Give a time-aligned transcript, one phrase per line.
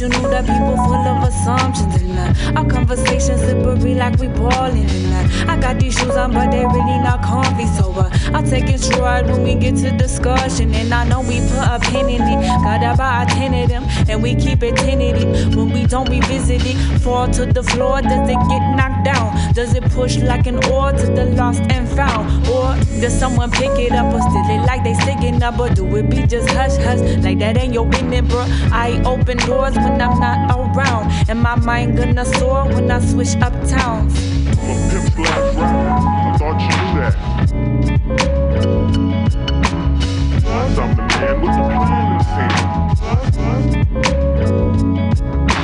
[0.00, 4.88] you knew that people full of assumptions and uh, our conversations slippery like we ballin'
[4.88, 7.66] and uh, I got these shoes on, but they really not comfy.
[7.66, 11.40] So uh, I'll take it stride when we get to discussion, and I know we
[11.40, 12.40] put a pin in it.
[12.62, 15.54] Got about ten of them, and we keep it tinted.
[15.54, 19.54] When we don't revisit it, fall to the floor, does it get knocked down?
[19.54, 23.78] Does it push like an oar to the lost and found, or does someone pick
[23.78, 26.76] it up or steal it like they sticking up, or do it be just hush
[26.76, 28.44] hush like that ain't your business, bro?
[28.72, 33.34] I open doors when I'm not around, and my mind gonna soar when I switch
[33.40, 34.14] uptowns.
[40.52, 40.78] I'm.
[40.80, 42.98] I'm the man with the plan in hand.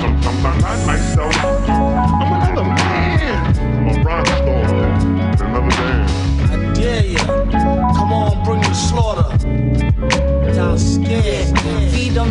[0.01, 1.16] Sometimes I'm not myself.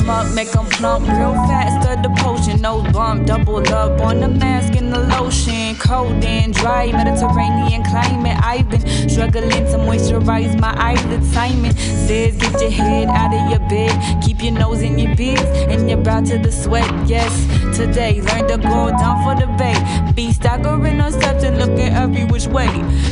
[0.06, 1.76] Them up, make them plump real fast.
[2.06, 3.26] The potion, no bump.
[3.26, 5.76] Double up on the mask and the lotion.
[5.78, 8.38] Cold and dry, Mediterranean climate.
[8.44, 11.32] I've been struggling to moisturize my eyelids.
[11.34, 14.24] Simon says, get your head out of your bed.
[14.24, 16.90] Keep your nose in your biz and your brow to the sweat.
[17.08, 17.34] Yes,
[17.76, 19.76] today, learn to go down for the bay.
[20.14, 21.14] Be staggering on
[21.46, 22.68] and looking every which way.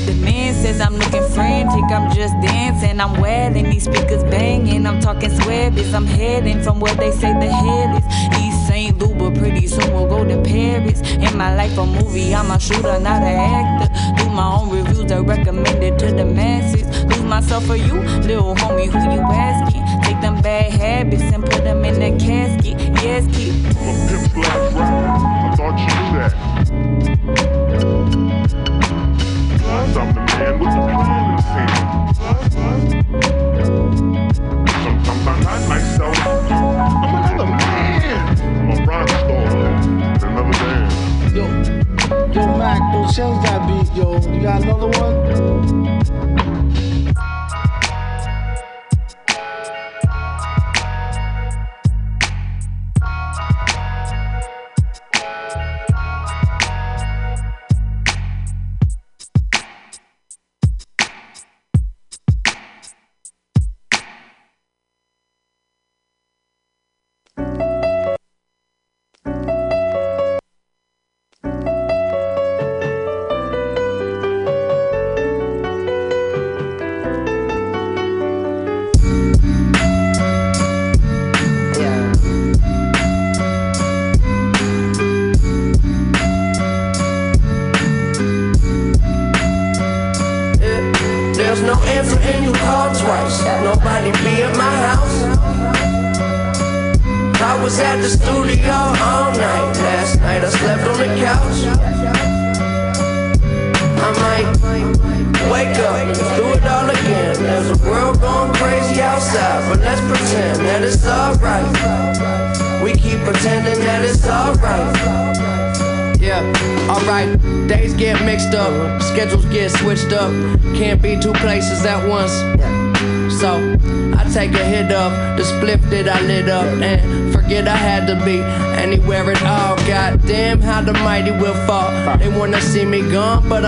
[0.05, 2.99] The man says I'm looking frantic, I'm just dancing.
[2.99, 4.85] I'm wailing, these speakers banging.
[4.85, 8.03] I'm talking sweabies, I'm heading from where they say the hell is.
[8.43, 8.97] East St.
[8.99, 10.99] Louis, but pretty soon we'll go to Paris.
[11.13, 13.87] In my life, a movie, I'm a shooter, not an actor.
[14.17, 17.05] Do my own reviews, I recommend it to the masses.
[17.05, 19.83] Lose myself for you, little homie, who you asking?
[20.03, 22.77] Take them bad habits and put them in a casket.
[23.01, 23.53] Yes, keep.
[24.35, 24.75] I'm.
[24.75, 26.33] I thought you knew that.
[29.65, 32.15] I'm the man with the plan in his hand.
[34.83, 36.32] Sometimes I'm not myself.
[43.11, 44.13] Change that beat, yo.
[44.31, 46.42] You got another one?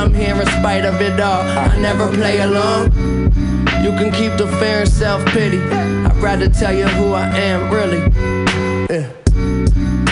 [0.05, 1.41] I'm here in spite of it all.
[1.41, 2.91] I never play along.
[3.83, 5.59] You can keep the fear and self pity.
[5.59, 8.01] I'd rather tell you who I am, really.
[8.87, 9.09] Yeah.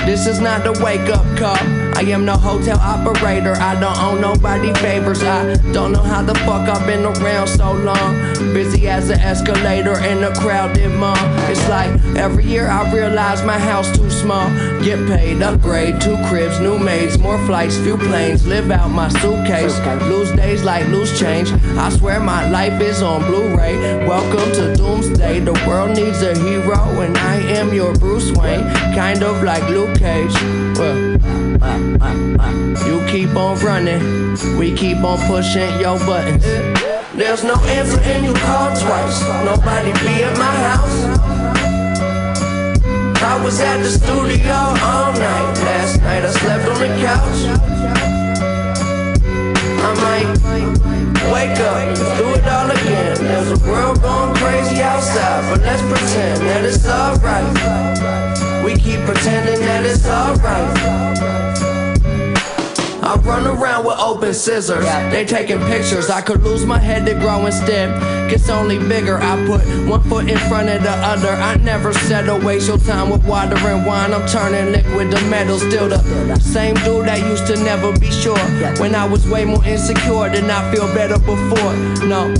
[0.08, 1.83] This is not the wake up call.
[1.96, 3.56] I am the hotel operator.
[3.56, 5.24] I don't owe nobody favors.
[5.24, 8.16] I don't know how the fuck I've been around so long.
[8.54, 11.16] Busy as an escalator in a crowded mall.
[11.50, 14.50] It's like every year I realize my house too small.
[14.84, 18.46] Get paid, upgrade, two cribs, new maids, more flights, few planes.
[18.46, 19.78] Live out my suitcase.
[20.10, 21.52] Lose days like loose change.
[21.78, 24.06] I swear my life is on Blu-ray.
[24.08, 25.40] Welcome to Doomsday.
[25.42, 28.64] The world needs a hero, and I am your Bruce Wayne.
[28.94, 30.34] Kind of like Luke Cage.
[32.86, 36.44] You keep on running, we keep on pushing your buttons.
[37.16, 39.22] There's no answer and you call twice.
[39.46, 40.98] Nobody be at my house.
[43.22, 45.54] I was at the studio all night.
[45.64, 47.40] Last night I slept on the couch.
[49.80, 50.74] I might
[51.32, 53.18] wake up do it all again.
[53.18, 58.53] There's a world going crazy outside, but let's pretend that it's alright.
[58.64, 61.14] We keep pretending that it's alright.
[63.04, 64.86] I run around with open scissors.
[65.12, 66.10] They taking pictures.
[66.10, 67.92] I could lose my head to grow instead.
[68.30, 69.18] Gets only bigger.
[69.18, 71.32] I put one foot in front of the other.
[71.32, 74.14] I never said to waste your time with water and wine.
[74.14, 75.60] I'm turning liquid to metal.
[75.60, 78.40] Still the same dude that used to never be sure.
[78.80, 81.74] When I was way more insecure, did not feel better before.
[82.08, 82.34] No,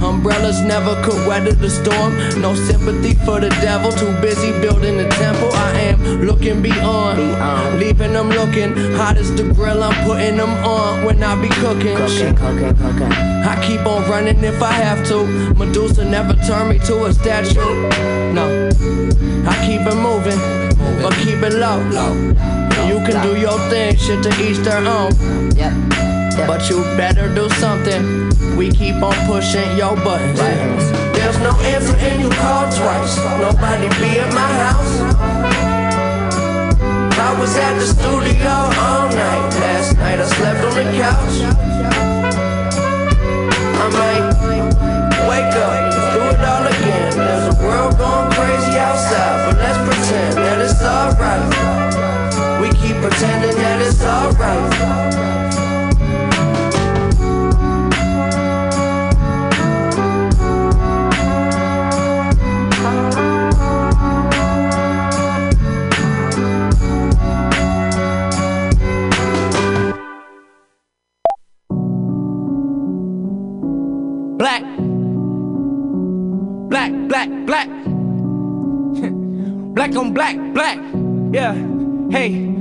[0.00, 2.16] umbrellas never could weather the storm.
[2.40, 3.90] No sympathy for the devil.
[3.92, 5.50] Too busy building the temple.
[5.52, 7.18] I am looking beyond.
[7.78, 9.82] Leaving them looking hot as the grill.
[9.82, 11.96] I'm putting them on when I be cooking.
[12.08, 12.38] Shit.
[12.40, 15.26] I keep on running if I have to.
[15.54, 17.60] Medusa never turned me to a statue.
[18.32, 18.68] No,
[19.48, 20.38] I keep it moving,
[21.02, 21.78] but keep it low.
[22.86, 25.12] You can do your thing, shit to each their own.
[26.46, 28.56] But you better do something.
[28.56, 30.38] We keep on pushing your buttons.
[31.16, 33.16] There's no answer and you call twice.
[33.40, 34.94] Nobody be at my house.
[37.18, 39.50] I was at the studio all night.
[39.60, 41.36] Last night I slept on the couch.
[43.80, 44.24] I might
[45.28, 47.12] wake up, do it all again.
[47.16, 51.46] There's a world going crazy outside, but let's pretend that it's alright.
[52.60, 55.57] We keep pretending that it's alright.
[79.88, 80.78] Black on black, black.
[81.32, 81.54] Yeah.
[82.10, 82.54] Hey.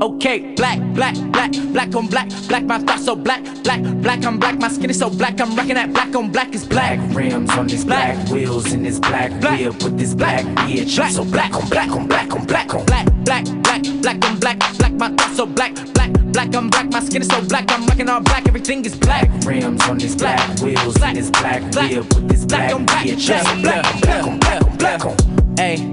[0.00, 4.38] Okay, black, black, black, black on black, black, my thoughts so black, black, black, I'm
[4.38, 6.98] black, my skin is so black, I'm rocking that black on black is black.
[6.98, 8.28] Black rims on this black, Black.
[8.30, 9.60] wheels in this black, Black.
[9.60, 10.96] whip with this black, bitch.
[10.96, 11.12] Black.
[11.12, 14.58] So black on black on black on black on Black, black, black, black on black,
[14.78, 17.86] black, my thoughts so black, black, black, I'm black, my skin is so black, I'm
[17.86, 19.30] rocking all black, everything is black.
[19.46, 20.60] rims on this black, Black.
[20.60, 21.10] wheels Black.
[21.10, 21.90] in this black, Black.
[21.92, 23.06] whip with this Black black, on black.
[23.06, 23.26] bitch.
[23.28, 23.46] Black.
[23.46, 25.43] So black on black on black on black on.
[25.56, 25.76] Hey,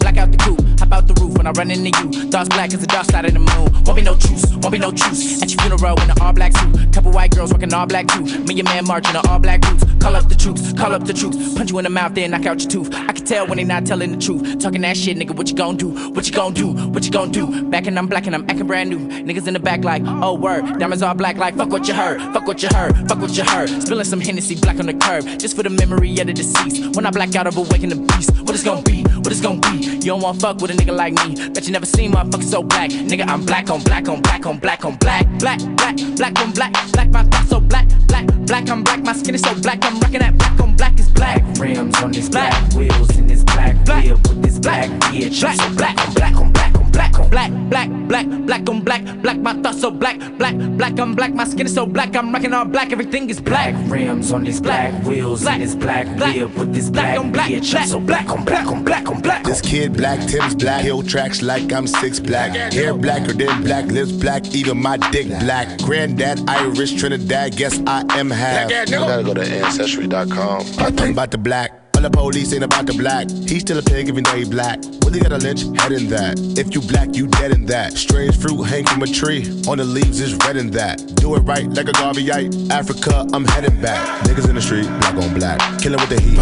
[0.00, 2.30] black out the coop, hop out the roof when I run into you.
[2.30, 3.72] Thoughts black as the dark side of the moon.
[3.84, 5.42] Won't be no truce, won't be no truce.
[5.42, 8.22] At your funeral in an all black suit, couple white girls rocking all black too.
[8.44, 9.84] Me and man marching in all black boots.
[10.04, 11.54] Call up the troops, call up the troops.
[11.54, 12.94] Punch you in the mouth, then knock out your tooth.
[12.94, 14.58] I can tell when they not telling the truth.
[14.60, 15.88] Talking that shit, nigga, what you gon' do?
[16.10, 16.74] What you gon' do?
[16.88, 17.62] What you gon' do?
[17.70, 18.98] Back and I'm black and I'm acting brand new.
[18.98, 20.78] Niggas in the back like, oh word.
[20.78, 22.20] Diamonds all black like, fuck what you heard.
[22.34, 22.94] Fuck what you heard.
[23.08, 23.70] Fuck what you heard.
[23.70, 26.94] Spilling some Hennessy black on the curb, just for the memory of the deceased.
[26.94, 28.33] When I black out, I've awakened the beast.
[28.42, 29.02] What it's gon' be?
[29.02, 29.78] What it's gon' be?
[29.78, 31.34] You don't wanna fuck with a nigga like me.
[31.50, 32.90] Bet you never seen motherfuckers so black.
[32.90, 35.26] Nigga, I'm black on black on black on black on black.
[35.38, 36.72] Black, black, black on black.
[36.92, 37.88] Black, my thoughts so black.
[38.08, 39.00] Black, black, I'm black.
[39.02, 39.84] My skin is so black.
[39.84, 41.42] I'm rocking that black on black is black.
[41.58, 42.50] Rims on this Black.
[42.50, 44.04] black, wheels in this black, Black.
[44.04, 45.40] with this black, bitch.
[45.40, 45.56] Black.
[45.56, 47.28] So black on black on black on black on.
[47.30, 49.02] Black, black, black, black on black.
[49.22, 50.18] Black, my thoughts so black.
[50.38, 51.34] Black, black, I'm black.
[51.34, 52.14] My skin is so black.
[52.16, 52.92] I'm rocking all black.
[52.92, 53.74] Everything is black.
[53.74, 55.04] Black rims on this black, Black.
[55.06, 55.54] wheels Black.
[55.56, 56.36] in this black, Black.
[56.36, 57.50] whip with this Black black, on black.
[57.50, 57.70] bitch.
[57.72, 57.86] Black.
[57.88, 59.44] So black on black on black on black.
[59.44, 62.52] This kid black, Tim's black, hill tracks like I'm six black.
[62.72, 65.78] Hair blacker than black, lips black, even my dick black.
[65.82, 68.70] Granddad Irish, Trinidad, guess I am half.
[68.70, 70.62] I gotta go to ancestry.com.
[70.78, 71.83] I'm about the black.
[72.04, 73.30] The police ain't about the black.
[73.30, 74.78] He's still a pig even though he black.
[75.02, 76.38] Willie got a lynch, head in that.
[76.58, 77.94] If you black, you dead in that.
[77.94, 79.48] Strange fruit hang from a tree.
[79.66, 81.00] On the leaves is red in that.
[81.16, 82.70] Do it right like a Garveyite.
[82.70, 84.04] Africa, I'm heading back.
[84.26, 85.80] Niggas in the street, black on black.
[85.80, 86.36] Killing with the heat.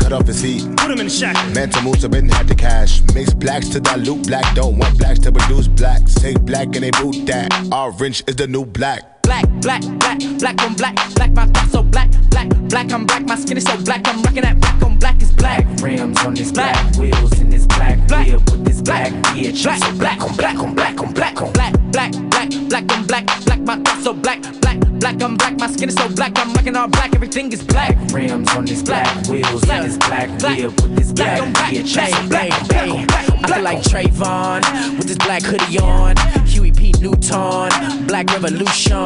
[0.00, 0.64] Cut off his heat.
[0.78, 1.36] Put him in the shack.
[1.54, 3.02] Mansa Musa been had the cash.
[3.12, 4.54] Mix blacks to dilute black.
[4.54, 6.14] Don't want blacks to produce blacks.
[6.14, 7.52] Say black and they boot that.
[7.70, 9.11] Orange is the new black.
[9.22, 10.94] Black, black, black, black on black.
[11.14, 12.10] Black, my thoughts so black.
[12.30, 13.22] Black, black, I'm black.
[13.26, 14.06] My skin is so black.
[14.08, 15.64] I'm rocking that black on black is black.
[15.80, 16.74] Rims on this Black.
[16.74, 18.26] black, wheels in this black, Black.
[18.28, 19.62] whip with this black, bitch.
[19.64, 19.78] Black.
[19.82, 21.52] So black on black on black on black on.
[21.52, 23.26] Black, black, black, black on black.
[23.46, 24.40] Black, my thoughts so black.
[24.60, 25.58] Black, black, I'm black.
[25.58, 26.32] My skin is so black.
[26.38, 27.14] I'm rocking all black.
[27.14, 27.96] Everything is black.
[28.12, 29.04] Rims on this Black.
[29.14, 29.80] black, wheels Black.
[29.82, 30.58] in this black, Black.
[30.58, 31.72] whip with this Black black, black.
[31.72, 31.88] bitch.
[31.88, 32.90] So black hey, on black hey.
[32.90, 34.62] on black on I black feel like on.
[34.62, 36.16] Trayvon with this black hoodie on.
[36.46, 36.71] Huey P.
[37.02, 38.96] Newton, Black Revolution.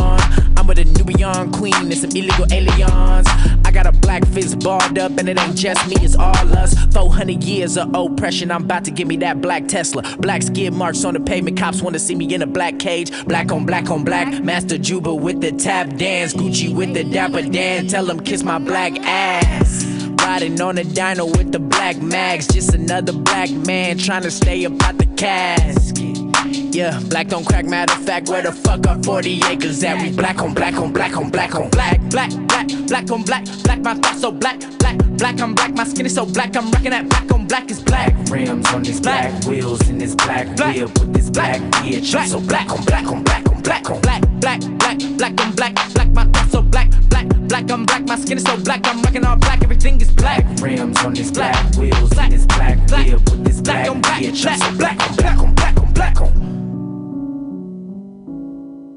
[0.59, 3.27] I'm with a Nubian queen and some illegal aliens.
[3.65, 6.75] I got a black fist balled up, and it ain't just me, it's all us.
[6.93, 10.03] 400 years of oppression, I'm about to give me that black Tesla.
[10.19, 13.11] Black skid marks on the pavement, cops wanna see me in a black cage.
[13.25, 17.41] Black on black on black, Master Juba with the tap dance, Gucci with the dapper
[17.41, 17.87] Dan.
[17.87, 19.87] Tell them kiss my black ass.
[20.21, 22.47] Riding on a dino with the black mags.
[22.47, 26.26] Just another black man trying to stay up out the casket.
[26.53, 27.65] Yeah, black don't crack.
[27.67, 30.01] Matter of fact, where the fuck are 40 acres at?
[30.03, 33.45] We black on black on black on black on black, black, black, black, on black,
[33.65, 33.81] black.
[33.81, 35.41] My thoughts so black, black, black.
[35.41, 35.73] I'm black.
[35.75, 36.57] My skin is so black.
[36.57, 38.15] I'm rocking that black on black is black.
[38.31, 40.77] Rims on this black, wheels in this black, Black.
[40.77, 42.13] wheel with this black bitch.
[42.13, 42.29] Black.
[42.29, 45.75] So black on black on black on black on black, black, black, black on black,
[45.95, 46.09] black.
[46.13, 47.71] My so black, black, black.
[47.71, 48.07] I'm black.
[48.09, 48.87] My skin is so black.
[48.87, 49.63] I'm rocking all black.
[49.63, 50.43] Everything is black.
[50.61, 51.77] Rims on this black, Black.
[51.77, 52.31] wheels Black.
[52.33, 53.07] in this black, Black.
[53.07, 54.23] wheel with this Black black on black.
[54.23, 54.43] bitch.
[54.43, 54.61] Black.
[54.63, 56.33] I'm so black on black on black on black on.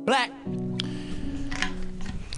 [0.06, 0.32] Black.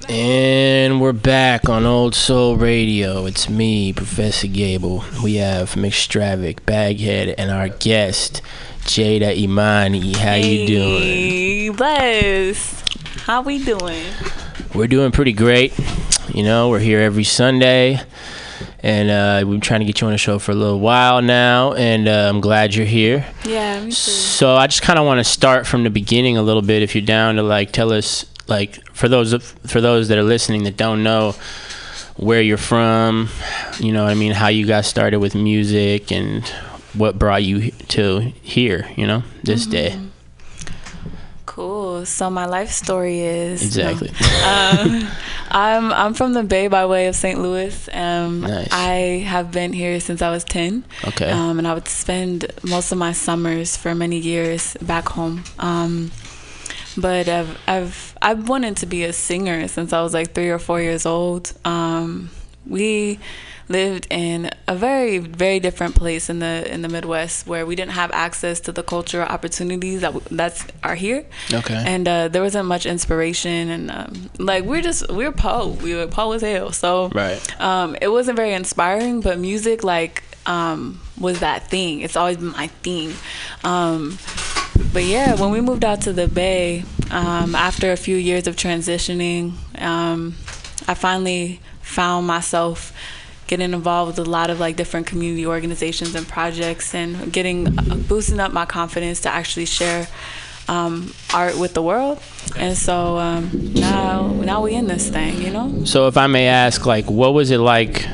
[0.10, 3.28] And we're back on Old Soul Radio.
[3.28, 5.04] It's me, Professor Gable.
[5.24, 8.42] We have Mixtravic, Baghead, and our guest,
[8.82, 10.14] Jada Imani.
[10.14, 11.02] How you doing?
[11.04, 12.84] Hey, Bless.
[13.26, 14.08] How we doing?
[14.74, 15.74] We're doing pretty great.
[16.34, 18.00] You know, we're here every Sunday,
[18.82, 21.22] and uh, we've been trying to get you on the show for a little while
[21.22, 23.26] now, and uh, I'm glad you're here.
[23.44, 23.92] Yeah, me too.
[23.92, 26.96] So I just kind of want to start from the beginning a little bit, if
[26.96, 30.64] you're down to like tell us, like for those of, for those that are listening
[30.64, 31.34] that don't know
[32.16, 33.28] where you're from,
[33.78, 36.48] you know, what I mean, how you got started with music and
[36.94, 40.00] what brought you to here, you know, this day.
[41.92, 42.06] Cool.
[42.06, 44.10] So my life story is Exactly.
[44.46, 45.08] um,
[45.52, 47.40] I'm I'm from the Bay by way of St.
[47.42, 47.90] Louis.
[47.92, 48.70] Um, Nice.
[48.72, 50.84] I have been here since I was ten.
[51.08, 51.30] Okay.
[51.30, 55.44] Um, and I would spend most of my summers for many years back home.
[55.60, 56.12] Um,
[56.98, 60.60] but I've I've I've wanted to be a singer since I was like three or
[60.60, 61.52] four years old.
[61.66, 62.30] Um,
[62.66, 63.20] we
[63.70, 67.92] lived in a very very different place in the in the Midwest where we didn't
[67.94, 71.26] have access to the cultural opportunities that that's are here.
[71.54, 71.82] Okay.
[71.86, 76.08] And uh, there wasn't much inspiration and um, like we're just we're po we were
[76.08, 76.72] po as hell.
[76.72, 77.62] So Right.
[77.62, 82.02] um, it wasn't very inspiring, but music like um, was that thing.
[82.02, 83.14] It's always been my thing.
[83.64, 84.18] Um,
[84.94, 88.56] but yeah, when we moved out to the Bay, um, after a few years of
[88.56, 90.36] transitioning, um,
[90.88, 92.92] I finally found myself
[93.52, 97.96] getting involved with a lot of like different community organizations and projects, and getting uh,
[98.08, 100.08] boosting up my confidence to actually share
[100.70, 102.18] um, art with the world.
[102.56, 105.84] And so um, now, now we in this thing, you know.
[105.84, 108.08] So if I may ask, like, what was it like,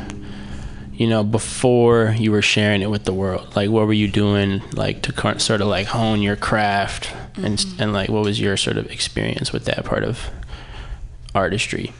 [0.91, 3.55] you know, before you were sharing it with the world?
[3.55, 7.93] Like, what were you doing, like, to sort of like hone your craft, and and
[7.93, 10.31] like, what was your sort of experience with that part of
[11.35, 11.93] artistry?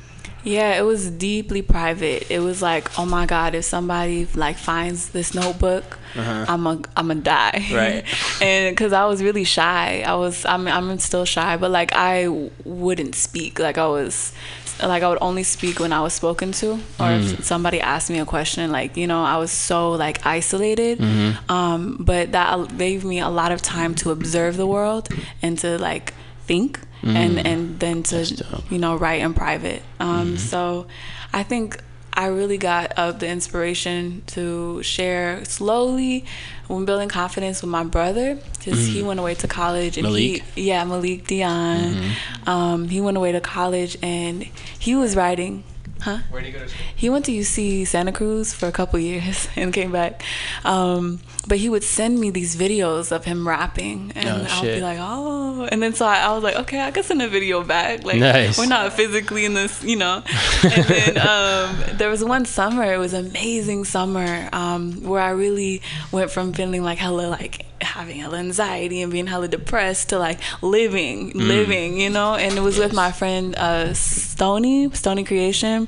[0.44, 2.32] Yeah, it was deeply private.
[2.32, 6.46] It was like, oh my god, if somebody like finds this notebook, uh-huh.
[6.48, 7.68] I'm a I'm a die.
[7.72, 8.06] Right.
[8.42, 12.28] and because I was really shy, I was I'm I'm still shy, but like I
[12.64, 13.60] wouldn't speak.
[13.60, 14.34] Like I was.
[14.80, 17.42] Like I would only speak when I was spoken to, or if mm.
[17.42, 18.72] somebody asked me a question.
[18.72, 21.00] Like you know, I was so like isolated.
[21.00, 21.52] Mm-hmm.
[21.52, 25.10] Um, but that uh, gave me a lot of time to observe the world
[25.42, 26.14] and to like
[26.46, 28.26] think, and and then to
[28.70, 29.84] you know write in private.
[30.00, 30.88] Um, so
[31.34, 31.82] i think
[32.14, 36.26] i really got uh, the inspiration to share slowly
[36.68, 40.42] when building confidence with my brother because he went away to college and Malik?
[40.56, 42.12] he yeah malik dion.
[42.46, 44.44] Um, he went away to college and
[44.80, 45.64] he was writing
[46.02, 46.86] huh Where did you go to school?
[46.96, 50.24] he went to UC Santa Cruz for a couple years and came back.
[50.64, 54.82] Um, but he would send me these videos of him rapping, and Oh, I'll be
[54.82, 57.64] like, "Oh!" And then so I, I was like, "Okay, I can send a video
[57.64, 58.04] back.
[58.04, 58.58] Like, Nice.
[58.58, 60.24] we're not physically in this, you know."
[60.64, 62.84] and then um, there was one summer.
[62.94, 68.20] It was amazing summer um, where I really went from feeling like hella like having
[68.20, 72.36] hella anxiety and being hella depressed to like living, living, you know.
[72.36, 75.88] And it was with my friend uh, Stony, Stony Creation.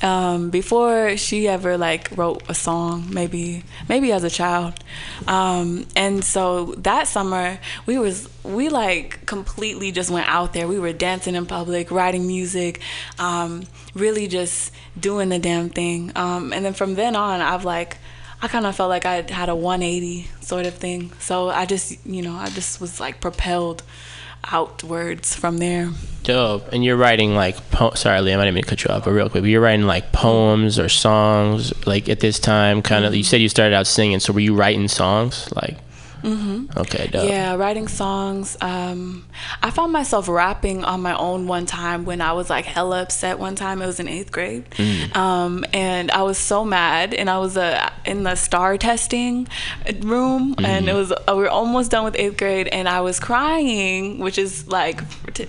[0.00, 4.74] Um, before she ever like wrote a song maybe maybe as a child.
[5.26, 10.68] Um, and so that summer we was we like completely just went out there.
[10.68, 12.80] We were dancing in public writing music
[13.18, 16.12] um, really just doing the damn thing.
[16.14, 17.96] Um, and then from then on i've like
[18.42, 22.04] i kind of felt like i had a 180 sort of thing so i just
[22.06, 23.82] you know i just was like propelled
[24.50, 25.90] outwards from there
[26.28, 26.70] Dope.
[26.74, 29.12] And you're writing like, po- sorry, Liam, I didn't mean to cut you off, but
[29.12, 33.14] real quick, but you're writing like poems or songs, like at this time, kind of.
[33.14, 35.78] You said you started out singing, so were you writing songs, like?
[36.22, 36.78] Mm-hmm.
[36.78, 37.28] Okay, dope.
[37.28, 38.56] Yeah, writing songs.
[38.60, 39.24] Um,
[39.62, 43.38] I found myself rapping on my own one time when I was like hella upset.
[43.38, 45.16] One time, it was in eighth grade, Mm.
[45.16, 49.48] um, and I was so mad, and I was uh, in the star testing
[50.02, 53.20] room, and it was uh, we were almost done with eighth grade, and I was
[53.20, 55.00] crying, which is like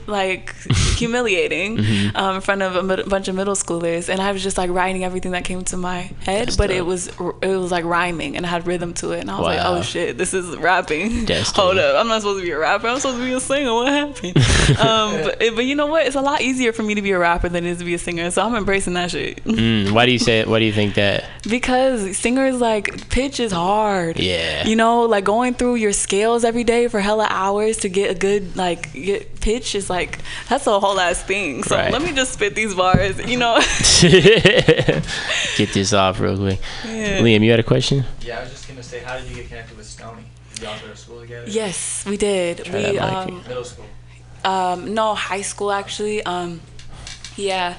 [0.07, 0.55] like
[0.97, 1.79] humiliating
[2.15, 4.69] um, in front of a mid- bunch of middle schoolers, and I was just like
[4.69, 8.35] writing everything that came to my head, That's but it was it was like rhyming
[8.38, 11.25] and it had rhythm to it, and I was like, oh shit, this is rapping.
[11.25, 11.63] Destiny.
[11.65, 12.87] Hold up, I'm not supposed to be a rapper.
[12.87, 13.73] I'm supposed to be a singer.
[13.73, 14.37] What happened?
[14.79, 16.05] um, but, but you know what?
[16.07, 17.93] It's a lot easier for me to be a rapper than it is to be
[17.93, 19.43] a singer, so I'm embracing that shit.
[19.59, 20.45] Mm, why do you say?
[20.45, 21.25] Why do you think that?
[21.49, 24.17] Because singers like pitch is hard.
[24.19, 24.65] Yeah.
[24.65, 28.13] You know, like going through your scales every day for hella hours to get a
[28.13, 31.63] good like get pitch is like that's a whole ass thing.
[31.63, 31.91] So Right.
[31.91, 33.59] let me just spit these bars, you know.
[35.57, 36.59] Get this off real quick.
[36.85, 37.19] Yeah.
[37.19, 38.05] Liam, you had a question?
[38.29, 40.21] Yeah, I was just gonna say, how did you get connected with Stony?
[40.53, 41.50] Did y'all go to school together?
[41.50, 42.63] yes, we did.
[42.63, 43.01] Try that we mic.
[43.01, 43.86] um Middle school.
[44.45, 46.21] um no high school actually.
[46.24, 46.62] Um
[47.36, 47.74] yeah,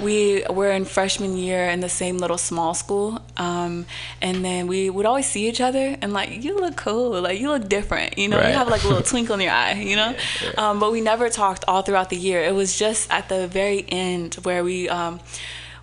[0.00, 3.84] we were in freshman year in the same little small school, um,
[4.22, 7.48] and then we would always see each other and like you look cool, like you
[7.48, 8.48] look different, you know, Right.
[8.48, 10.16] you have like a little twinkle in your eye, you know.
[10.58, 12.42] Um, but we never talked all throughout the year.
[12.42, 15.20] It was just at the very end where we um,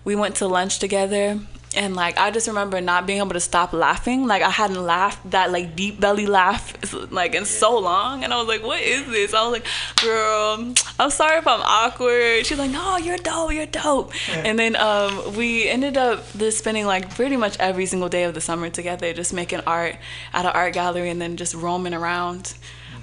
[0.04, 1.38] we went to lunch together.
[1.76, 4.26] And like I just remember not being able to stop laughing.
[4.26, 6.74] Like I hadn't laughed that like deep belly laugh
[7.12, 9.66] like in so long, and I was like, "What is this?" I was like,
[10.02, 13.52] "Girl, I'm sorry if I'm awkward." She's like, "No, you're dope.
[13.52, 18.08] You're dope." And then um, we ended up just spending like pretty much every single
[18.08, 19.94] day of the summer together, just making art
[20.32, 22.54] at an art gallery, and then just roaming around.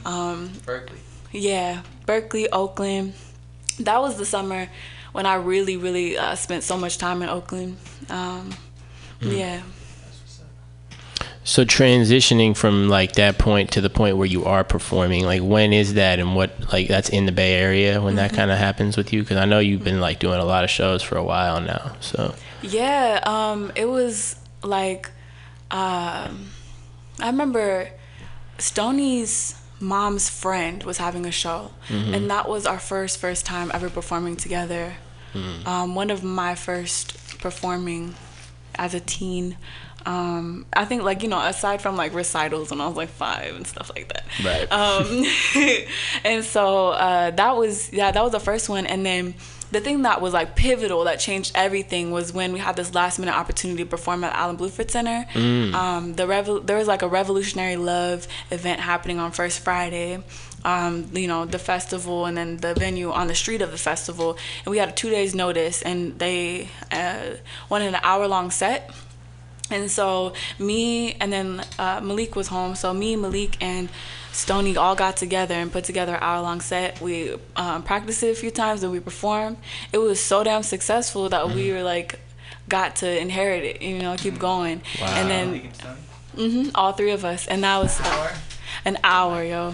[0.06, 1.00] Um, Berkeley.
[1.32, 3.14] yeah, Berkeley, Oakland.
[3.80, 4.68] That was the summer
[5.12, 7.78] when I really, really uh, spent so much time in Oakland.
[8.10, 8.52] Um,
[9.22, 9.62] Yeah.
[11.44, 15.72] So transitioning from like that point to the point where you are performing, like when
[15.72, 18.98] is that and what like that's in the Bay Area when that kind of happens
[18.98, 19.22] with you?
[19.22, 21.96] Because I know you've been like doing a lot of shows for a while now.
[22.02, 25.10] So Yeah, um, it was like,
[25.72, 26.50] um,
[27.22, 27.92] I remember
[28.58, 33.90] Stoney's mom's friend was having a show, and that was our first first time ever
[33.90, 34.96] performing together.
[35.68, 38.16] Um, one of my first performing
[38.76, 39.58] as a teen.
[40.06, 43.56] Um, I think like you know aside from like recitals when I was like five
[43.56, 44.26] and stuff like that.
[44.44, 44.72] Right.
[44.72, 45.26] Um,
[46.24, 49.36] and so uh, that was yeah that was the first one, and then
[49.72, 53.20] the thing that was like pivotal that changed everything was when we had this last
[53.20, 55.26] minute opportunity to perform at Allen Bluford Center.
[55.76, 60.24] Um, the revol- there was like a revolutionary love event happening on First Friday.
[60.66, 64.38] Um, you know the festival and then the venue on the street of the festival,
[64.66, 67.36] and we had a two days notice, and they uh,
[67.70, 68.90] wanted an hour long set.
[69.70, 72.76] And so me and then uh, Malik was home.
[72.76, 73.89] So me, Malik, and
[74.38, 77.02] Stony all got together and put together an hour long set.
[77.02, 79.58] We um, practiced it a few times and we performed.
[79.91, 82.19] It was so damn successful that we were like
[82.69, 83.82] got to inherit it.
[83.82, 84.84] You know, keep going.
[85.02, 85.71] And then
[86.36, 88.00] mm-hmm, all three of us, and that was
[88.86, 89.73] an hour, yo.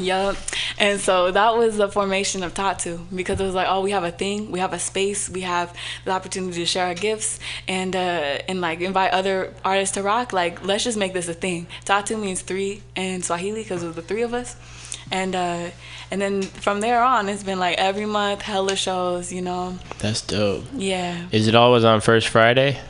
[0.00, 0.36] Yup.
[0.78, 4.04] And so that was the formation of Tatu because it was like, oh, we have
[4.04, 7.94] a thing, we have a space, we have the opportunity to share our gifts and
[7.94, 10.32] uh, and like invite other artists to rock.
[10.32, 11.66] Like, let's just make this a thing.
[11.84, 14.56] Tatu means three in Swahili because of the three of us.
[15.12, 15.70] And uh,
[16.10, 19.78] and then from there on, it's been like every month, hella shows, you know.
[19.98, 20.64] that's dope.
[20.74, 21.28] Yeah.
[21.30, 22.80] Is it always on First Friday?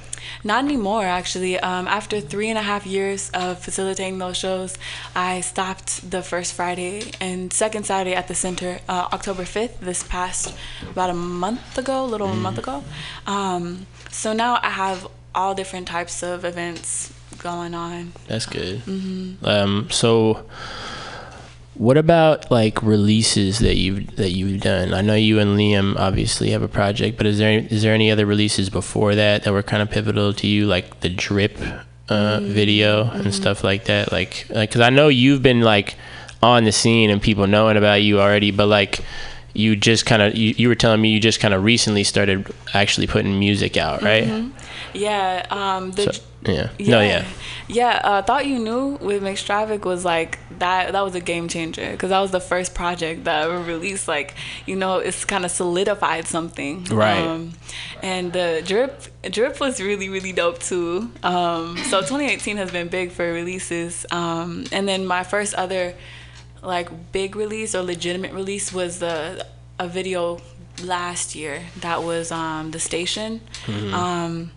[0.45, 1.59] Not anymore, actually.
[1.59, 4.77] Um, after three and a half years of facilitating those shows,
[5.15, 10.03] I stopped the first Friday and second Saturday at the center, uh, October 5th, this
[10.03, 10.55] past
[10.91, 12.85] about a month ago, a little a month ago.
[13.27, 18.13] Um, so now I have all different types of events going on.
[18.27, 18.83] That's good.
[19.43, 20.45] Um, so,
[21.81, 24.93] what about like releases that you've that you've done?
[24.93, 28.11] I know you and Liam obviously have a project, but is there is there any
[28.11, 31.59] other releases before that that were kind of pivotal to you, like the drip
[32.11, 34.13] uh, video and stuff like that?
[34.13, 35.95] Like, because I know you've been like
[36.43, 39.01] on the scene and people knowing about you already, but like.
[39.53, 42.47] You just kind of you, you were telling me you just kind of recently started
[42.73, 44.45] actually putting music out, right?
[44.95, 46.71] Yeah, um, the So, yeah.
[46.79, 47.27] No, yeah.
[47.69, 50.93] Yeah, uh, thought you knew with Mixtravic was like that.
[50.93, 54.09] That was a game changer because that was the first project that I ever released.
[54.09, 54.35] Like,
[54.67, 56.85] you know, it's kind of solidified something.
[56.85, 57.19] Right.
[57.19, 57.53] Um,
[58.03, 61.11] and the drip, drip was really really dope too.
[61.23, 64.07] Um, so 2018 has been big for releases.
[64.11, 65.95] Um, and then my first other
[66.63, 69.47] like big release or legitimate release was the
[69.79, 70.41] a video
[70.85, 73.41] last year that was um the station
[73.95, 74.51] um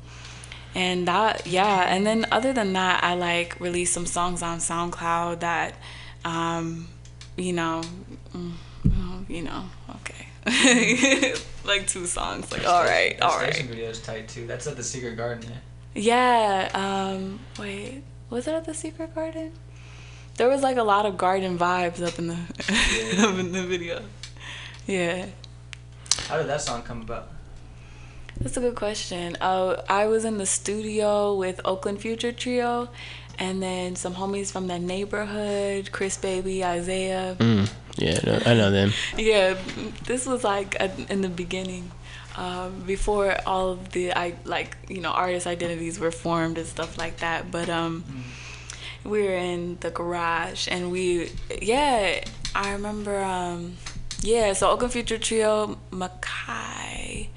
[0.75, 5.39] and that yeah and then other than that i like released some songs on soundcloud
[5.39, 5.75] that
[6.25, 6.87] um
[7.35, 7.81] you know
[8.35, 8.53] mm,
[9.29, 10.23] you know okay
[11.63, 14.45] like two songs like all right all station right video is tight too.
[14.45, 16.69] That's at the Secret Garden, yeah.
[16.73, 17.11] Yeah.
[17.13, 19.53] Um, wait, was it at the Secret Garden?
[20.35, 22.33] There was like a lot of garden vibes up in the
[23.19, 24.01] up in the video.
[24.85, 25.27] Yeah.
[26.27, 27.29] How did that song come about?
[28.39, 29.37] That's a good question.
[29.39, 32.89] Uh, I was in the studio with Oakland Future Trio,
[33.39, 37.35] and then some homies from the neighborhood, Chris Baby, Isaiah.
[37.39, 38.91] Mm, yeah, no, I know them.
[39.17, 39.57] Yeah,
[40.05, 41.91] this was like at, in the beginning,
[42.35, 46.97] um, before all of the I like you know artist identities were formed and stuff
[46.97, 47.51] like that.
[47.51, 48.03] But um,
[49.03, 52.23] we were in the garage and we yeah
[52.55, 53.77] I remember um,
[54.21, 57.27] yeah so Oakland Future Trio, Makai,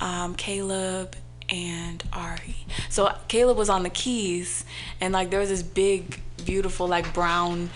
[0.00, 1.16] um, Caleb
[1.48, 2.56] and Ari.
[2.88, 4.64] So Caleb was on the keys,
[5.00, 7.70] and like there was this big, beautiful, like brown,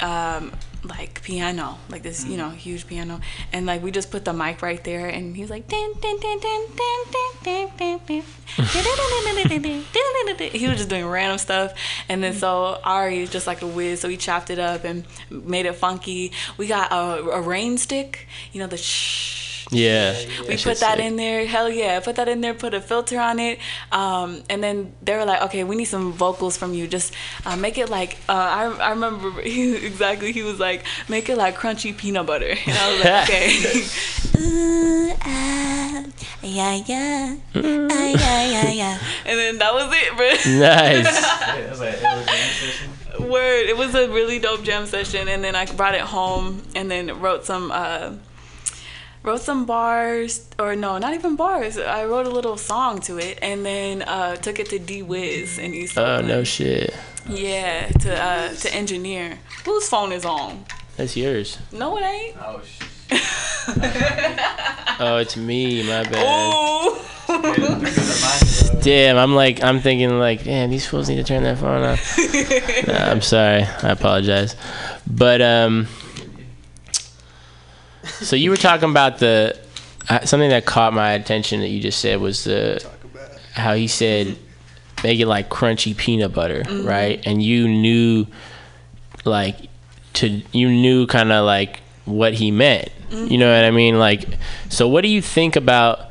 [0.00, 0.52] um,
[0.84, 2.38] like piano, like this, you mm-hmm.
[2.38, 3.20] know, huge piano,
[3.52, 5.70] and like we just put the mic right there, and he was like,
[10.50, 11.74] he was just doing random stuff,
[12.08, 15.04] and then so Ari is just like a whiz, so he chopped it up and
[15.30, 16.32] made it funky.
[16.56, 19.41] We got a, a rain stick, you know, the shh
[19.72, 20.14] yeah.
[20.46, 21.46] We put that in there.
[21.46, 22.52] Hell yeah, put that in there.
[22.52, 23.58] Put a filter on it,
[23.90, 26.86] um, and then they were like, "Okay, we need some vocals from you.
[26.86, 27.14] Just
[27.46, 30.32] uh, make it like uh, I, I remember he, exactly.
[30.32, 33.52] He was like, make it like crunchy peanut butter, and I was like, okay.
[34.42, 36.04] Ooh, ah,
[36.42, 38.98] yeah, yeah, ah, yeah, yeah, yeah.
[39.24, 40.28] And then that was it, bro.
[40.60, 41.06] Nice.
[41.06, 43.30] it was like it was a jam session.
[43.30, 43.68] Word.
[43.68, 47.20] It was a really dope jam session, and then I brought it home, and then
[47.20, 47.70] wrote some.
[47.70, 48.14] Uh,
[49.22, 53.38] wrote some bars or no not even bars i wrote a little song to it
[53.42, 56.28] and then uh, took it to d wiz in east Oh Oakland.
[56.28, 56.94] no shit.
[57.28, 60.64] yeah to uh, to engineer whose phone is on
[60.96, 61.58] That's yours.
[61.72, 62.88] no it ain't Oh shit.
[65.04, 65.82] Oh, it's me.
[65.82, 66.92] My bad.
[68.82, 72.18] Damn, I'm like, I'm thinking like, damn, these fools need to turn their phone off.
[72.86, 73.62] nah, I'm sorry.
[73.62, 74.54] I apologize.
[75.06, 75.88] But um,
[78.04, 79.58] so you were talking about the
[80.08, 82.84] uh, something that caught my attention that you just said was the
[83.52, 84.36] how he said
[85.04, 86.86] make it like crunchy peanut butter, Mhm.
[86.86, 87.22] right?
[87.26, 88.26] And you knew
[89.24, 89.56] like
[90.14, 92.88] to you knew kind of like what he meant.
[93.10, 93.98] You know what I mean?
[93.98, 94.24] Like,
[94.70, 96.08] so what do you think about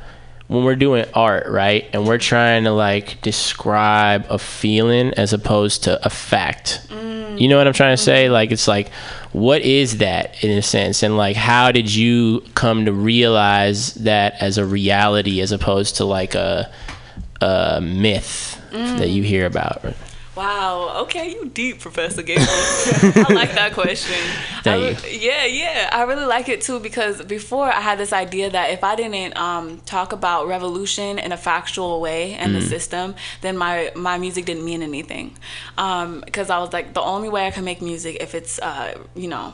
[0.52, 1.88] when we're doing art, right?
[1.94, 6.86] And we're trying to like describe a feeling as opposed to a fact.
[6.88, 7.40] Mm.
[7.40, 8.24] You know what I'm trying to say?
[8.24, 8.32] Mm-hmm.
[8.34, 8.90] Like, it's like,
[9.32, 11.02] what is that in a sense?
[11.02, 16.04] And like, how did you come to realize that as a reality as opposed to
[16.04, 16.70] like a,
[17.40, 19.26] a myth that you mm.
[19.26, 19.82] hear about?
[20.34, 21.02] Wow.
[21.02, 22.42] Okay, you deep, Professor Gable.
[22.42, 24.16] I like that question.
[24.66, 25.90] Re- Yeah, yeah.
[25.92, 29.36] I really like it too because before I had this idea that if I didn't
[29.36, 32.68] um, talk about revolution in a factual way and the Mm.
[32.68, 35.36] system, then my my music didn't mean anything.
[35.76, 39.28] Because I was like, the only way I can make music if it's uh, you
[39.28, 39.52] know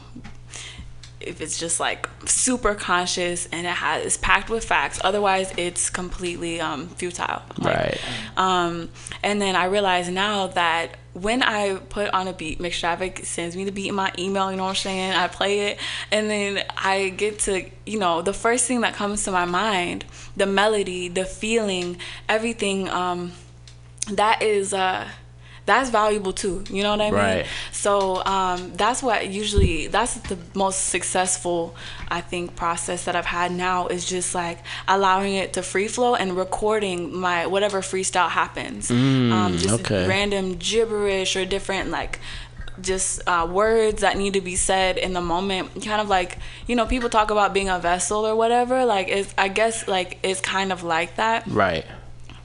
[1.21, 5.91] if it's just like super conscious and it has it's packed with facts otherwise it's
[5.91, 8.01] completely um, futile Like, Right.
[8.37, 8.89] um,
[9.23, 13.57] and then I realize now that when I put on a beat, Mix Traffic sends
[13.57, 15.13] me the beat in my email, you know what I'm saying?
[15.15, 15.81] I play it,
[16.13, 20.05] and then I get to, you know, the first thing that comes to my mind,
[20.37, 21.97] the melody, the feeling,
[22.29, 23.33] everything, um,
[24.13, 25.09] that is, uh,
[25.69, 26.65] that's valuable too.
[26.71, 27.15] You know what I mean?
[27.15, 27.47] Right.
[27.73, 31.77] So um, that's what usually that's the most successful
[32.09, 36.15] I think process that I've had now is just like allowing it to free flow
[36.15, 38.89] and recording my whatever freestyle happens.
[38.89, 40.09] Mm, um, just okay.
[40.09, 42.19] random gibberish or different like
[42.81, 46.77] just uh, words that need to be said in the moment kind of like you
[46.77, 50.41] know people talk about being a vessel or whatever like it's i guess like it's
[50.41, 51.85] kind of like that Right.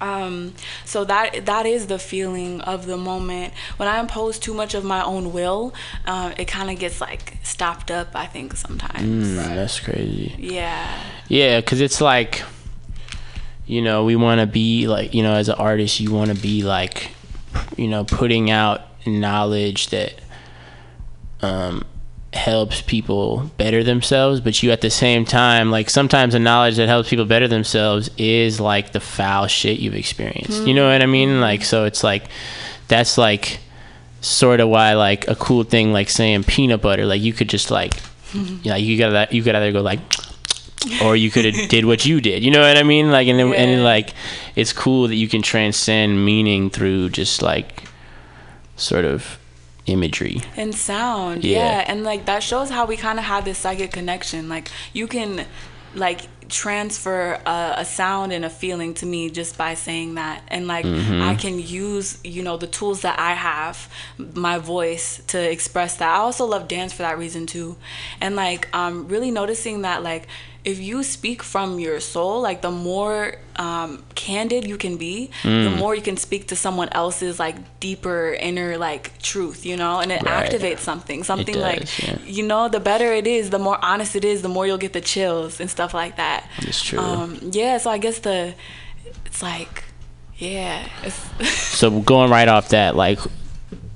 [0.03, 3.53] Um, so that that is the feeling of the moment.
[3.77, 5.73] When I impose too much of my own will,
[6.05, 8.09] uh, it kind of gets like stopped up.
[8.13, 9.29] I think sometimes.
[9.29, 10.35] Mm, that's crazy.
[10.37, 10.99] Yeah.
[11.29, 12.43] Yeah, because it's like,
[13.65, 16.41] you know, we want to be like, you know, as an artist, you want to
[16.41, 17.11] be like,
[17.77, 20.15] you know, putting out knowledge that
[21.41, 21.85] um,
[22.33, 24.41] helps people better themselves.
[24.41, 28.09] But you, at the same time, like sometimes the knowledge that helps people better themselves
[28.17, 30.67] is like the foul shit you've experienced.
[30.67, 31.29] You know what I mean?
[31.29, 31.41] Mm-hmm.
[31.41, 32.25] Like, so it's like,
[32.87, 33.59] that's like
[34.23, 37.69] sort of why like a cool thing like saying peanut butter like you could just
[37.69, 37.93] like
[38.31, 38.55] mm-hmm.
[38.63, 39.99] yeah you gotta you could either go like
[41.03, 43.37] or you could have did what you did you know what i mean like and
[43.37, 44.13] then, and then, like
[44.55, 47.83] it's cool that you can transcend meaning through just like
[48.77, 49.37] sort of
[49.85, 51.57] imagery And sound, Yeah.
[51.59, 51.85] yeah.
[51.87, 54.47] And like that shows how we kind of have this psychic connection.
[54.49, 55.45] Like you can,
[55.95, 60.67] like transfer a, a sound and a feeling to me just by saying that and
[60.67, 61.21] like Mhm.
[61.21, 66.09] i can use you know the tools that i have my voice to express that
[66.09, 67.75] i also love dance for that reason too
[68.21, 70.27] and like um really noticing that like
[70.65, 75.49] if you speak from your soul like the more um candid you can be the
[75.49, 75.77] Mm.
[75.77, 80.11] more you can speak to someone else's like deeper inner like truth you know and
[80.11, 80.49] it Right.
[80.49, 82.17] activates something something like yeah.
[82.25, 84.93] you know the better it is the more honest it is the more you'll get
[84.93, 86.99] the chills and stuff like that It's true.
[86.99, 88.53] um yeah so i guess the
[89.25, 89.83] it's like
[90.37, 91.19] yeah it's
[91.79, 93.19] So going right off that, like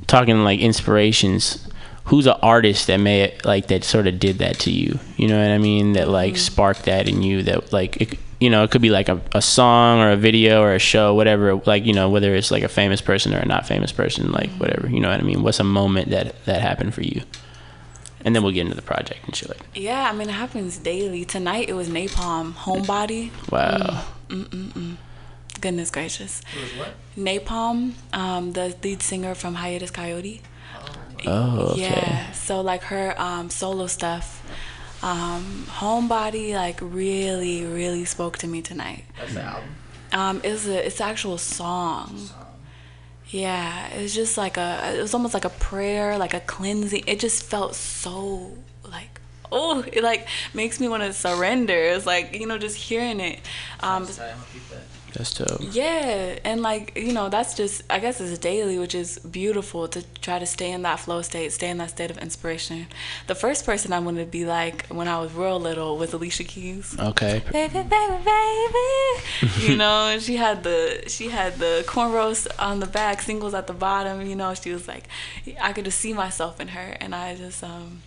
[0.08, 1.67] talking like inspirations,
[2.08, 5.00] who's an artist that may like that sort of did that to you?
[5.18, 5.94] You know what I mean?
[5.94, 6.54] That like Mm-hmm.
[6.54, 7.44] sparked that in you.
[7.44, 10.62] That like it, you know it could be like a, a song or a video
[10.62, 11.56] or a show, whatever.
[11.66, 14.50] Like you know whether it's like a famous person or a not famous person, like
[14.50, 14.60] Mm-hmm.
[14.60, 14.90] whatever.
[14.90, 15.44] You know what I mean?
[15.44, 17.22] What's a moment that that happened for you?
[18.26, 19.62] And then we'll get into the project and shit like.
[19.76, 24.04] yeah i mean it happens daily tonight it was Nai Palm homebody Wow.
[24.28, 24.96] mm, mm, mm.
[25.62, 26.90] goodness gracious It was what?
[27.16, 30.42] Nai Palm um the lead singer from Hiatus Kaiyote
[31.26, 31.82] Oh, okay.
[31.82, 32.32] Yeah.
[32.32, 34.44] So like her um, solo stuff,
[35.04, 39.06] um, Homebody like really really spoke to me tonight.
[39.18, 39.70] That's the album.
[40.12, 42.30] Um, it's a it's an actual song.
[43.30, 47.04] Yeah, it's just like a it was almost like a prayer, like a cleansing.
[47.08, 48.54] It just felt so
[48.90, 49.20] like
[49.52, 51.76] oh, it like makes me want to surrender.
[51.76, 53.40] It's like you know just hearing it.
[53.82, 54.08] Um,
[55.16, 55.50] Sounds tight.
[55.50, 55.60] I'm gonna keep that.
[55.60, 55.76] That's dope.
[55.76, 60.04] yeah, and like you know, that's just I guess it's daily, which is beautiful to
[60.22, 62.88] try to stay in that flow state, stay in that state of inspiration.
[63.28, 66.44] The first person I wanted to be like when I was real little was Alicia
[66.44, 66.96] Keys.
[67.00, 67.42] Okay.
[67.52, 69.52] Baby, baby, baby.
[69.68, 73.68] you know, and she had the she had the cornrows on the back, singles at
[73.68, 74.26] the bottom.
[74.26, 75.06] You know, she was like,
[75.62, 78.02] I could just see myself in her, and I just um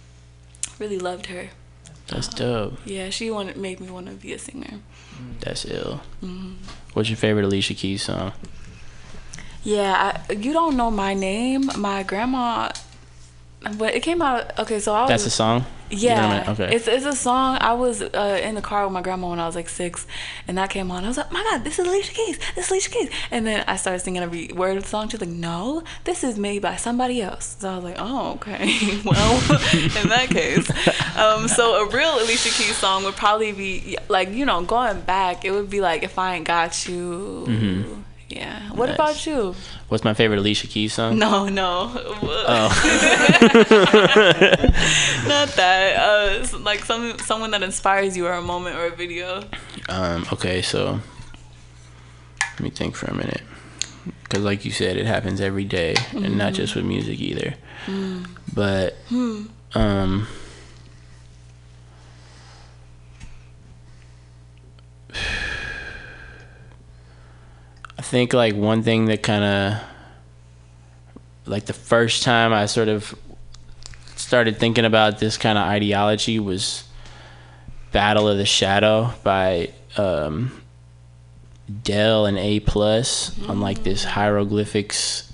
[0.79, 1.51] really loved her.
[2.09, 2.75] That's dope.
[2.85, 4.81] Yeah, she wanted made me want to be a singer.
[5.41, 6.01] That's ill.
[6.23, 6.57] Mhm.
[6.93, 8.33] What's your favorite Alicia Keys song?
[9.63, 11.71] Yeah, I, you don't know my name.
[11.77, 12.71] My grandma,
[13.77, 14.59] but it came out.
[14.59, 15.09] Okay, so I was.
[15.11, 15.65] That's a song.
[15.91, 16.49] You know I Yeah, mean?
[16.51, 16.77] Okay.
[16.77, 17.59] it's it's a song.
[17.61, 20.07] I was uh, in the car with my grandma when I was like six,
[20.47, 21.05] and that came on.
[21.05, 22.39] I was like, "My God, this is Alicia Keys!
[22.55, 25.09] This is Alicia Keys!" And then I started singing every word of the song.
[25.09, 29.01] She's like, "No, this is made by somebody else." So I was like, "Oh, okay.
[29.05, 29.35] well,
[29.75, 30.71] in that case,
[31.19, 35.45] um, so a real Alicia Keys song would probably be like, you know, going back,
[35.45, 38.03] it would be like "If I Ain't Got You." Mhm.
[38.31, 38.71] Yeah.
[38.71, 38.95] What Nice.
[38.95, 39.55] about you?
[39.89, 41.19] What's my favorite Alicia Keys song?
[41.19, 41.91] No, no.
[41.93, 42.69] Oh.
[45.27, 45.97] Not that.
[45.99, 49.43] Uh, it's like some someone that inspires you or a moment or a video.
[49.89, 51.01] Um, okay, so
[52.53, 53.43] let me think for a minute.
[54.23, 56.57] Because, like you said, it happens every day, and not Mhm.
[56.57, 57.55] just with music either.
[57.87, 58.27] Mm.
[58.55, 59.47] But, Hmm.
[59.75, 60.29] um,
[68.01, 69.83] I think like one thing that kind of,
[71.45, 73.15] like the first time I sort of
[74.17, 76.85] started thinking about this kind of ideology was
[77.93, 80.63] Battle of the Shadow by um,
[81.83, 85.31] Del and A Plus on like this hieroglyphics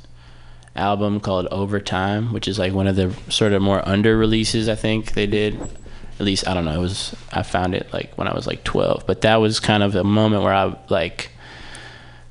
[0.74, 4.74] album called Overtime, which is like one of the sort of more under releases I
[4.74, 5.56] think they did.
[6.18, 6.74] At least I don't know.
[6.74, 9.84] It was I found it like when I was like 12, but that was kind
[9.84, 11.30] of a moment where I like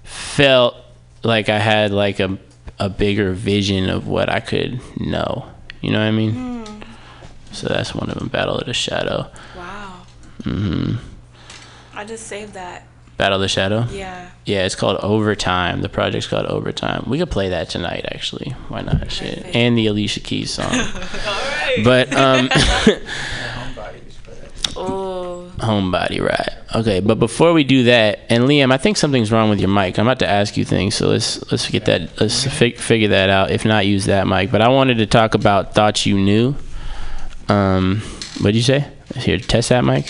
[0.05, 0.75] felt
[1.23, 2.37] like I had like a
[2.79, 5.49] a bigger vision of what I could know.
[5.81, 6.65] You know what I mean?
[7.51, 8.27] So that's one of them.
[8.27, 9.31] Battle of the Shadow.
[9.55, 10.01] Wow.
[10.43, 10.95] hmm
[11.93, 12.85] I just saved that.
[13.17, 13.85] Battle of the Shadow.
[13.91, 14.29] Yeah.
[14.43, 15.81] Yeah, it's called Overtime.
[15.81, 17.05] The project's called Overtime.
[17.07, 18.49] We could play that tonight, actually.
[18.67, 19.09] Why not?
[19.09, 19.45] Shit.
[19.55, 20.65] And the Alicia Keys song.
[20.73, 21.81] All right.
[21.81, 22.49] But um,
[24.75, 25.34] Oh.
[25.57, 26.49] Homebody, right?
[26.75, 29.97] Okay, but before we do that, and Liam, I think something's wrong with your mic.
[29.97, 33.29] I'm about to ask you things, so let's let's get that let's fig- figure that
[33.29, 33.51] out.
[33.51, 34.51] If not, use that mic.
[34.51, 36.55] But I wanted to talk about thoughts you knew.
[37.47, 38.01] Um,
[38.39, 38.87] what'd you say?
[39.15, 40.07] Here, test that mic.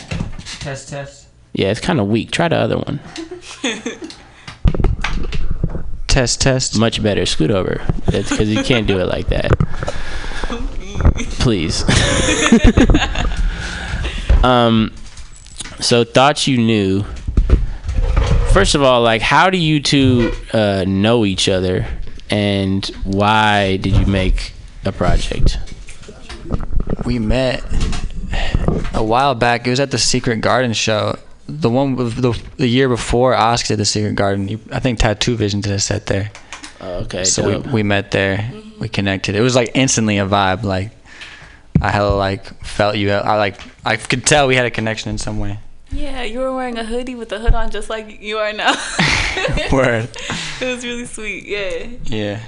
[0.60, 1.28] Test, test.
[1.54, 2.32] Yeah, it's kind of weak.
[2.32, 3.00] Try the other one.
[6.08, 6.80] Test, test.
[6.80, 7.26] Much better.
[7.26, 7.86] Scoot over.
[8.06, 9.52] That's because you can't do it like that.
[11.40, 11.84] Please.
[14.44, 14.94] um,
[15.86, 17.04] so thoughts you knew.
[18.52, 21.86] First of all, like, how do you two uh, know each other,
[22.30, 24.54] and why did you make
[24.86, 25.58] a project?
[27.06, 27.64] we met
[28.94, 29.66] a while back.
[29.68, 31.18] It was at the Secret Garden show.
[31.48, 34.60] The one the, the year before Oscar did the Secret Garden.
[34.72, 36.32] I think Tatu Vision did a set there.
[36.82, 37.24] Oh, okay.
[37.24, 38.52] So we, we met there.
[38.80, 39.36] We connected.
[39.36, 40.64] It was like instantly a vibe.
[40.64, 40.92] Like
[41.82, 43.12] I hella like felt you.
[43.12, 45.60] I like I could tell we had a connection in some way.
[45.92, 48.74] Yeah, you were wearing a hoodie with the hood on, just like you are now.
[49.72, 50.10] Word.
[50.62, 51.44] It was really sweet.
[51.46, 51.88] Yeah.
[52.06, 52.40] Yeah.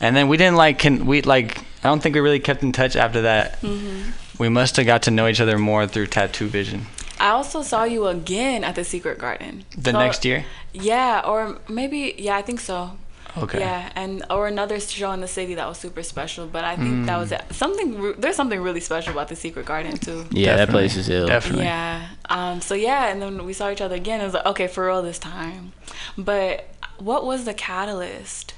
[0.00, 2.72] And then we didn't like can we like I don't think we really kept in
[2.72, 3.56] touch after that.
[3.60, 6.86] hmm We must have got to know each other more through Tatu Vision.
[7.20, 9.64] I also saw you again at the Secret Garden.
[9.76, 10.44] The So- next year?
[10.72, 12.92] Yeah, or maybe yeah, I think so.
[13.36, 13.60] Okay.
[13.60, 17.06] Yeah, and or another show in the city that was super special, but I think
[17.06, 17.40] that was Mm.
[17.40, 17.54] it.
[17.54, 18.14] something.
[18.18, 20.26] There's something really special about the Secret Garden too.
[20.30, 21.26] Yeah, that place is ill.
[21.26, 21.64] Definitely.
[21.64, 22.06] Yeah.
[22.30, 22.60] Um.
[22.60, 24.20] So yeah, and then we saw each other again.
[24.20, 25.72] It was like okay, for real this time.
[26.16, 26.68] But
[26.98, 28.54] what was the catalyst?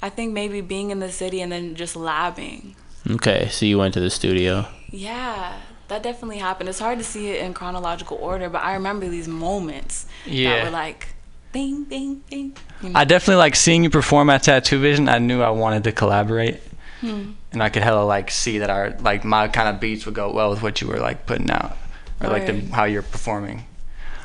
[0.00, 2.74] I think maybe being in the city and then just labbing.
[3.08, 4.66] Okay, so you went to the studio.
[4.90, 6.68] Yeah, that definitely happened.
[6.68, 10.64] It's hard to see it in chronological order, but I remember these moments that Yeah.
[10.64, 11.08] were like,
[11.52, 12.56] bing, bing, bing.
[12.82, 12.98] You know?
[12.98, 15.08] I definitely like seeing you perform at Tatu Vision.
[15.08, 16.60] I knew I wanted to collaborate.
[17.00, 17.32] Hmm.
[17.52, 20.32] And I could hella like see that our like my kind of beats would go
[20.32, 21.76] well with what you were like putting out.
[22.20, 23.64] Or like the how you're performing.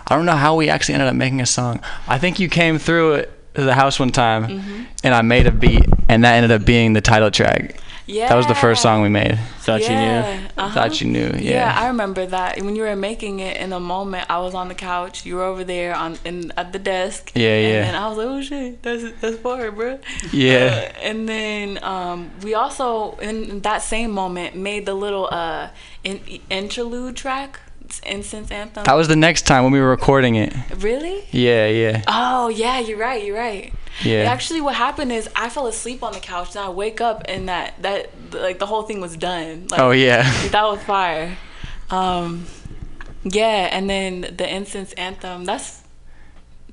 [0.08, 1.82] I don't know how we actually ended up making a song.
[2.08, 4.84] I think you came through it to the house one time Mm-hmm.
[5.04, 7.80] and I made a beat and that ended up being the title track.
[8.08, 8.30] Yeah.
[8.30, 9.38] That was the first song we made.
[9.60, 10.22] Thought you knew.
[10.58, 10.74] uh-huh.
[10.74, 11.76] Thought you knew, yeah.
[11.78, 12.62] I remember that.
[12.62, 15.26] When you were making it in the moment, I was on the couch.
[15.26, 17.32] You were over there on in at the desk.
[17.36, 17.86] Yeah, and yeah.
[17.88, 20.00] And I was like, oh shit, that's that's for fire, bro.
[20.32, 20.91] Yeah.
[20.96, 25.70] Uh, and then um, we also in that same moment made the little uh
[26.06, 27.60] in, interlude track,
[28.06, 28.84] incense anthem.
[28.86, 30.54] That was the next time when we were recording it.
[30.78, 31.26] really.
[31.32, 32.04] Yeah, yeah.
[32.08, 33.22] Oh yeah, you're right.
[33.24, 33.74] You're right.
[34.03, 34.23] Yeah.
[34.31, 36.55] Actually, what happened is I fell asleep on the couch.
[36.55, 39.67] and I wake up and that that like the whole thing was done.
[39.69, 40.23] Like, Oh, yeah.
[40.51, 41.36] that was fire.
[41.89, 42.45] Um,
[43.23, 45.45] yeah, and then the incense anthem.
[45.45, 45.81] That's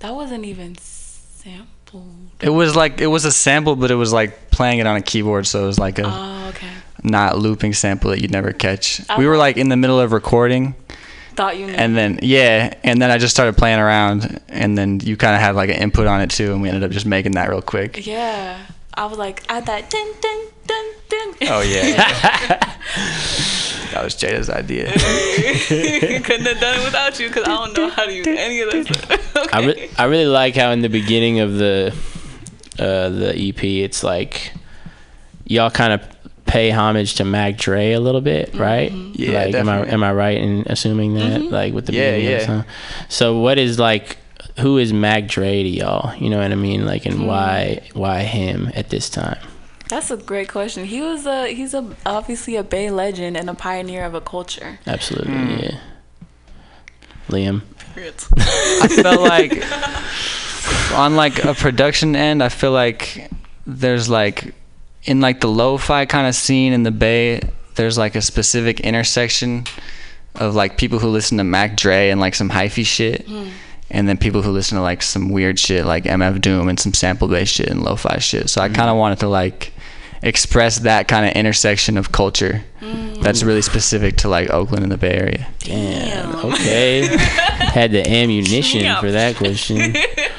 [0.00, 2.30] that wasn't even sampled.
[2.40, 5.02] It was like it was a sample, but it was like playing it on a
[5.02, 6.68] keyboard, so it was like a Oh, okay.
[7.02, 9.00] not looping sample that you'd never catch.
[9.08, 10.74] I we were like in the middle of recording,
[11.36, 11.72] Thought you knew.
[11.72, 15.40] and then yeah, and then I just started playing around, and then you kind of
[15.40, 17.62] had like an input on it too, and we ended up just making that real
[17.62, 18.06] quick.
[18.06, 18.58] yeah,
[18.94, 21.34] I was like, I thought dun dun dun dun.
[21.50, 21.96] Oh yeah,
[23.92, 24.92] that was Jada's idea.
[26.22, 28.70] Couldn't have done it without you because I don't know how to use any of
[28.70, 28.86] this.
[29.52, 31.94] I, re- I really like how in the beginning of the
[32.78, 34.52] uh, the EP, it's like
[35.46, 36.02] y'all kind of
[36.46, 38.60] pay homage to Mac Dre a little bit, mm-hmm.
[38.60, 38.92] right?
[38.92, 41.40] Yeah, like, am I am I right in assuming that?
[41.40, 41.52] Mm-hmm.
[41.52, 42.62] Like with the Yeah, beginning of the yeah.
[42.62, 42.64] song?
[43.08, 44.18] So what is like?
[44.60, 46.14] Who is Mac Dre to y'all?
[46.16, 46.86] You know what I mean?
[46.86, 47.26] Like, and mm-hmm.
[47.26, 49.38] why why him at this time?
[49.88, 50.84] That's a great question.
[50.84, 54.78] He was a he's a obviously a Bay legend and a pioneer of a culture.
[54.86, 55.50] Absolutely, Hmm.
[55.60, 55.78] yeah.
[57.28, 57.62] Liam.
[57.96, 59.64] I felt like
[60.92, 63.30] on like a production end, I feel like
[63.66, 64.54] there's like
[65.04, 67.40] in like the lo-fi kind of scene in the Bay,
[67.74, 69.64] there's like a specific intersection
[70.34, 73.26] of like people who listen to Mac Dre and like some hyphy shit.
[73.26, 73.48] Hmm.
[73.90, 76.94] And then people who listen to like some weird shit like MF Doom and some
[76.94, 78.48] sample based shit and lo-fi shit.
[78.48, 78.74] So I hmm.
[78.74, 79.72] kind of wanted to like
[80.22, 83.20] express that kind of intersection of culture hmm.
[83.20, 85.46] that's really specific to like Oakland and the Bay Area.
[85.60, 86.34] Damn.
[86.46, 87.06] Okay.
[87.16, 89.94] Had the ammunition for that question.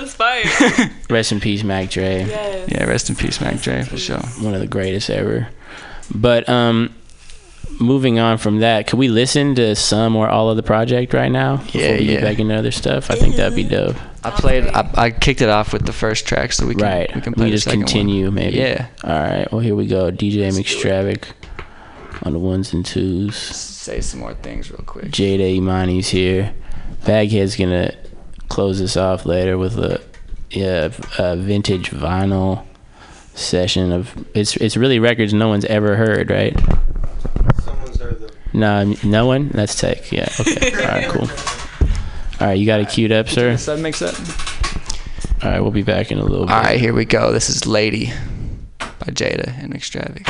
[0.00, 0.90] That's fire.
[1.10, 2.24] Rest in peace, Mac Dre.
[2.26, 2.68] yes.
[2.70, 4.18] Yeah, rest in peace, Mac Dre, for sure.
[4.40, 5.48] One of the greatest ever.
[6.14, 6.94] But um,
[7.80, 11.30] moving on from that, could we listen to some or all of the project right
[11.30, 11.56] now?
[11.58, 12.12] Before Yeah, we yeah.
[12.14, 13.10] get back into other stuff.
[13.10, 13.96] I think that'd be dope.
[14.24, 14.64] I played.
[14.66, 17.14] I, I kicked it off with the first track, so we can right.
[17.14, 17.86] we can play we the just second one.
[17.88, 18.56] continue, maybe.
[18.56, 18.86] Yeah.
[19.04, 19.52] All right.
[19.52, 20.10] Well, here we go.
[20.10, 21.24] DJ McStravic
[22.22, 23.36] on the ones and twos.
[23.36, 25.06] Say some more things real quick.
[25.10, 26.54] Jada Imani's here.
[27.04, 27.92] Baghead's gonna
[28.48, 30.00] close this off later with a
[30.50, 32.64] yeah a vintage vinyl
[33.34, 36.56] session of it's it's really records no one's ever heard, right?
[37.62, 38.30] Someone's heard them.
[38.52, 39.48] No, no one.
[39.48, 40.12] That's tech.
[40.12, 40.28] Yeah.
[40.40, 40.72] Okay.
[40.72, 41.08] All right.
[41.08, 41.28] Cool.
[42.40, 42.58] All right.
[42.58, 43.50] You got it queued up, sir.
[43.50, 44.18] Does that make sense?
[45.42, 45.60] All right.
[45.60, 46.52] We'll be back in a little bit.
[46.54, 47.32] All right, here we go.
[47.32, 48.12] This is "Lady"
[48.78, 50.28] by Jada and McStravic.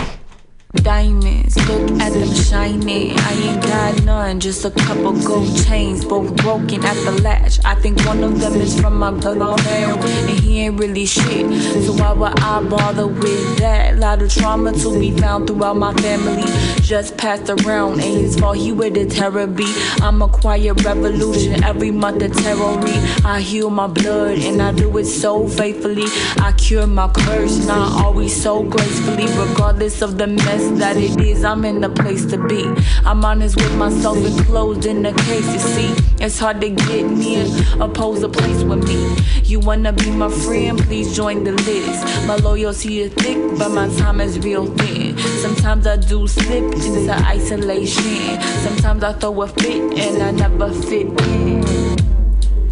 [0.83, 3.13] Diamonds, look at them shining.
[3.17, 7.59] I ain't got none, just a couple gold chains, both broken at the latch.
[7.65, 11.47] I think one of them is from my brother and he ain't really shit.
[11.85, 13.99] So why would I bother with that?
[13.99, 16.43] Lot of trauma to be found throughout my family.
[16.83, 18.57] Just passed around, ain't his fault.
[18.57, 19.75] He with the terror beat.
[20.03, 22.83] I'm a quiet revolution every month of terror.
[23.25, 26.07] I heal my blood and I do it so faithfully.
[26.39, 31.21] I cure my curse, not always so gracefully, regardless of the mess best that it
[31.21, 31.45] is.
[31.45, 32.65] I'm in the place to be.
[33.05, 35.53] I'm honest with myself, enclosed in the case.
[35.53, 37.47] You see, it's hard to get near,
[37.81, 39.17] oppose a place with me.
[39.45, 40.79] You wanna be my friend?
[40.79, 42.27] Please join the list.
[42.27, 45.19] My loyalty is thick, but my time is real thin.
[45.19, 48.41] Sometimes I do slip into isolation.
[48.63, 51.65] Sometimes I throw a fit and I never fit in.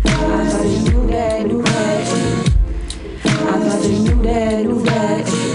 [0.05, 2.49] I thought you knew that, knew that.
[3.25, 5.52] I thought you knew that, knew that.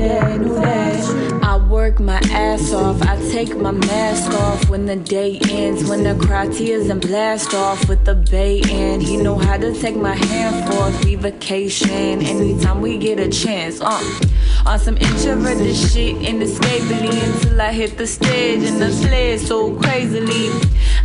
[0.00, 3.02] I work my ass off.
[3.02, 5.88] I take my mask off when the day ends.
[5.88, 9.02] When the cry tears and blast off with the bay end.
[9.02, 11.04] He know how to take my hand forth.
[11.04, 13.80] We vacation anytime we get a chance.
[13.80, 14.02] Uh,
[14.66, 20.50] on some introverted shit, inescapably until I hit the stage and the sled so crazily.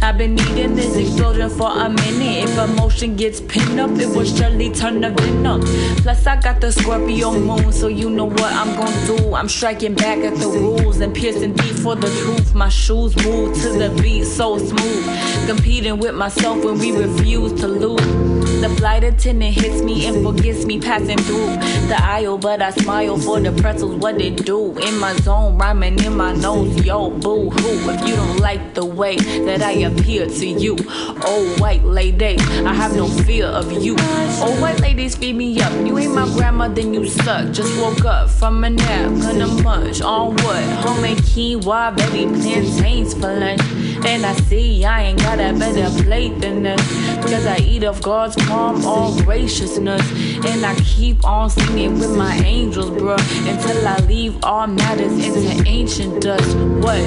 [0.03, 2.49] I've been needing this explosion for a minute.
[2.49, 5.61] If emotion gets pinned up, it will surely turn to venom.
[6.03, 9.33] Plus, I got the Scorpio moon, so you know what I'm gonna do.
[9.33, 12.53] I'm striking back at the rules and piercing deep for the truth.
[12.53, 15.47] My shoes move to the beat so smooth.
[15.47, 18.42] Competing with myself when we refuse to lose.
[18.63, 21.47] The flight attendant hits me and forgets me passing through
[21.89, 23.95] the aisle, but I smile for the pretzels.
[23.95, 26.73] What it do in my zone, rhyming in my nose.
[26.85, 27.89] Yo, boo hoo.
[27.91, 32.73] If you don't like the way that I appear to you, oh white lady, I
[32.73, 33.97] have no fear of you.
[33.99, 35.73] Oh white ladies, feed me up.
[35.85, 37.51] You ain't my grandma, then you suck.
[37.51, 40.63] Just woke up from a nap, gonna munch on what?
[40.85, 43.59] Homemade quinoa, baby plantains for lunch.
[44.05, 46.81] And I see I ain't got a better plate than this.
[47.17, 50.01] Because I eat of God's palm, all graciousness.
[50.45, 53.19] And I keep on singing with my angels, bruh.
[53.49, 56.55] Until I leave all matters into ancient dust.
[56.83, 56.99] What?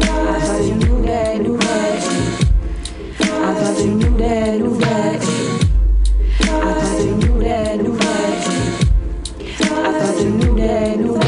[0.00, 2.36] I thought you knew that, knew that.
[3.20, 5.22] I thought you knew that, knew that.
[6.40, 8.46] I thought you knew that, knew that.
[9.60, 11.25] I thought you knew that, knew that.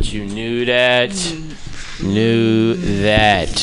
[0.00, 1.10] You knew that.
[2.02, 3.58] Knew that.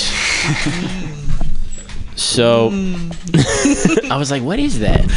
[2.16, 2.68] So
[4.12, 5.10] I was like, what is that?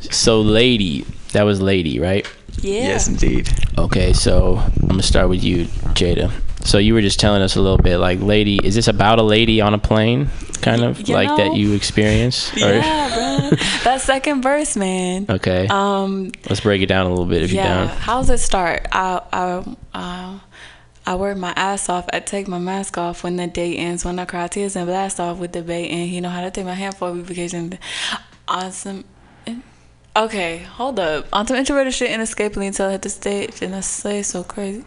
[0.10, 2.26] so lady, that was lady, right?
[2.60, 2.82] Yeah.
[2.82, 3.48] Yes, indeed.
[3.78, 6.30] Okay, so I'm gonna start with you, Jada.
[6.64, 8.58] So you were just telling us a little bit, like, lady.
[8.64, 10.28] Is this about a lady on a plane,
[10.62, 12.54] kind of You like that you experienced?
[12.62, 13.50] Or- Yeah, bro.
[13.84, 15.26] That second verse, man.
[15.28, 15.68] Okay.
[15.70, 17.62] Um, Let's break it down a little bit if yeah.
[17.78, 17.96] you're down.
[17.98, 18.86] How does it start?
[18.90, 20.38] I I uh,
[21.06, 22.06] I work my ass off.
[22.12, 24.04] I take my mask off when the day ends.
[24.04, 26.50] When I cry tears and blast off with the bait and you know how to
[26.50, 27.78] take my hand for a vacation.
[28.48, 29.04] On some.
[30.16, 31.26] Okay, hold up.
[31.30, 34.84] On some introverted shit inescapably until I hit the stage and I say so crazy.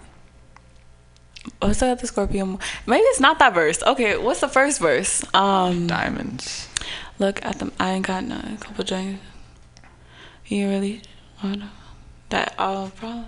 [1.59, 1.99] What's that?
[1.99, 2.45] The Scorpio?
[2.45, 3.84] mo- Maybe it's not that verse.
[3.84, 5.23] Okay, what's the first verse?
[5.36, 6.67] Um, Diamonds.
[7.19, 7.71] Look at them.
[7.80, 9.23] I ain't got no, a couple drinks.
[10.47, 11.03] You really
[11.43, 11.69] wanna
[12.30, 12.55] that?
[12.57, 13.25] all probably.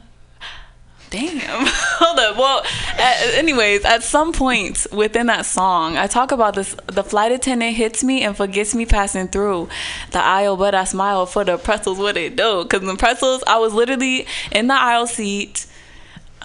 [1.11, 1.41] Damn.
[1.67, 2.37] Hold up.
[2.37, 2.63] Well,
[2.97, 6.73] at, anyways, at some point within that song, I talk about this.
[6.87, 9.67] The flight attendant hits me and forgets me passing through
[10.11, 11.99] the aisle, but I smile for the pretzels.
[11.99, 12.63] What it do?
[12.65, 15.67] Cause the pretzels, I was literally in the aisle seat,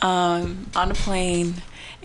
[0.03, 1.55] um, on a plane.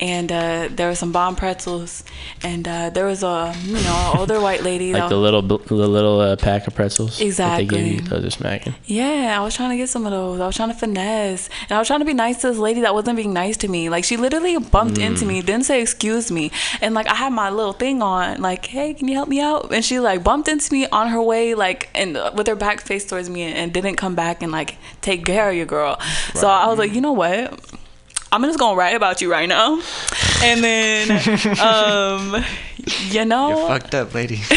[0.01, 2.03] And uh, there were some bomb pretzels,
[2.41, 4.93] and uh, there was a you know older white lady.
[4.93, 7.19] Like the little, the little uh, pack of pretzels.
[7.19, 7.89] That they Exactly.
[7.95, 8.01] you.
[8.01, 8.73] Those are smacking.
[8.85, 10.39] Yeah, I was trying to get some of those.
[10.39, 11.49] I was trying to finesse.
[11.69, 13.67] And I was trying to be nice to this lady that wasn't being nice to
[13.67, 13.89] me.
[13.89, 15.05] Like, she literally bumped Mm.
[15.05, 16.51] into me, didn't say excuse me.
[16.81, 19.71] And, like, I had my little thing on, like, hey, can you help me out?
[19.71, 23.05] And she, like, bumped into me on her way, like, and with her back face
[23.05, 25.99] towards me and, and didn't come back and, like, take care of your girl.
[26.33, 27.59] So I was like, you know what?
[28.31, 29.81] I'm just gonna write about you right now.
[30.43, 31.11] And then,
[31.59, 32.43] um,
[33.09, 34.39] you know, You're fucked up, lady.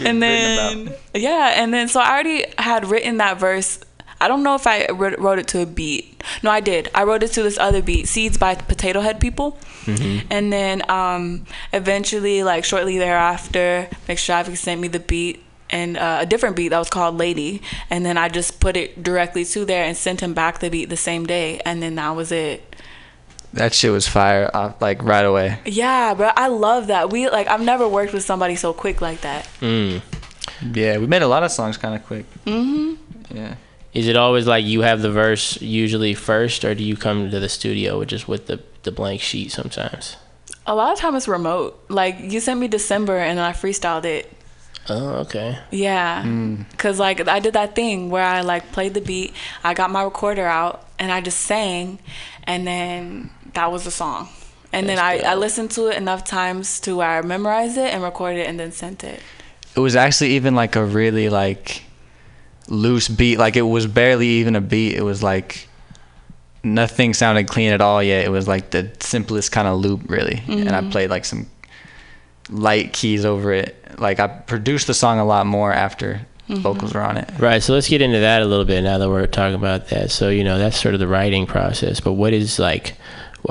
[0.00, 3.80] and then yeah and then so i already had written that verse
[4.20, 7.02] i don't know if i wrote wrote it to a beat no i did i
[7.02, 10.24] wrote it to this other beat seeds by Potatohead People Mhm.
[10.30, 15.42] and then um eventually like shortly thereafter mcstravic sent me the beat
[15.72, 17.60] and uh, a different beat that was called lady
[17.90, 20.88] and then i just put it directly to there and sent him back the beat
[20.90, 22.76] the same day and then that was it
[23.54, 25.58] That shit was fire, uh, like right away.
[25.64, 29.20] yeah but i love that we like i've never worked with somebody so quick like
[29.22, 30.02] that Mm.
[30.74, 32.24] Yeah, we made a lot of songs kind of quick.
[32.46, 32.94] mm-hmm
[33.34, 33.54] Yeah.
[33.94, 37.40] Is it always like you have the verse usually first, or do you come to
[37.40, 40.16] the studio with just with the the blank sheet sometimes?
[40.66, 41.78] A lot of time it's remote.
[41.88, 44.32] Like you sent me December and then I freestyled it.
[44.88, 45.58] Oh, okay.
[45.70, 46.22] Yeah.
[46.24, 46.66] Mm.
[46.76, 50.02] Cause like I did that thing where I like played the beat, I got my
[50.02, 51.98] recorder out, and I just sang,
[52.44, 54.28] and then that was the song.
[54.72, 58.02] And then I, I listened to it enough times to where I memorized it and
[58.02, 59.20] recorded it and then sent it.
[59.76, 61.82] It was actually even like a really like
[62.68, 63.38] loose beat.
[63.38, 64.94] Like it was barely even a beat.
[64.96, 65.68] It was like
[66.64, 68.24] nothing sounded clean at all yet.
[68.24, 70.42] It was like the simplest kind of loop really.
[70.48, 70.90] And I Mhm.
[70.90, 71.48] played like some
[72.52, 73.76] light keys over it.
[73.98, 76.58] Like I produced the song a lot more after Mhm.
[76.58, 77.28] vocals were on it.
[77.38, 77.62] Right.
[77.62, 80.10] So let's get into that a little bit now that we're talking about that.
[80.10, 82.00] So, you know, that's sort of the writing process.
[82.00, 82.94] But what is like,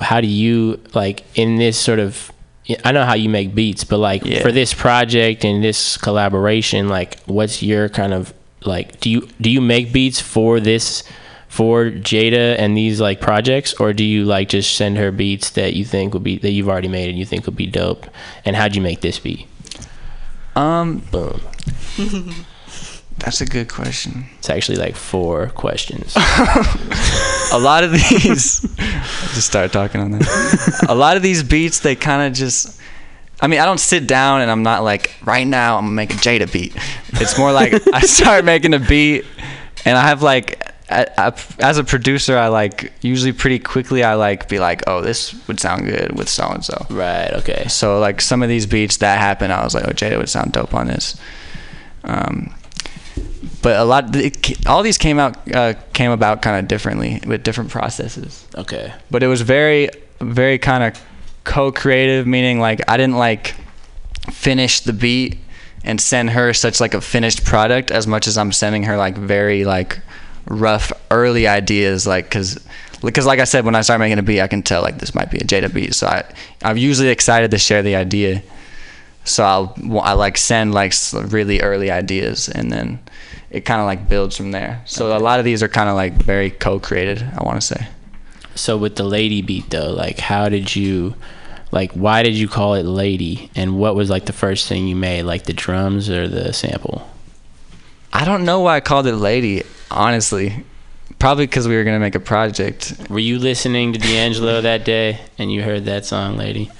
[0.02, 2.32] how do you, like, in this sort of,
[2.86, 4.42] I know how you make beats, but like Yeah.
[4.42, 8.34] for this project and this collaboration, like, what's your kind of,
[8.66, 11.04] like, do you, do you make beats for this,
[11.52, 15.74] for Jada and these like projects, or do you like just send her beats that
[15.74, 18.08] you think would be, that you've already made and you think would be dope?
[18.46, 19.48] And how'd you make this beat?
[20.56, 21.42] Um, Boom.
[23.18, 24.28] That's a good question.
[24.40, 26.16] It's actually like four questions.
[27.52, 28.62] a lot of these
[29.34, 32.80] just start talking on that a lot of these beats they kind of just
[33.42, 36.14] i mean i don't sit down and i'm not like right now i'm gonna make
[36.14, 36.74] a jada beat
[37.16, 39.26] it's more like i start making a beat
[39.84, 44.60] and i have like as a producer i like usually pretty quickly i like be
[44.60, 47.68] like oh this would sound good with so and so right okay.
[47.68, 50.52] So like some of these beats that happened, i was like oh jada would sound
[50.52, 51.20] dope on this.
[52.04, 52.54] Um
[53.62, 57.44] but a lot it, all these came out uh, came about kind of differently with
[57.44, 58.46] different processes.
[58.56, 58.94] Okay.
[59.10, 59.90] but it was very
[60.20, 61.02] very kind of
[61.44, 63.56] co-creative meaning like i didn't like
[64.32, 65.40] finish the beat
[65.84, 69.18] and send her such like a finished product as much as i'm sending her like
[69.18, 70.00] very like
[70.46, 72.60] rough early ideas like because
[73.02, 75.16] because like i said when i start making a beat i can tell like this
[75.16, 75.94] might be a jada beat.
[75.94, 76.24] So i
[76.64, 78.44] i'm usually excited to share the idea.
[79.24, 83.00] So i'll i like send like really early ideas and then
[83.50, 84.82] it kind of like builds from there.
[84.86, 87.88] So a lot of these are kind of like very co-created i want to say.
[88.56, 91.16] So with the lady beat though, like how did you
[91.72, 93.50] like why did you call it lady?
[93.56, 97.08] And what was like the first thing you made like the drums or the sample?
[98.14, 100.66] I don't know why I called it Lady, honestly.
[101.20, 102.94] Probably because we were gonna make a project.
[103.10, 106.72] Were you listening to D'Angelo that day and you heard that song Lady?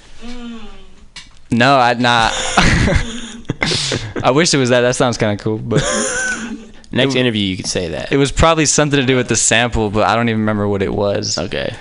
[1.50, 2.32] No, I'd not.
[4.24, 4.80] I wish it was that.
[4.80, 5.80] That sounds kind of cool, but
[6.92, 8.12] Next interview you could say that.
[8.12, 10.82] it was probably something to do with the sample, but I don't even remember what
[10.82, 11.38] it was.
[11.38, 11.74] Okay.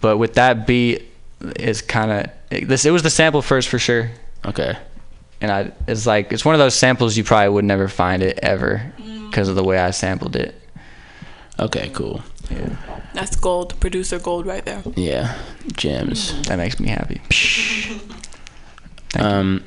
[0.00, 1.04] But with that beat,
[1.40, 2.84] it's kind of it, this.
[2.84, 4.10] It was the sample first for sure.
[4.44, 4.76] Okay.
[5.40, 8.38] And I, it's like it's one of those samples you probably would never find it
[8.42, 8.92] ever
[9.26, 10.54] because of the way I sampled it.
[11.58, 12.22] Okay, cool.
[12.50, 12.76] Yeah.
[13.12, 14.82] That's gold, producer gold right there.
[14.94, 15.36] Yeah.
[15.74, 16.40] Gems.
[16.48, 17.20] That makes me happy.
[19.18, 19.62] Um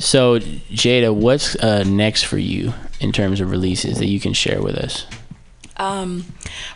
[0.00, 4.62] so Jada, what's uh, next for you in terms of releases that you can share
[4.62, 5.06] with us?
[5.76, 6.24] Um,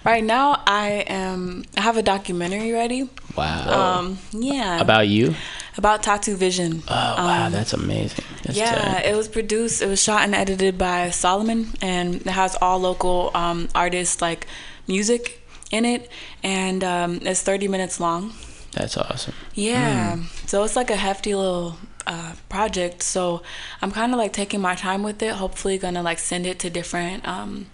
[0.05, 3.09] right now I am I have a documentary ready.
[3.34, 3.99] Wow.
[3.99, 4.78] Um, yeah.
[4.78, 5.34] About you?
[5.77, 6.83] About Tatu Vision.
[6.89, 8.25] Oh wow, Um, that's amazing.
[8.45, 9.07] That's yeah, tight.
[9.07, 9.83] it was produced.
[9.83, 14.47] It was shot and edited by Solomon, and it has all local um, artists like
[14.87, 15.41] music
[15.72, 16.09] in it,
[16.45, 18.33] and um, it's 30 minutes long.
[18.72, 19.35] That's awesome.
[19.55, 23.03] Yeah, so it's like a hefty little uh, project.
[23.03, 23.43] So
[23.83, 25.33] I'm kind of like taking my time with it.
[25.35, 27.66] Hopefully, gonna like send it to different, um,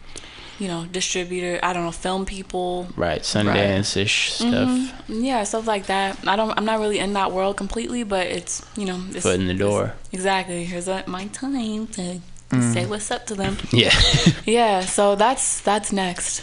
[0.61, 1.59] you know, distributor.
[1.63, 2.87] I don't know, film people.
[2.97, 4.69] Right, Sundance ish stuff.
[4.69, 4.91] Mhm.
[5.09, 6.19] Yeah, stuff like that.
[6.27, 6.53] I don't.
[6.57, 9.55] I'm not really in that world completely, but it's you know, it's, Foot in the
[9.55, 9.95] door.
[10.13, 10.65] Exactly.
[10.65, 12.73] Here's my time to Mm.
[12.75, 13.57] say what's up to them.
[13.73, 13.95] Yeah.
[14.45, 14.81] yeah.
[14.85, 16.43] So that's that's next.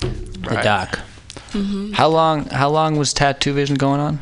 [0.00, 0.98] The doc.
[1.52, 2.46] hmm How long?
[2.46, 4.18] How long was Tatu Vision going on?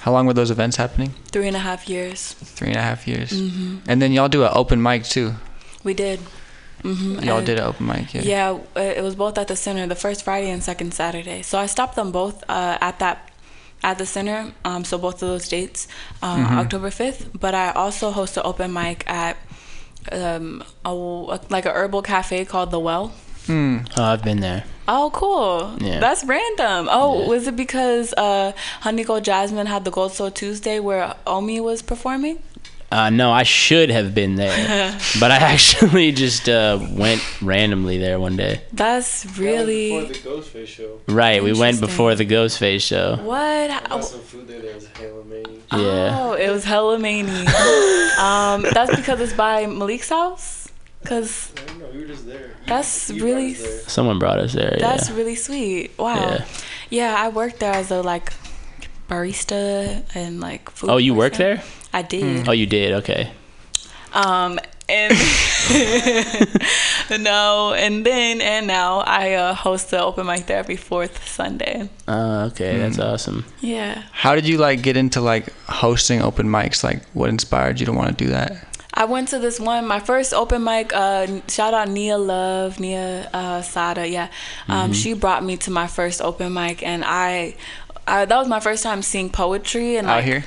[0.00, 1.14] How long were those events happening?
[1.32, 2.34] Three and a half years.
[2.56, 3.30] Three and a half years.
[3.32, 3.80] Mhm.
[3.88, 5.34] And then y'all do an open mic too.
[5.82, 6.20] We did.
[6.84, 8.22] Hmm Y'all did an open mic, yeah.
[8.22, 11.40] Yeah, uh, it was both at the center, the first Friday and second Saturday.
[11.42, 13.30] So I stopped them both uh, at that
[13.82, 14.52] at the center.
[14.64, 15.88] Um, so both of those dates,
[16.22, 16.58] uh, Mhm.
[16.62, 17.28] October fifth.
[17.44, 19.36] But I also host an open mic at
[20.12, 20.92] um, a,
[21.48, 23.12] like a herbal cafe called The Well.
[23.48, 24.64] Oh, I've been there.
[24.88, 25.76] Oh, cool.
[25.80, 26.00] Yeah.
[26.00, 26.88] That's random.
[26.90, 31.60] Oh, was it because uh, Honey Gold Jasmine had the Gold Soul Tuesday where Omi
[31.60, 32.38] was performing?
[32.94, 38.20] Uh, no, I should have been there, but I actually just uh, went randomly there
[38.20, 38.60] one day.
[38.72, 40.06] That's really.
[40.06, 41.00] Before the Ghostface show.
[41.08, 43.16] Right, we went before the Ghostface show.
[43.16, 43.36] What?
[43.42, 45.54] I got some food there that was hella many.
[45.72, 46.18] Yeah.
[46.20, 47.22] Oh, it was hella many.
[48.20, 50.68] um, that's because it's by Malik's house.
[51.04, 52.56] Cause I don't know, we were just there.
[52.66, 53.78] that's You brought really us there.
[53.88, 54.76] Someone brought us there.
[54.78, 55.16] that's yeah.
[55.16, 55.98] really sweet.
[55.98, 56.14] Wow.
[56.14, 56.44] Yeah.
[56.90, 57.14] Yeah.
[57.18, 58.32] I worked there as a like
[59.08, 60.90] barista and like food.
[60.90, 61.56] Oh, you worked person.
[61.56, 61.83] there?
[61.94, 62.48] I did.
[62.48, 62.92] Oh, you did.
[63.00, 63.30] Okay.
[64.12, 65.14] Um, and
[67.20, 71.88] no, and then and now I uh, host the open mic there every fourth Sunday.
[72.06, 73.44] Uh, okay, that's awesome.
[73.60, 74.02] Yeah.
[74.12, 76.84] How did you like get into like hosting open mics?
[76.84, 78.68] Like, what inspired you to want to do that?
[78.96, 80.92] I went to this one, my first open mic.
[80.94, 84.06] Uh, shout out Nia Love, Nia uh, Sada.
[84.08, 84.28] Yeah,
[84.68, 84.94] um, Mhm.
[84.94, 87.56] she brought me to my first open mic, and I,
[88.06, 89.96] I that was my first time seeing poetry.
[89.96, 90.44] And Out like, here?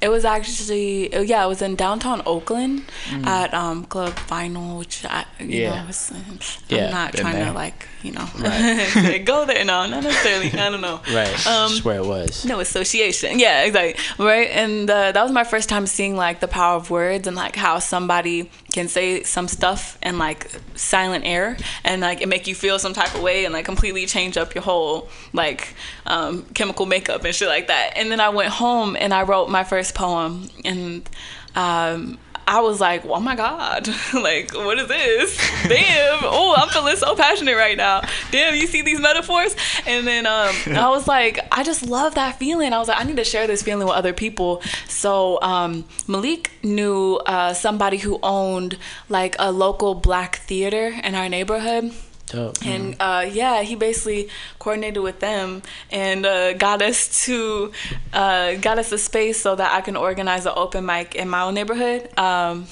[0.00, 3.26] It was actually uh, yeah, it was in downtown Oakland Mm.
[3.26, 5.80] at um Club Vinyl, which I you Yeah.
[5.80, 6.38] know was, I'm
[6.68, 7.46] Yeah, not trying there.
[7.46, 9.24] to like you know Right.
[9.32, 9.64] go there.
[9.64, 10.52] No, not necessarily.
[10.52, 11.00] I don't know.
[11.12, 11.46] Right.
[11.46, 12.44] Um, Just where it was.
[12.44, 13.38] no association.
[13.38, 13.96] Yeah, exactly.
[14.24, 14.50] Right.
[14.50, 17.56] And uh, that was my first time seeing like the power of words and like
[17.56, 22.54] how somebody can say some stuff and like silent air and like it make you
[22.54, 25.74] feel some type of way and like completely change up your whole like
[26.06, 27.92] um, chemical makeup and shit like that.
[27.96, 31.08] And then I went home and I wrote my first poem and
[31.56, 35.36] um, I was like, oh my God, like, what is this?
[35.68, 36.20] Damn.
[36.22, 38.00] Oh, I'm feeling so passionate right now.
[38.30, 39.54] Damn, you see these metaphors?
[39.86, 42.72] And then um, I was like, I just love that feeling.
[42.72, 44.62] I was like, I need to share this feeling with other people.
[44.88, 48.78] So um, Malik knew uh, somebody who owned
[49.10, 51.92] like a local black theater in our neighborhood.
[52.30, 52.56] Dope.
[52.64, 57.72] And uh, yeah, he basically coordinated with them and uh, got us to
[58.12, 61.42] uh, got us a space so that I can organize an open mic in my
[61.42, 62.10] own neighborhood.
[62.18, 62.66] Um,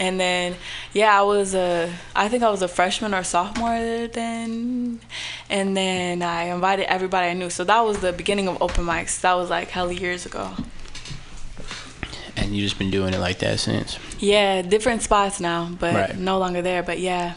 [0.00, 0.56] and then
[0.94, 5.00] yeah, I was a I think I was a freshman or sophomore then,
[5.50, 7.50] and then I invited everybody I knew.
[7.50, 9.20] So that was the beginning of open mics.
[9.20, 10.50] That was like hell years ago.
[12.36, 13.98] And you just been doing it like that since.
[14.18, 16.18] Yeah, different spots now, but Right.
[16.18, 16.82] no longer there.
[16.82, 17.34] But yeah.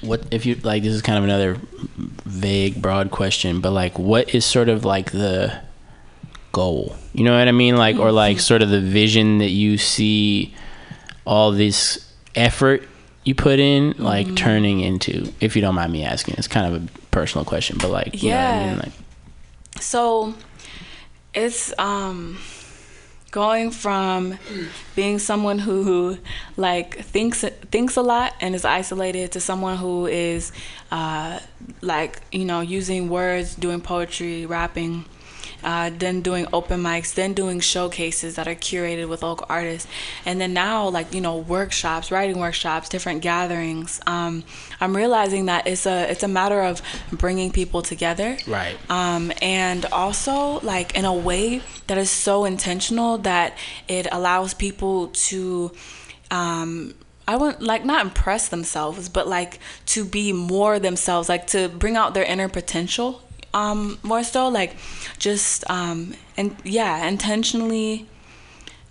[0.00, 0.82] What if you like?
[0.82, 1.58] This is kind of another
[2.24, 5.60] vague, broad question, but like, what is sort of like the
[6.52, 6.96] goal?
[7.12, 7.76] You know what I mean?
[7.76, 10.54] Like, or like, sort of the vision that you see
[11.26, 12.82] all this effort
[13.24, 14.36] you put in, like, Mhm.
[14.36, 15.30] turning into.
[15.40, 18.22] If you don't mind me asking, it's kind of a personal question, but like, what
[18.22, 18.66] I Yeah.
[18.70, 18.78] mean?
[18.78, 18.92] Like,
[19.80, 20.34] So
[21.34, 22.38] it's um
[23.30, 24.38] going from
[24.94, 26.18] being someone who,
[26.56, 30.52] like thinks thinks a lot and is isolated to someone who is
[30.90, 31.38] uh
[31.80, 35.04] like you know using words doing poetry rapping
[35.64, 39.88] uh, then doing open mics, then doing showcases that are curated with local artists,
[40.24, 44.00] and then now like you know workshops, writing workshops, different gatherings.
[44.06, 44.44] Um,
[44.80, 46.82] I'm realizing that it's a it's a matter of
[47.12, 48.76] bringing people together, Right.
[48.90, 53.56] Um, and also like in a way that is so intentional that
[53.88, 55.72] it allows people to.
[56.30, 56.94] Um,
[57.26, 61.96] I want like not impress themselves, but like to be more themselves, like to bring
[61.96, 63.22] out their inner potential
[63.52, 64.76] um more so like
[65.18, 68.06] just um and yeah intentionally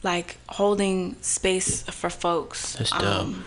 [0.04, 2.74] like holding space for folks.
[2.74, 3.04] That's dope.
[3.04, 3.44] um,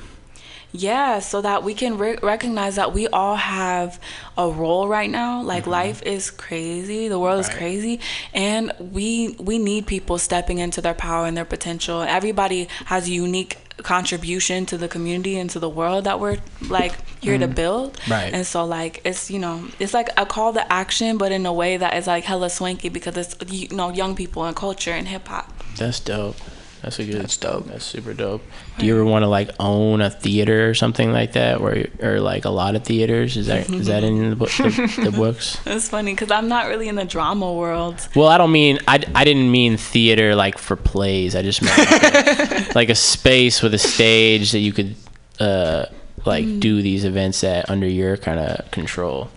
[0.74, 4.00] yeah so that we can re- recognize that we all have
[4.38, 5.42] a role right now.
[5.42, 7.08] Like life is crazy.
[7.08, 8.00] The world is crazy.
[8.32, 12.02] And we we need people stepping into their power and their potential.
[12.02, 16.94] Everybody has a unique contribution to the community and to the world that we're like
[17.20, 17.54] here to Mhm.
[17.54, 18.32] build Right.
[18.34, 21.52] and so like it's you know it's like a call to action but in a
[21.52, 25.08] way that is like hella swanky because it's you know young people and culture and
[25.08, 26.36] hip-hop That's dope.
[26.82, 27.22] That's a good.
[27.22, 27.66] That's dope.
[27.68, 28.42] That's super dope.
[28.78, 32.18] Do you ever want to like own a theater or something like that, where or
[32.20, 33.36] like a lot of theaters?
[33.36, 35.58] Is that is that in the, book, the, the books?
[35.64, 39.02] it's funny because i'm not really in the drama world Well, I don't mean I,
[39.14, 41.36] I didn't mean theater like for plays.
[41.36, 44.96] I just meant like a, like a space with a stage that you could
[45.38, 45.86] uh
[46.26, 46.60] like Mm.
[46.60, 49.28] do these events at under your kind of control.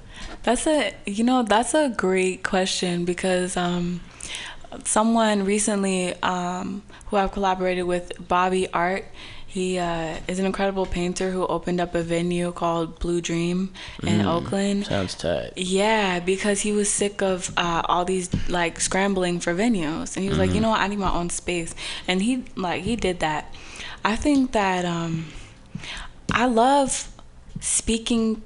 [0.43, 4.02] That's a you know that's a great question because um,
[4.84, 9.06] someone recently um, who I've collaborated with, Bobby Art.
[9.47, 13.72] He uh, is an incredible painter who opened up a venue called Blue Dream
[14.03, 14.86] in Mm, Oakland.
[14.88, 15.53] Sounds tight.
[15.56, 20.30] Yeah, because he was sick of uh, all these like scrambling for venues, and he
[20.30, 20.62] was like, you Mhm.
[20.64, 21.74] know what, I need my own space,
[22.06, 23.53] and he like he did that.
[24.03, 25.28] I think that um,
[26.34, 27.08] I love
[27.62, 28.41] speaking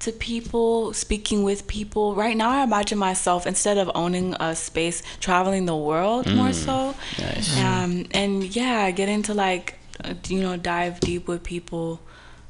[0.00, 2.14] to people, speaking with people.
[2.14, 6.54] Right now, I imagine myself instead of owning a space, traveling the world more Mm,
[6.54, 6.94] so.
[7.22, 7.58] nice.
[7.58, 9.74] Um, and yeah, getting to like,
[10.04, 12.00] uh, you know, dive deep with people.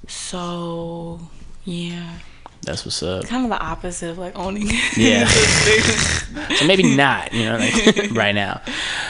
[0.07, 1.21] So
[1.65, 2.19] yeah,
[2.63, 3.25] That's what's up.
[3.27, 4.69] kind of the opposite of like owning.
[4.97, 5.27] Yeah.
[6.57, 8.61] so maybe not, you know, like right now.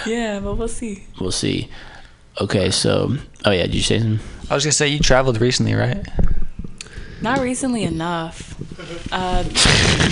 [0.06, 1.04] Yeah, but we'll see.
[1.20, 1.68] We'll see.
[2.40, 4.20] Okay, so oh yeah, did you say something?
[4.50, 6.06] I was gonna say you traveled recently, right?
[7.22, 8.54] Not recently enough.
[9.12, 9.44] Uh,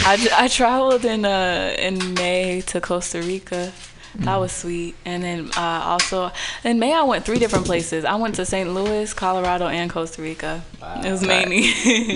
[0.05, 3.73] I, I traveled in uh in May to Costa Rica.
[4.17, 4.95] That was sweet.
[5.05, 6.33] And then uh, also
[6.65, 8.05] in May I went three different places.
[8.05, 8.69] I went to St.
[8.75, 10.63] Louis, Colorado, and Costa Rica.
[11.05, 11.71] It was mainly.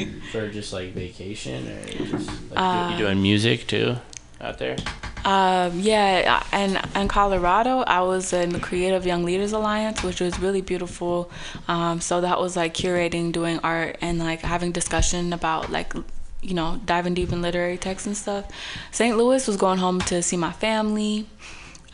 [0.33, 3.97] For just like vacation or just like Uh, you doing music too
[4.41, 4.77] out there?
[5.25, 10.39] Um, yeah, and in Colorado, I was in the Creative Young Leaders Alliance, which was
[10.41, 11.31] really beautiful.
[11.69, 15.95] Um, so that was like curating, doing art, and like having discussion about like,
[16.41, 18.47] you know, diving deep in literary texts and stuff.
[18.91, 19.17] St.
[19.17, 21.27] Louis was going home to see my family,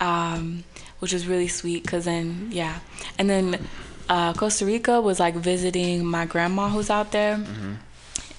[0.00, 0.64] um,
[1.00, 1.86] which was really sweet.
[1.86, 2.78] Cause then yeah,
[3.18, 3.66] and then
[4.08, 7.38] uh, Costa Rica was like visiting my grandma who's out there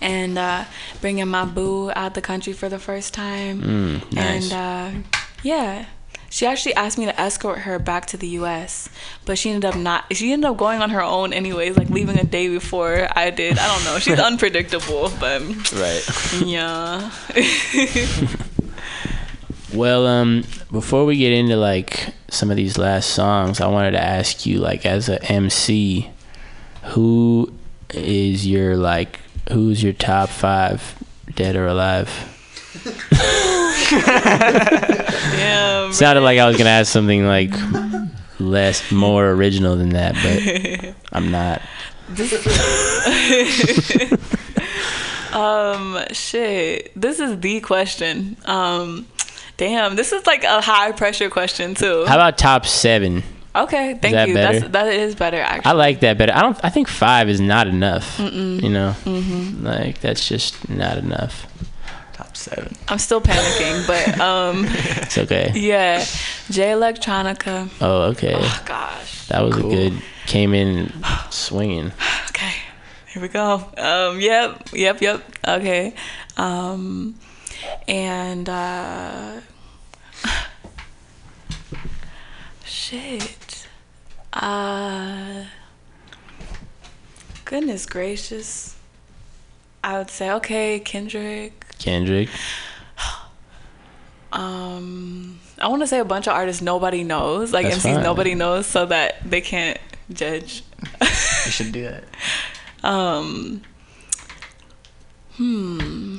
[0.01, 0.65] and uh,
[1.01, 3.61] bringing my boo out the country for the first time.
[3.61, 4.51] Mm, nice.
[4.51, 5.09] And uh,
[5.43, 5.85] yeah,
[6.29, 8.87] she actually asked me to escort her back to the U.S.,
[9.25, 10.05] but she ended up not.
[10.15, 13.57] She ended up going on her own anyways, like leaving a day before I did.
[13.57, 13.99] I don't know.
[13.99, 15.41] She's unpredictable, but
[15.73, 16.41] Right.
[16.45, 17.11] yeah.
[19.71, 24.03] Well, um, before we get into like some of these last songs, I wanted to
[24.03, 26.09] ask you, like, as a MC,
[26.85, 27.53] who
[27.93, 29.19] is your like,
[29.51, 30.95] who's your top five,
[31.35, 32.09] dead or alive?
[33.89, 35.91] Damn.
[35.93, 37.51] Sounded like I was gonna ask something like
[38.39, 41.61] less, more original than that, but I'm not.
[45.33, 46.91] um, shit.
[46.99, 48.37] This is the question.
[48.45, 49.07] Um,
[49.57, 52.05] damn, this is like a high pressure question too.
[52.07, 53.23] How about top seven?
[53.63, 54.33] Okay, thank that you.
[54.33, 54.59] better?
[54.59, 55.69] That's that is better actually.
[55.69, 56.33] I like that better.
[56.33, 56.57] I don't.
[56.63, 58.17] I think five is not enough.
[58.17, 58.61] Mm-mm.
[58.61, 59.63] You know, Mhm.
[59.63, 61.45] like that's just not enough.
[62.13, 62.75] Top seven.
[62.87, 65.51] I'm still panicking, but um, It's okay.
[65.55, 65.99] yeah,
[66.49, 67.69] Jay Electronica.
[67.81, 68.35] Oh, okay.
[68.37, 69.27] Oh gosh.
[69.27, 69.71] That was Cool.
[69.71, 70.01] a good.
[70.27, 70.91] Came in
[71.31, 71.91] swinging.
[72.29, 72.53] Okay,
[73.13, 73.63] here we go.
[73.77, 75.23] Um, yep, yep, yep.
[75.47, 75.93] Okay,
[76.37, 77.15] um,
[77.87, 79.39] and uh,
[82.65, 83.48] shit.
[84.33, 85.45] Uh,
[87.45, 88.75] goodness gracious.
[89.83, 91.65] I would say okay, Kendrick.
[91.79, 92.29] Kendrick.
[94.31, 98.03] Um, I want to say a bunch of artists nobody knows, like That's MCs fine.
[98.03, 99.79] nobody knows, so that they can't
[100.13, 100.63] judge.
[101.01, 101.07] You
[101.51, 102.03] should do that.
[102.81, 103.61] Um.
[105.35, 106.17] Hmm.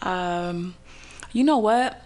[0.00, 0.74] Um.
[1.32, 2.00] You know what?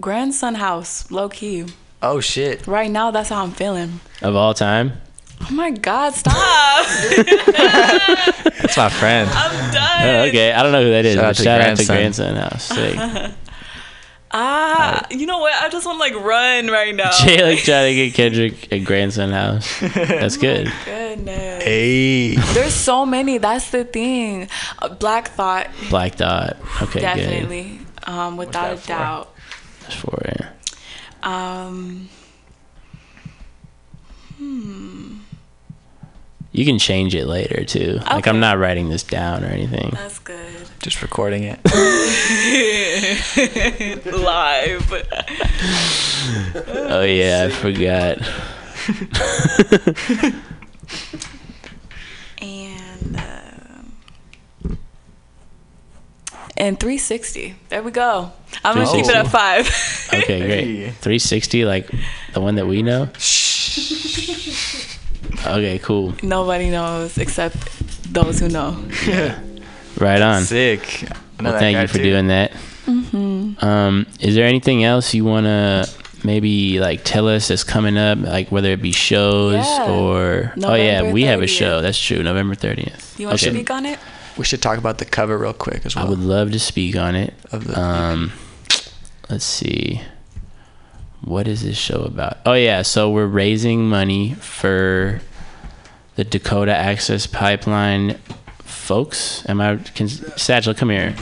[0.00, 1.66] Grandson house, low key.
[2.02, 2.66] Oh shit.
[2.66, 4.00] Right now, that's how I'm feeling.
[4.22, 4.92] Of all time.
[5.42, 6.12] Oh my God!
[6.14, 6.34] Stop.
[7.16, 9.28] That's my friend.
[9.32, 10.02] I'm done.
[10.02, 10.52] Oh, okay.
[10.52, 11.14] I don't know who that is.
[11.14, 12.34] Shout but out to shout out to Grandson.
[12.34, 12.64] Grandson House.
[12.64, 13.34] Sick.
[14.32, 15.54] ah, you know what?
[15.54, 17.10] I just want to like run right now.
[17.24, 19.80] Jay like trying to get Kendrick at Grandson House.
[19.80, 20.70] That's good.
[20.84, 21.64] Goodness.
[21.64, 22.36] Hey.
[22.36, 23.38] There's so many.
[23.38, 24.48] That's the thing.
[24.78, 25.68] Uh, Black Thought.
[25.88, 26.58] Black Dot.
[26.82, 27.00] Okay, good.
[27.00, 27.80] Definitely.
[28.04, 28.88] Um, without a that for?
[28.88, 29.34] doubt.
[29.82, 30.46] That's for it.
[31.22, 32.08] Um.
[34.36, 35.16] Hmm.
[36.52, 38.00] You can change it later too.
[38.06, 39.90] Like I'm not writing this down or anything.
[39.92, 40.38] That's good.
[40.80, 41.60] Just recording it.
[44.06, 44.92] Live.
[46.66, 48.18] Oh yeah, I forgot.
[52.42, 53.92] and um,
[56.60, 57.54] and 360.
[57.70, 58.30] There we go.
[58.62, 59.66] I'm gonna keep it at five.
[60.12, 60.90] Okay, great.
[60.94, 61.88] 360, like
[62.34, 63.08] the one that we know.
[65.46, 66.14] Okay, cool.
[66.22, 67.56] Nobody knows except
[68.12, 68.84] those who know.
[69.06, 69.40] Yeah.
[69.98, 70.42] Right on.
[70.44, 71.04] Sick.
[71.40, 72.04] Well, thank you for too.
[72.04, 72.52] doing that.
[72.86, 73.62] Mm-hmm.
[73.62, 75.84] Um, is there anything else you wanna
[76.24, 79.90] maybe like tell us that's coming up, like whether it be shows Yeah.
[79.90, 81.82] or oh yeah, November we have a show.
[81.82, 83.18] That's true, November thirtieth.
[83.18, 83.98] You want to speak on it?
[84.40, 86.06] We should talk about the cover real quick as well.
[86.06, 87.34] I would love to speak on it.
[87.52, 88.32] Of the um,
[89.28, 90.00] let's see.
[91.22, 92.38] What is this show about?
[92.46, 95.20] Oh yeah, so we're raising money for
[96.16, 98.18] the Dakota Access Pipeline
[98.64, 99.46] folks.
[99.46, 99.76] Am I?
[99.76, 101.14] Can, Satchel, come here.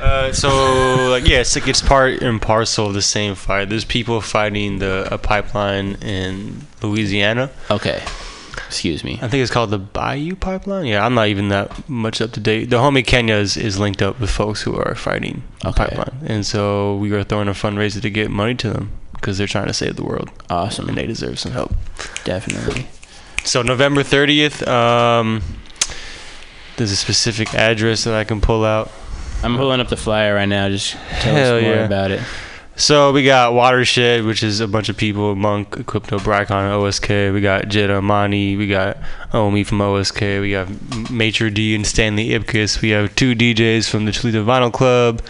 [0.00, 3.68] Uh, so like yeah, it's like it's part and parcel of the same fight.
[3.68, 7.50] There's people fighting the a pipeline in Louisiana.
[7.70, 8.02] Okay.
[8.66, 9.18] Excuse me.
[9.22, 10.86] I think it's called the Bayou Pipeline.
[10.86, 12.70] Yeah, I'm not even that much up to date.
[12.70, 16.44] The homie Kenya is, is linked up with folks who are fighting the pipeline, and
[16.44, 19.74] so we are throwing a fundraiser to get money to them because they're trying to
[19.74, 20.30] save the world.
[20.50, 21.72] Awesome, and they deserve some help.
[22.24, 22.86] Definitely.
[23.44, 24.66] So November 30th.
[24.66, 25.42] Um,
[26.78, 28.90] there's a specific address that I can pull out.
[29.42, 30.68] I'm pulling up the flyer right now.
[30.68, 31.84] Just tell Hell us more yeah.
[31.84, 32.20] about it.
[32.78, 37.32] So we got Watershed, which is a bunch of people, Monk, Equipto, Bricon, OSK.
[37.34, 38.56] We got Jada Imani.
[38.56, 38.98] We got
[39.34, 40.40] Omi from OSK.
[40.40, 40.68] We got
[41.10, 42.80] Major D and Stanley Ipkiss.
[42.80, 45.22] We have two DJs from the Cholita Vinyl Club.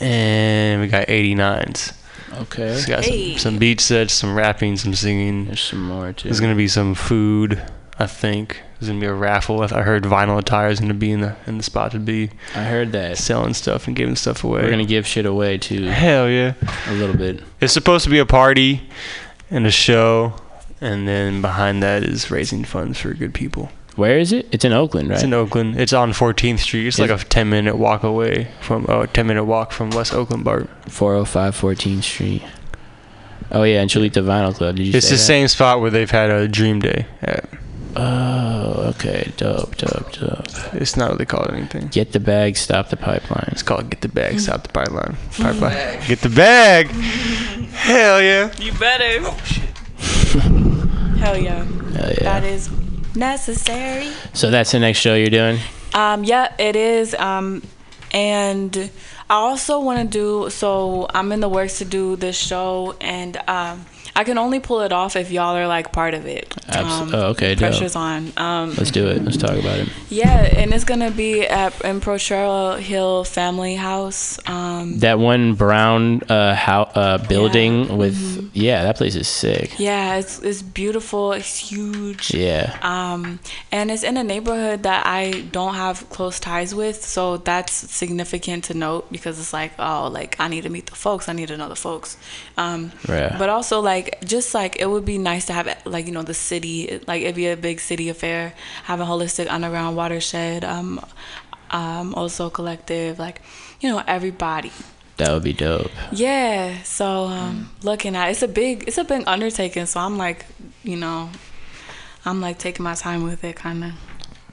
[0.00, 1.92] and we got 89s.
[2.42, 2.78] Okay.
[2.78, 3.32] So got Hey.
[3.32, 5.44] some, some beach sets, some rapping, some singing.
[5.44, 6.28] There's some more too.
[6.28, 7.60] There's gonna be some food.
[8.00, 9.60] I think there's gonna be a raffle.
[9.60, 12.30] I I heard vinyl attire is gonna be in the in the spot to be.
[12.54, 14.62] I heard that selling stuff and giving stuff away.
[14.62, 15.84] We're gonna give shit away too.
[15.84, 16.54] Hell yeah.
[16.88, 17.42] A little bit.
[17.60, 18.88] It's supposed to be a party
[19.50, 20.32] and a show,
[20.80, 23.70] and then behind that is raising funds for good people.
[23.96, 24.48] Where is it?
[24.50, 25.16] It's in Oakland, right?
[25.16, 25.78] It's in Oakland.
[25.78, 26.86] It's on 14th Street.
[26.86, 30.44] It's like a 10 minute walk away from oh, 10 minute walk from West Oakland
[30.44, 30.68] Bar.
[30.88, 32.42] 405 14th Street.
[33.52, 34.76] Oh yeah, and Cholita Vinyl Club.
[34.76, 35.20] Did you It's the that?
[35.22, 37.46] same spot where they've had a Dream Day at.
[37.96, 39.32] Oh, okay.
[39.36, 40.74] Dope, dope, dope.
[40.74, 41.88] It's not really called anything.
[41.88, 43.48] Get the bag, stop the pipeline.
[43.48, 45.16] It's called Get the Bag, Stop the Pipeline.
[45.36, 46.06] Pipeline.
[46.06, 46.88] Get the bag.
[46.88, 48.52] Hell yeah.
[48.58, 49.26] You better.
[49.26, 49.78] Oh shit.
[51.18, 51.64] Hell yeah.
[51.64, 52.22] Hell yeah.
[52.22, 52.70] That is
[53.14, 54.12] necessary.
[54.32, 55.58] So that's the next show you're doing?
[55.94, 57.14] Um, yeah, it is.
[57.14, 57.62] Um,
[58.12, 58.90] and
[59.28, 60.50] I also want to do.
[60.50, 63.86] So I'm in the works to do this show, and um,
[64.16, 66.52] I can only pull it off if y'all are like part of it.
[66.68, 67.70] Abs- Um, oh, okay, dope.
[67.70, 68.32] Pressure's on.
[68.36, 69.24] Um, Let's do it.
[69.24, 69.88] Let's talk about it.
[70.08, 74.38] Yeah, and it's gonna be at in Potrero Hill Family House.
[74.46, 79.78] Um, That one brown uh, how, uh building with yeah, that place is sick.
[79.78, 81.32] yeah, it's it's beautiful.
[81.32, 82.34] It's huge.
[82.34, 82.76] Yeah.
[82.82, 83.38] Um,
[83.72, 88.64] and it's in a neighborhood that I don't have close ties with, so that's significant
[88.64, 91.48] to note because it's like, oh, like I need to meet the folks, I need
[91.48, 92.16] to know the folks.
[92.56, 93.32] Um, Right.
[93.38, 96.34] But also like just like it would be nice to have like you know the
[96.34, 100.64] city, like it'd be a big city affair, have a holistic underground watershed.
[100.64, 101.00] Um,
[101.70, 103.40] um, also collective, like
[103.80, 104.72] you know everybody.
[105.16, 105.90] That would be dope.
[106.12, 106.82] Yeah.
[106.82, 109.86] So um, looking at it's a big it's a big undertaking.
[109.86, 110.46] So I'm like,
[110.82, 111.28] you know,
[112.24, 113.92] I'm like taking my time with it, kind of.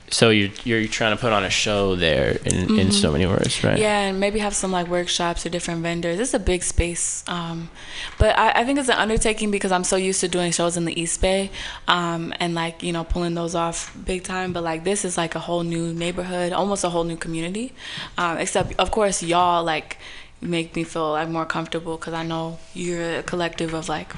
[0.10, 2.94] So you're you're trying to put on a show there in, in Mhm.
[2.94, 3.78] so many words, right?
[3.78, 6.18] Yeah, and maybe have some like workshops or different vendors.
[6.18, 7.70] It's a big space, um,
[8.18, 10.86] but I, I think it's an undertaking because I'm so used to doing shows in
[10.86, 11.52] the East Bay,
[11.90, 14.54] um, and like you know pulling those off big time.
[14.54, 17.74] But like this is like a whole new neighborhood, almost a whole new community.
[18.18, 19.98] Um, except of course y'all like
[20.40, 24.14] make me feel like more comfortable because I know you're a collective of like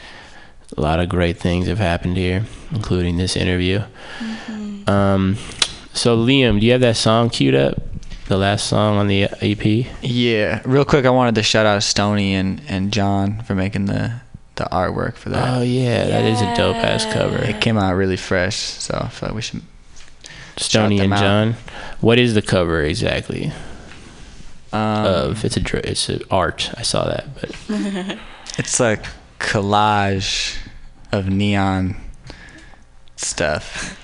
[0.77, 3.83] A lot of great things have happened here, including this interview.
[4.19, 4.89] Mm-hmm.
[4.89, 5.37] Um,
[5.93, 7.88] so Liam, do you have that song queued up?
[8.29, 9.87] The last song on the EP?
[10.03, 14.21] Yeah, real quick, I wanted to shout out Stony and, and John for making the
[14.57, 15.57] the artwork for that.
[15.57, 17.39] Oh yeah, that is a dope ass cover.
[17.39, 19.63] It came out really fresh, so I feel like we should.
[20.59, 21.21] Stony and out.
[21.21, 21.55] John.
[22.03, 23.51] What is the cover exactly?
[24.75, 26.71] Um, of it's a it's an art.
[26.77, 27.57] I saw that, but
[28.59, 29.07] It's like
[29.39, 30.59] collage
[31.13, 31.97] of neon
[33.17, 33.99] stuff.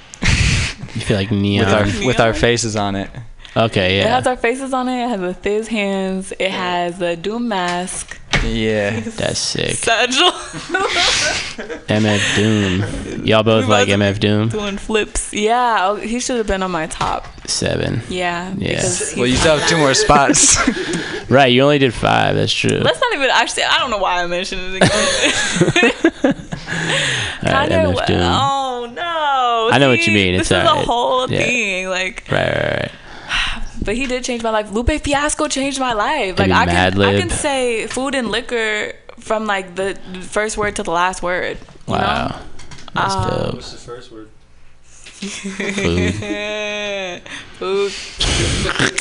[0.95, 3.11] you feel like neon with our with our faces on it.
[3.57, 4.05] Okay, yeah.
[4.07, 5.05] It has our faces on it.
[5.05, 6.33] It has the Thizz hands.
[6.39, 8.21] It has the Doom mask.
[8.45, 9.71] Yeah, that's sick.
[9.71, 10.31] Satchel.
[11.89, 13.25] MF Doom.
[13.25, 14.49] Y'all both like MF Doom?
[14.51, 15.33] Doing flips.
[15.33, 15.79] Yeah.
[15.83, 17.27] Oh, he should have been on my top.
[17.49, 18.03] Seven.
[18.11, 18.53] Yeah.
[18.59, 18.69] Yeah.
[18.75, 20.59] because Well, you still have two more spots.
[21.31, 22.37] Right, you only did five.
[22.37, 22.77] That's true.
[22.79, 23.63] Let's not even actually.
[23.65, 26.35] I don't know why I mentioned it again.
[27.47, 28.21] All right, MF Doom.
[28.21, 29.71] Oh no.
[29.73, 30.35] I know what you mean.
[30.35, 31.39] It's this is a whole Yeah.
[31.39, 31.89] thing.
[31.89, 32.91] Like, Right, right, right.
[33.85, 34.70] But he did change my life.
[34.72, 36.39] Lupe Fiasco changed my life.
[36.39, 40.82] Like I can, I can say food and liquor from like the first word to
[40.82, 41.59] the last word.
[41.87, 42.39] Wow, Know?
[42.95, 43.55] that's Um, dope.
[43.55, 44.28] What's the first word?
[47.59, 47.93] Food.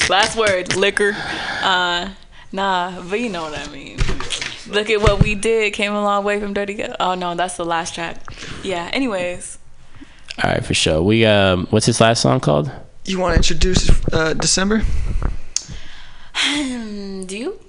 [0.10, 1.14] Last word, liquor.
[1.62, 2.10] Uh,
[2.52, 3.98] nah, but you know what I mean.
[4.70, 5.74] Look at what we did.
[5.74, 6.96] Came a long way from Dirty Ghetto.
[7.00, 8.18] Oh no, that's the last track.
[8.64, 8.90] Yeah.
[8.94, 9.58] Anyways,
[10.42, 11.02] All right, for sure.
[11.02, 12.72] We um, what's this last song called?
[13.06, 14.82] You want to introduce uh, December?
[17.26, 17.60] do you?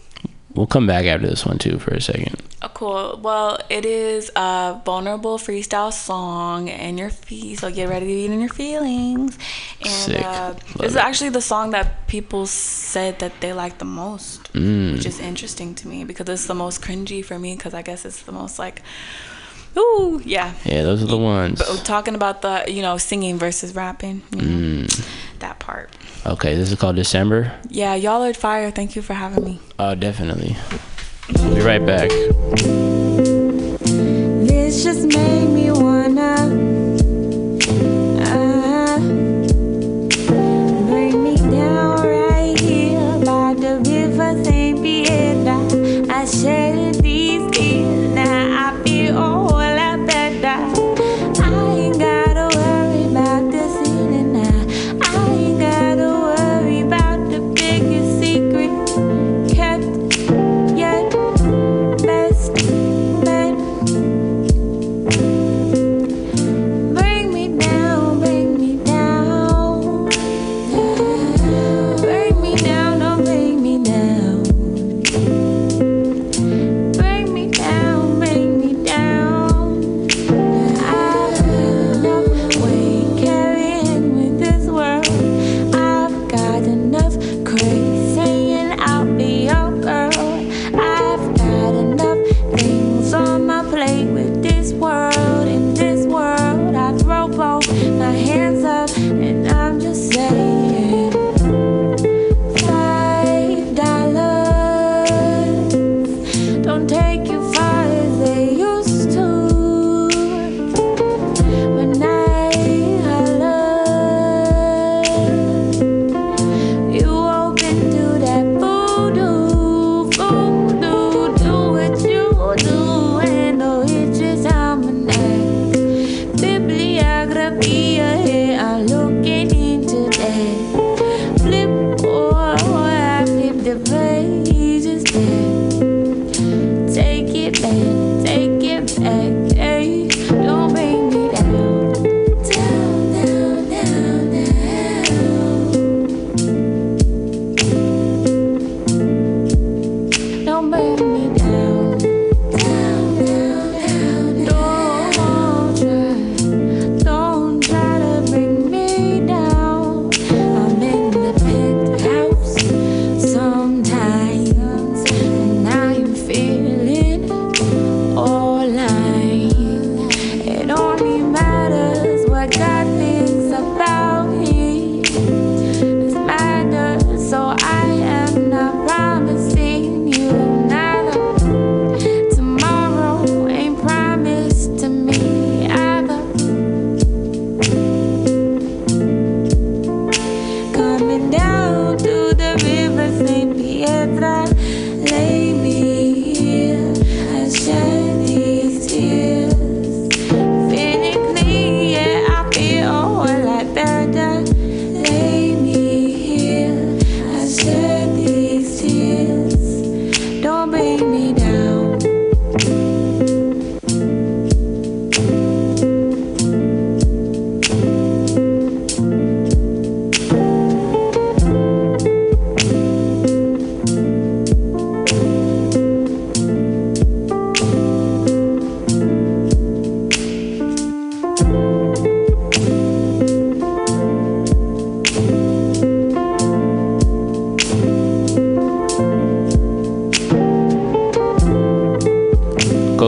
[0.54, 2.40] We'll come back after this one too for a second.
[2.62, 3.20] Oh, cool.
[3.22, 7.58] Well, it is a vulnerable freestyle song and your feet.
[7.58, 9.36] So get ready to be in your feelings.
[9.80, 10.24] And Sick.
[10.24, 14.92] uh, this is actually the song that people said that they like the most, Mm.
[14.92, 18.04] which is interesting to me because it's the most cringy for me because I guess
[18.04, 18.80] it's the most like,
[19.76, 20.54] Ooh, yeah.
[20.64, 21.58] Yeah, those are the ones.
[21.58, 25.06] But talking about the, you know, singing versus rapping, mm.
[25.40, 25.90] that part.
[26.26, 27.52] Okay, this is called December.
[27.68, 28.70] Yeah, y'all are fire.
[28.70, 29.60] Thank you for having me.
[29.78, 30.56] Oh, uh, definitely.
[31.34, 32.08] We'll be right back.
[34.46, 36.64] This just made me wanna.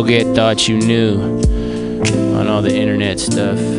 [0.06, 1.20] get thought you knew
[2.36, 3.75] on all the internet stuff.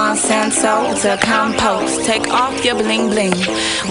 [0.00, 2.06] Monsanto to compost.
[2.06, 3.34] Take off your bling bling.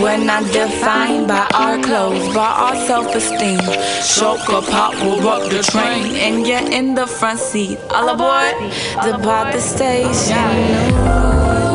[0.01, 3.59] We're not defined by our clothes, by our self esteem.
[4.13, 7.77] Shoka Pop will rock the train, and you're in the front seat.
[7.91, 8.55] All aboard,
[9.05, 11.68] depart the station.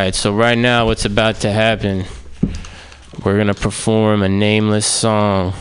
[0.00, 2.04] right, so right now, what's about to happen?
[3.22, 5.52] We're gonna perform a nameless song,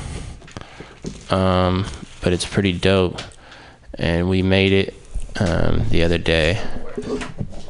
[1.29, 1.85] um,
[2.21, 3.21] but it's pretty dope,
[3.95, 4.93] and we made it
[5.39, 6.57] um, the other day.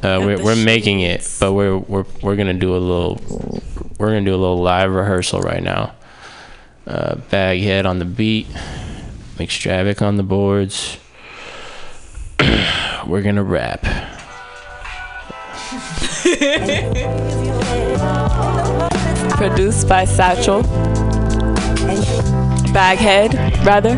[0.04, 3.20] Uh, we're we're making it, but we're we're we're gonna do a little
[3.98, 5.96] we're gonna do a little live rehearsal right now.
[6.86, 8.48] Uh, Baghead on the beat,
[9.38, 11.00] McStravick on the boards.
[13.08, 13.86] we're gonna rap.
[19.36, 20.64] Produced by Satchel.
[22.72, 23.34] Baghead,
[23.66, 23.98] rather.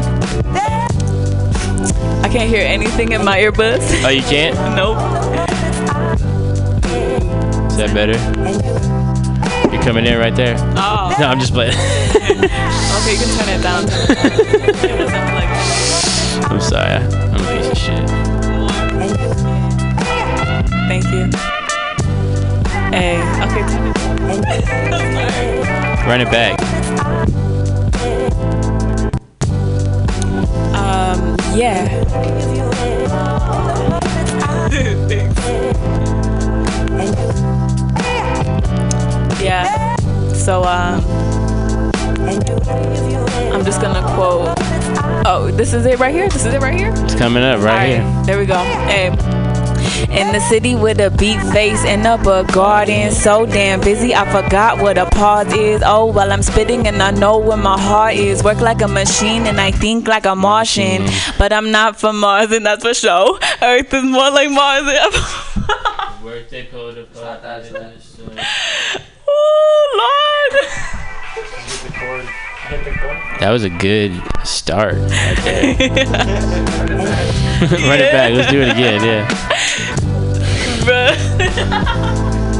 [2.24, 4.04] I can't hear anything in my earbuds.
[4.04, 4.56] Oh, you can't?
[4.76, 4.98] nope.
[7.70, 8.18] Is that better?
[9.72, 10.56] You're coming in right there.
[10.78, 11.16] Oh.
[11.20, 11.74] No, I'm just playing.
[11.76, 13.86] okay, you can turn it down.
[16.52, 16.94] I'm sorry.
[16.94, 18.10] I'm a piece of shit.
[20.88, 21.30] Thank you.
[22.92, 23.64] Hey, okay.
[26.06, 26.60] Run it back.
[30.76, 31.88] Um, yeah.
[39.42, 39.96] yeah.
[40.34, 41.02] So, um,
[43.54, 44.54] I'm just gonna quote.
[45.26, 46.28] Oh, this is it right here?
[46.28, 46.92] This is it right here?
[46.98, 48.24] It's coming up right here.
[48.26, 48.58] There we go.
[48.58, 49.41] Hey.
[50.10, 54.26] In the city with a beat face and up a garden, so damn busy I
[54.32, 55.82] forgot what a pause is.
[55.86, 58.44] Oh, while I'm spitting and I know where my heart is.
[58.44, 61.06] Work like a machine and I think like a Martian,
[61.38, 63.40] but I'm not from Mars and that's for sure.
[63.62, 64.86] Earth is more like Mars.
[66.24, 66.98] Birthday code
[69.28, 70.72] oh Lord.
[73.42, 74.12] That was a good
[74.46, 75.10] start right.
[77.62, 78.34] Run it back.
[78.34, 79.04] Let's do it again.
[79.04, 79.28] Yeah.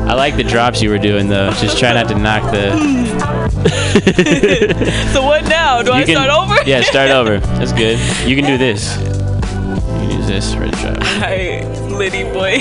[0.08, 1.52] I like the drops you were doing though.
[1.54, 2.72] Just try not to knock the.
[5.14, 5.84] so what now?
[5.84, 6.56] Do I can- start over?
[6.68, 7.38] Yeah, start over.
[7.58, 8.00] That's good.
[8.28, 8.98] You can do this.
[8.98, 10.98] You can use this for the drop.
[10.98, 12.58] Alright, Liddy boy.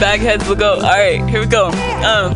[0.00, 0.76] Bagheads will go.
[0.76, 1.66] Alright, here we go.
[1.68, 2.34] Um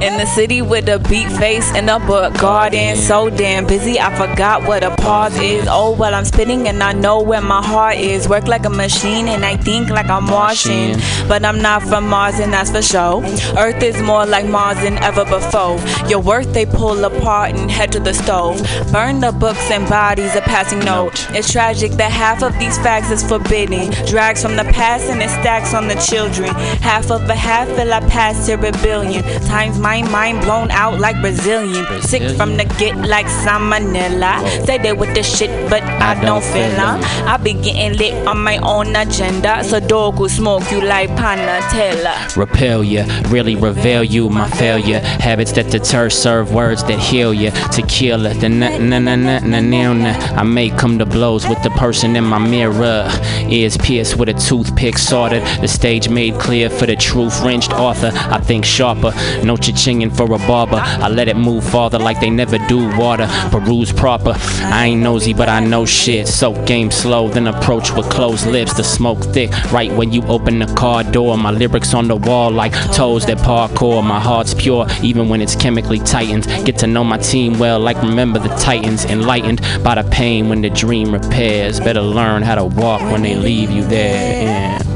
[0.00, 2.96] in the city with a beat face and a book garden.
[2.96, 5.66] So damn busy, I forgot what a pause is.
[5.68, 8.28] Oh, well, I'm spinning and I know where my heart is.
[8.28, 11.00] Work like a machine and I think like a Martian.
[11.28, 13.22] But I'm not from Mars, and that's for sure.
[13.58, 15.78] Earth is more like Mars than ever before.
[16.08, 18.60] Your worth they pull apart and head to the stove.
[18.92, 21.26] Burn the books and bodies, a passing note.
[21.30, 23.90] It's tragic that half of these facts is forbidden.
[24.06, 26.48] Drags from the past and it stacks on the children.
[26.80, 29.22] Half of a half will I pass to a billion.
[29.58, 31.84] Times my mind blown out like Brazilian.
[32.00, 34.64] Sick from the get like salmonella.
[34.64, 37.00] Say they with the shit, but I, don't feel her.
[37.26, 39.64] I be getting lit on my own agenda.
[39.64, 42.36] So dog will smoke you like Panatella.
[42.36, 45.00] repel you, really reveal you, my failure.
[45.00, 47.50] Habits that deter, serve words that heal you.
[47.50, 50.10] To kill it, the na na na na na na na.
[50.36, 53.10] I may come to blows with the person in my mirror.
[53.48, 55.42] Ears pierced with a toothpick sorted.
[55.60, 57.40] The stage made clear for the truth.
[57.42, 59.12] Wrenched author, I think sharper.
[59.48, 60.76] No cha-chinging for a barber.
[60.76, 63.26] I let it move farther like they never do water.
[63.50, 64.34] Peruse proper.
[64.36, 66.28] I ain't nosy, but I know shit.
[66.28, 68.74] Soak game slow, then approach with closed lips.
[68.74, 71.38] The smoke thick, right when you open the car door.
[71.38, 74.04] My lyrics on the wall like toes that parkour.
[74.04, 76.44] My heart's pure, even when it's chemically tightened.
[76.66, 79.06] Get to know my team well, like remember the Titans.
[79.06, 81.80] Enlightened by the pain when the dream repairs.
[81.80, 84.42] Better learn how to walk when they leave you there.
[84.42, 84.87] Yeah.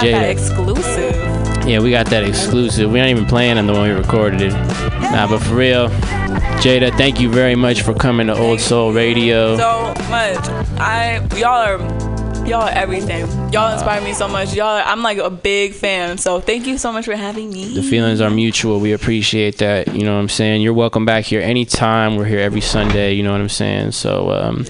[0.00, 0.12] Got Jada.
[0.12, 1.68] that exclusive.
[1.68, 2.90] Yeah, we got that exclusive.
[2.90, 4.52] We aren't even playing on the one we recorded it.
[4.52, 5.88] Nah, but for real,
[6.60, 9.56] Jada, thank you very much for coming to Old Soul Radio.
[9.56, 10.48] so much.
[10.80, 13.26] I y'all are y'all are everything.
[13.52, 14.54] Y'all inspire me so much.
[14.54, 16.16] Y'all are, I'm like a big fan.
[16.18, 17.74] So thank you so much for having me.
[17.74, 18.80] The feelings are mutual.
[18.80, 19.94] We appreciate that.
[19.94, 20.62] You know what I'm saying?
[20.62, 22.16] You're welcome back here anytime.
[22.16, 23.12] We're here every Sunday.
[23.12, 23.92] You know what I'm saying?
[23.92, 24.64] So, um,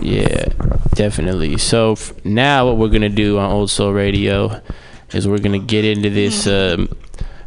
[0.00, 0.46] yeah,
[0.94, 1.58] definitely.
[1.58, 4.60] So f- now what we're gonna do on Old Soul Radio
[5.12, 6.88] is we're gonna get into this um,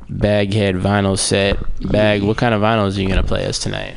[0.10, 1.58] Baghead vinyl set.
[1.92, 3.96] Bag, what kind of vinyls are you gonna play us tonight?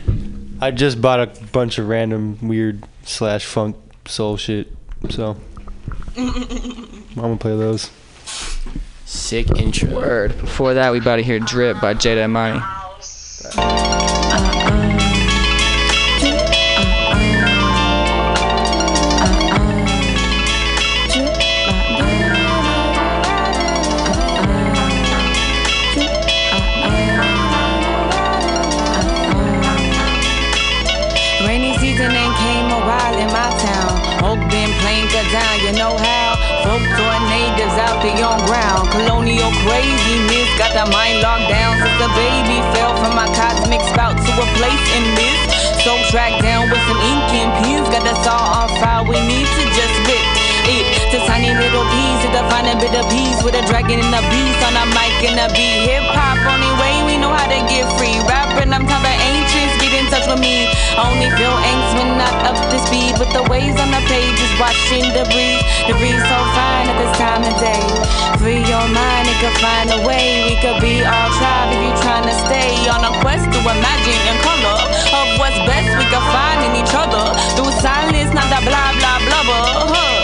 [0.60, 4.68] I just bought a bunch of random weird slash funk soul shit,
[5.10, 5.36] so
[6.16, 7.90] I'm gonna play those.
[9.04, 9.94] Sick intro.
[9.94, 10.38] Word.
[10.38, 12.60] Before that, we about to hear Drip by Jada Imani.
[13.56, 14.17] Rainy
[39.68, 44.32] Craziness got the mind locked down since the baby fell from my cosmic spout to
[44.32, 45.84] a place in this.
[45.84, 47.67] So tracked down with some ink and pens.
[52.68, 55.48] A bit of peace with a dragon and a beast on a mic and a
[55.56, 55.88] beat.
[55.88, 58.20] Hip hop, only way we know how to get free.
[58.28, 60.68] Rapping, I'm the ancients, get in touch with me.
[61.00, 65.06] Only feel angst when not up to speed with the waves on the pages, watching
[65.16, 65.64] the breeze.
[65.88, 67.84] The breeze so fine at this time of day.
[68.36, 70.44] Free your mind, it could find a way.
[70.52, 74.20] We could be all tribe if you trying to stay on a quest to imagine
[74.28, 74.76] in color
[75.16, 77.32] of what's best we could find in each other.
[77.56, 80.17] Through silence, not the blah blah blah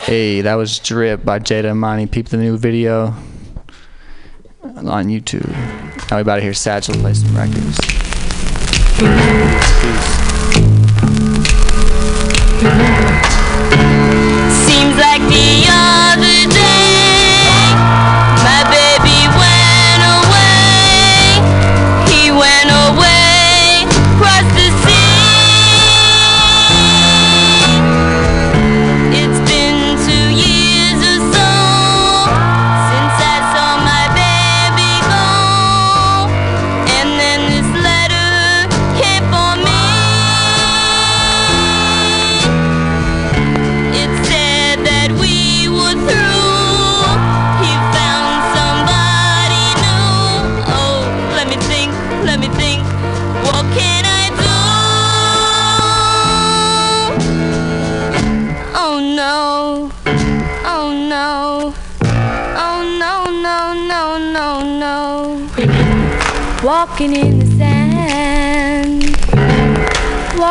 [0.00, 2.06] Hey, that was Drip by Jada Imani.
[2.06, 3.14] Peep the new video
[4.62, 5.48] on YouTube.
[6.10, 7.76] Now we about to hear Satchel play some records.
[14.64, 16.63] Seems like the other day.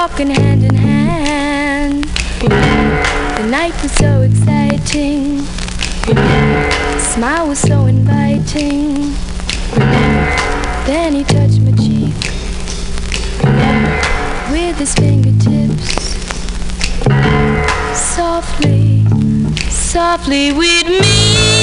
[0.09, 2.03] walking hand in hand.
[2.41, 5.37] The night was so exciting.
[6.07, 9.13] The smile was so inviting.
[10.85, 12.13] Then he touched my cheek
[14.51, 15.87] with his fingertips.
[17.97, 19.05] Softly,
[19.69, 21.62] softly with me.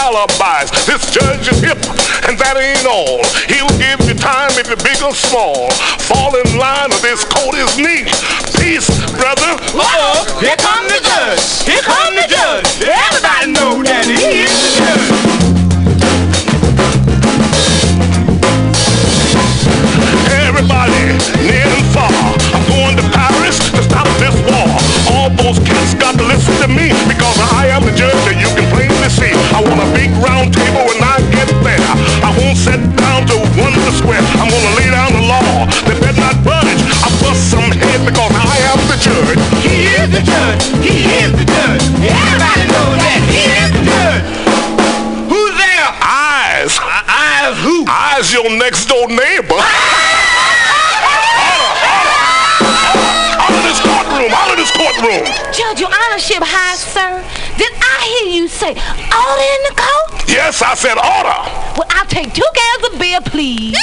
[0.00, 0.72] Alibis.
[0.88, 1.80] This judge is hip,
[2.24, 3.20] and that ain't all.
[3.44, 5.68] He'll give you time if you're big or small.
[6.08, 8.08] Fall in line or this coat is neat.
[8.56, 9.60] Peace, brother.
[9.76, 10.79] Uh-oh, here come
[48.42, 49.60] your next door neighbor.
[53.36, 54.32] Out of this courtroom.
[54.32, 55.24] Out of this courtroom.
[55.52, 57.20] Judge, your honorship high, sir.
[57.58, 60.24] Did I hear you say order in the court?
[60.28, 61.36] Yes, I said order.
[61.76, 63.76] Well, I'll take two cans of beer, please.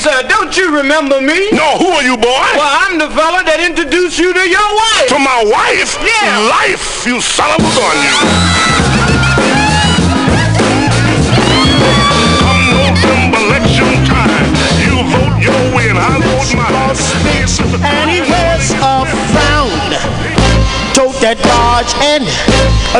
[0.00, 0.24] Sir.
[0.28, 1.50] Don't you remember me?
[1.52, 2.48] No, who are you, boy?
[2.56, 5.12] Well, I'm the fella that introduced you to your wife.
[5.12, 6.00] To my wife?
[6.00, 6.40] Yeah.
[6.48, 8.16] Life, you son of a gun, you.
[12.40, 14.48] Come November election time,
[14.80, 16.96] you vote your way and I vote mine.
[17.84, 19.04] and he wears a
[19.36, 19.68] frown.
[20.96, 22.24] Tote that barge and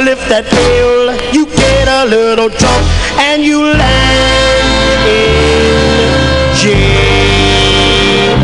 [0.04, 1.16] lift that pail.
[1.32, 2.84] You get a little drunk
[3.16, 5.79] and you land
[6.62, 8.36] in jail.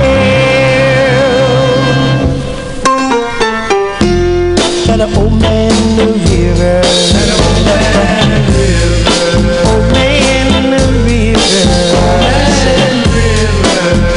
[4.87, 6.81] Got an old man in the river.
[9.69, 11.65] Old man in the river.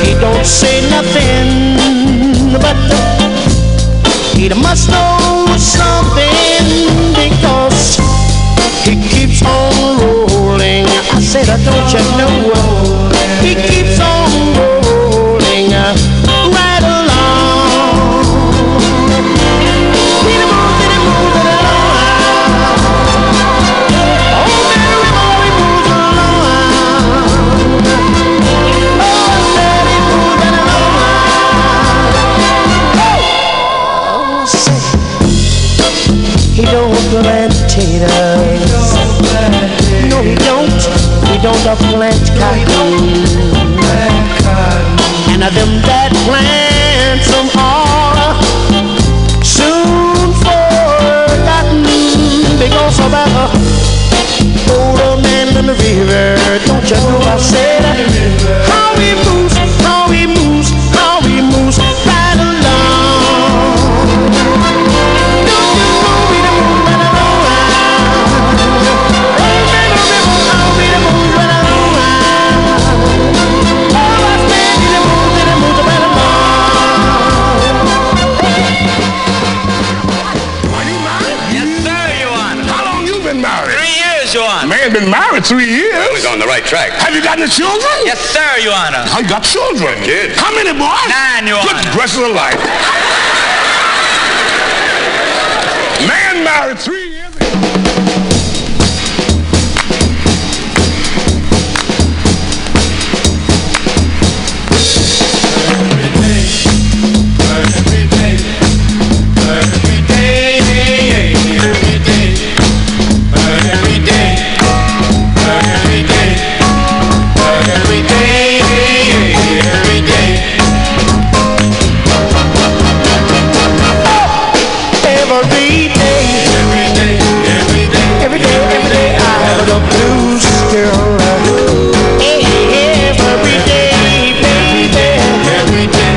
[0.04, 1.50] He don't say nothing,
[2.62, 2.78] but
[4.36, 6.66] he must know something
[7.16, 7.98] because
[8.86, 9.79] he keeps on
[11.30, 12.50] said, don't you know?
[13.40, 18.26] He keeps on rolling right along.
[20.26, 22.02] He moves, he moves along.
[24.34, 26.50] Oh, Mary, oh, he moves along.
[29.06, 29.22] Oh,
[29.86, 30.90] he moves along.
[34.10, 34.82] Oh, say,
[36.56, 38.98] he don't plant potatoes.
[40.10, 41.09] No, he don't.
[41.42, 43.24] Don't plant cotton.
[45.32, 48.36] And of them that plant some are
[49.44, 51.84] soon forgotten
[52.60, 53.56] because of that uh,
[54.68, 56.36] older man in the river.
[56.68, 57.96] Don't you know I said uh,
[58.68, 59.59] how he moves,
[85.00, 85.96] been married three years.
[86.12, 86.92] He's on the right track.
[87.00, 87.88] Have you got any children?
[88.04, 89.08] Yes, sir, Your Honor.
[89.08, 89.96] I got children.
[90.04, 90.36] Kids.
[90.36, 91.08] How many, boys?
[91.08, 91.96] Nine, Your Good Honor.
[91.96, 92.60] gracious alive.
[96.08, 96.99] Man married three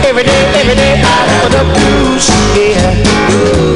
[0.04, 1.22] every day, every day I
[1.72, 3.71] blues, yeah.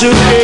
[0.00, 0.39] should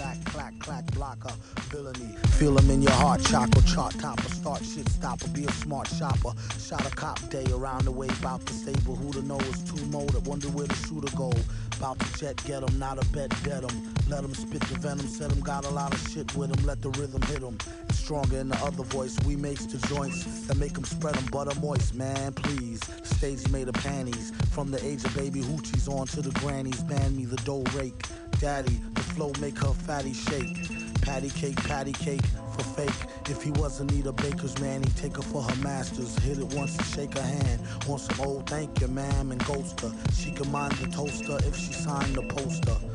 [0.00, 1.32] clack, clack, blocker,
[1.70, 2.14] villainy.
[2.38, 6.32] Feel 'em in your heart, chakra, chart topper, start shit stopper, be a smart shopper.
[6.58, 8.96] Shot a cop day around the way, bout the stable.
[8.96, 11.32] Who to know is two motor, wonder where the shooter go.
[11.80, 13.76] Bout to jet, get get 'em, not a bet, dead 'em.
[14.08, 16.66] Let 'em spit the venom, set 'em, got a lot of shit with with 'em,
[16.66, 17.56] let the rhythm hit 'em.
[17.88, 21.26] It's stronger in the other voice, we makes the joints that make 'em spread 'em
[21.26, 22.80] butter moist, man, please.
[23.02, 27.14] Stage made of panties, from the age of baby hoochies on to the grannies, ban
[27.16, 28.06] me the dough rake.
[28.40, 31.02] Daddy, the flow make her fatty shake.
[31.02, 32.24] Patty cake, patty cake
[32.56, 32.90] for fake.
[33.28, 36.18] If he wasn't need baker's man, he'd take her for her masters.
[36.20, 37.60] Hit it once and shake her hand.
[37.86, 39.92] Want some old thank you, ma'am, and ghost her.
[40.14, 42.89] She can mind the toaster if she signed the poster.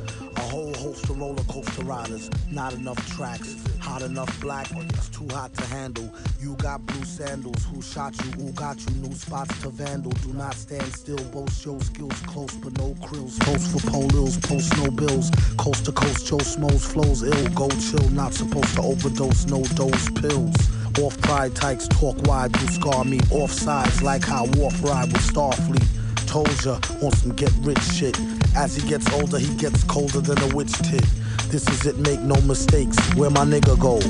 [0.51, 3.55] Whole host of roller coaster riders, not enough tracks.
[3.79, 6.09] Hot enough black, it's too hot to handle.
[6.39, 8.31] You got blue sandals, who shot you?
[8.31, 8.95] Who got you?
[8.97, 10.11] New spots to vandal.
[10.11, 13.39] Do not stand still, boast your skills close, but no krills.
[13.41, 15.31] Post for polils, post no bills.
[15.57, 17.47] Coast to coast, Joe Smoes flows ill.
[17.49, 20.55] Go chill, not supposed to overdose, no dose pills.
[20.99, 23.19] Off pride tykes, talk wide, do scar me.
[23.31, 25.94] Off sides, like how Worf ride with Starfleet.
[26.35, 28.19] Told ya, on some get rich shit.
[28.57, 31.01] As he gets older, he gets colder than a witch tit.
[31.47, 32.97] This is it, make no mistakes.
[33.15, 34.01] Where my nigga go?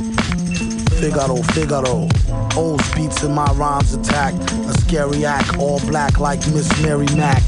[1.00, 2.10] Figaro, Figaro.
[2.58, 4.34] O's beats in my rhymes attack.
[4.34, 7.44] A scary act, all black like Miss Mary Mack.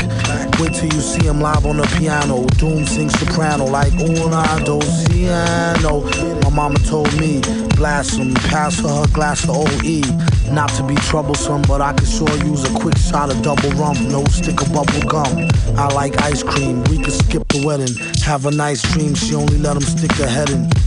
[0.59, 2.45] Wait till you see him live on the piano.
[2.59, 6.03] Doom sings soprano like una dosiano.
[6.43, 7.41] My mama told me,
[7.75, 10.36] blast him, pass her her glass of OE.
[10.51, 13.95] Not to be troublesome, but I could sure use a quick shot of double rum.
[14.09, 15.49] No stick of bubble gum.
[15.77, 16.83] I like ice cream.
[16.85, 17.95] We could skip the wedding.
[18.23, 19.13] Have a nice dream.
[19.13, 20.86] She only let him stick her head in.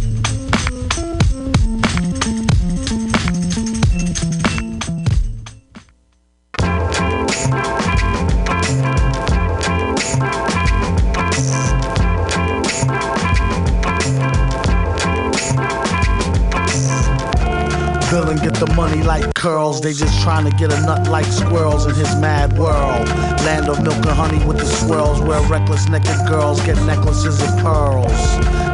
[18.60, 19.80] The money like curls.
[19.80, 23.08] They just trying to get a nut like squirrels in his mad world.
[23.48, 27.48] Land of milk and honey with the swirls, where reckless naked girls get necklaces of
[27.60, 28.12] pearls.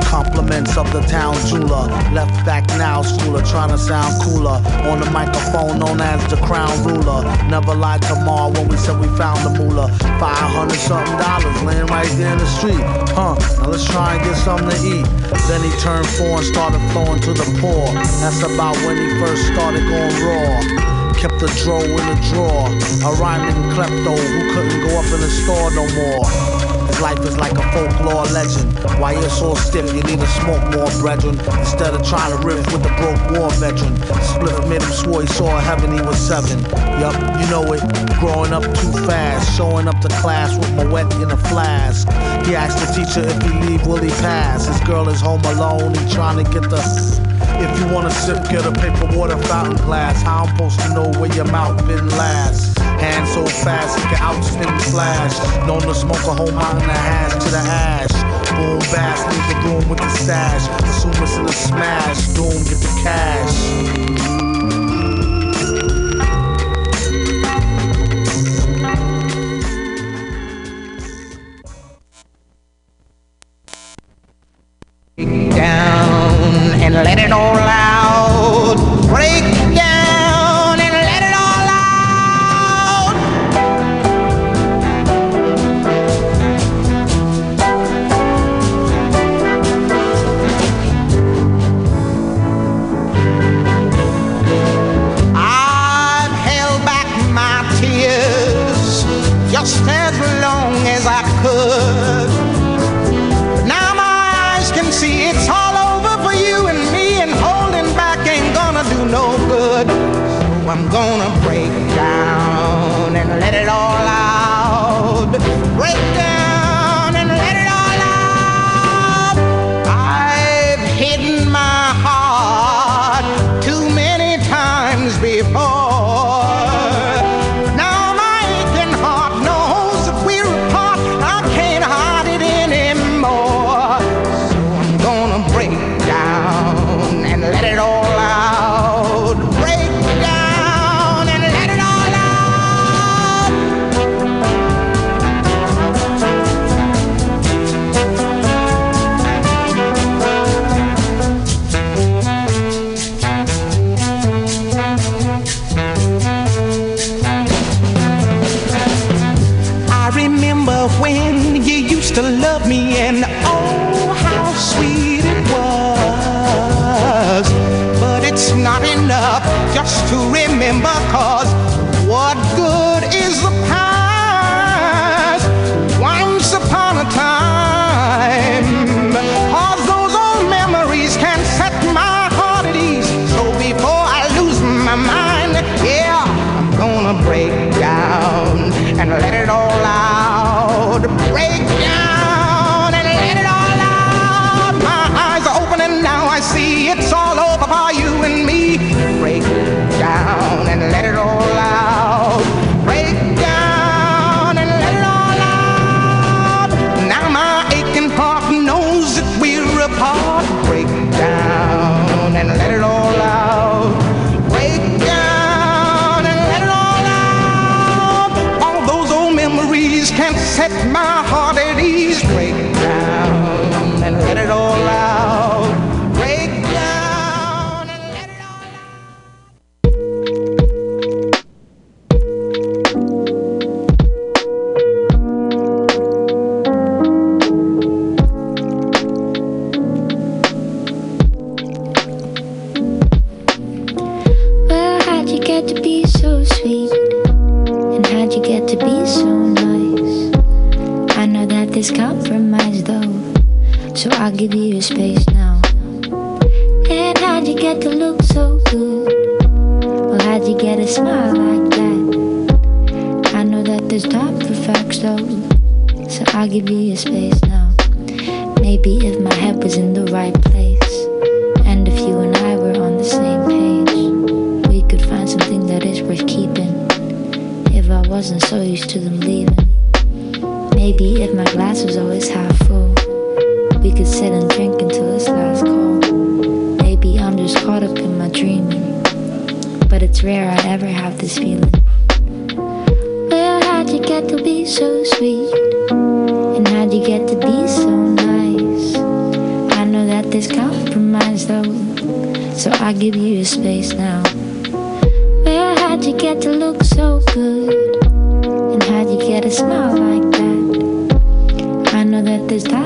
[0.06, 1.86] Compliments of the town jeweler.
[2.12, 4.58] Left back now, schooler, trying to sound cooler.
[4.90, 7.22] On the microphone, known as the crown ruler.
[7.48, 9.88] Never lied to Ma when we said we found the moolah.
[10.18, 12.82] 500 something dollars laying right there in the street.
[13.14, 15.06] Huh, now let's try and get something to eat.
[15.46, 17.86] Then he turned four and started flowing to the poor.
[18.22, 21.12] That's about when he first started raw.
[21.16, 22.68] Kept the dro in the drawer.
[23.04, 26.86] A rhyming klepto who couldn't go up in the store no more.
[26.88, 28.72] His life is like a folklore legend.
[29.00, 31.38] Why you're so stiff, you need to smoke more, brethren.
[31.58, 33.96] Instead of trying to riff with the broke war veteran.
[34.22, 36.58] Split made him swore he saw heaven, he was seven.
[37.00, 37.82] Yup, you know it.
[38.20, 42.08] Growing up too fast, showing up to class with my wet in a flask.
[42.46, 44.66] He asked the teacher if he leave, will he pass?
[44.66, 47.25] His girl is home alone, he trying to get the.
[47.58, 50.22] If you wanna sip, get a paper water fountain glass.
[50.22, 52.78] How I'm supposed to know where your mouth been last?
[52.78, 55.34] Hand so fast, he can outspin the flash.
[55.66, 58.12] Known to smoke a whole mountain of hash to the ash.
[58.56, 60.68] Boom, bass, leave the room with the stash.
[60.84, 62.26] Assume it's in a smash.
[62.34, 64.45] Doom, get the cash.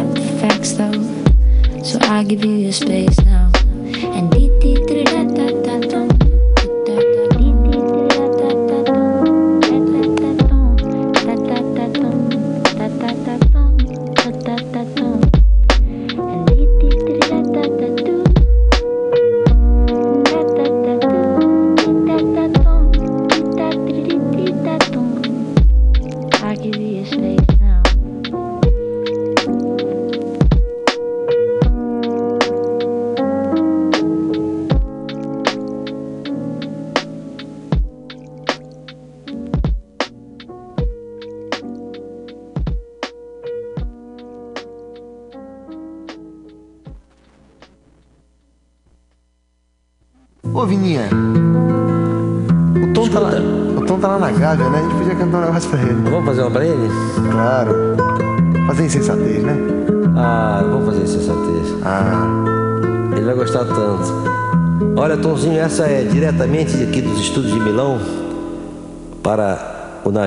[0.03, 1.83] not the facts though.
[1.83, 3.51] So I give you your space now.
[4.17, 5.10] And dee dee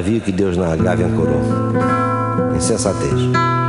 [0.03, 1.41] navio que Deus na gávea ancorou.
[2.57, 3.62] Insensatez.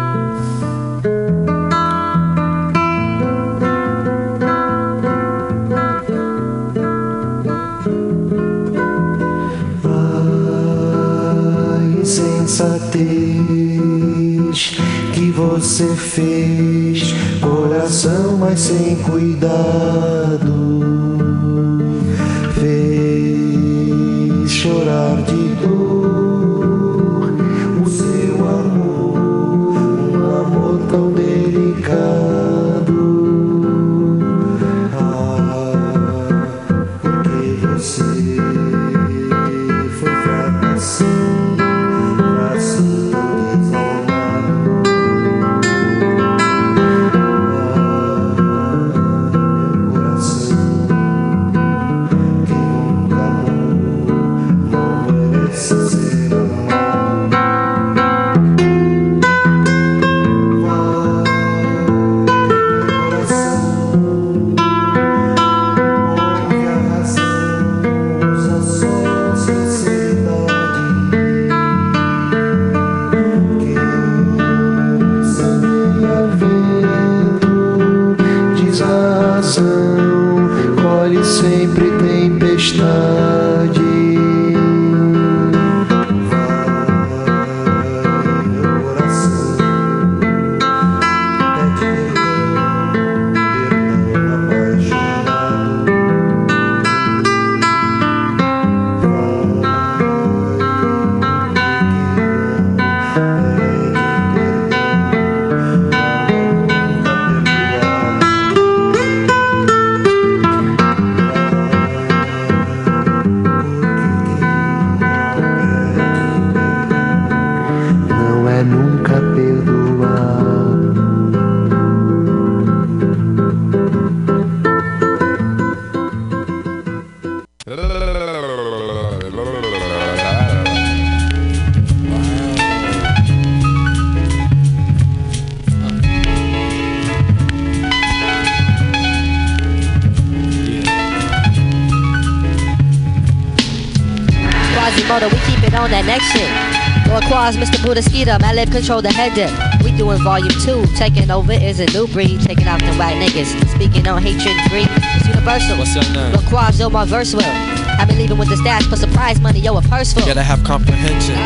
[148.24, 149.52] Buddha Skeeter, my control the head dip.
[149.84, 153.52] We doing volume two, taking over is a new breed, taking out the whack niggas.
[153.74, 155.76] Speaking on hatred and greed, it's universal.
[155.76, 156.32] What's your name?
[156.32, 157.44] Lord Quas, yo, my verse will.
[157.44, 160.24] I been leaving with the stats for surprise money, yo, a purse full.
[160.24, 161.36] Gotta have comprehension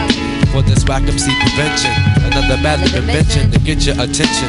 [0.54, 1.90] for this whack MC prevention.
[2.22, 4.48] Another bad lip invention to get your attention.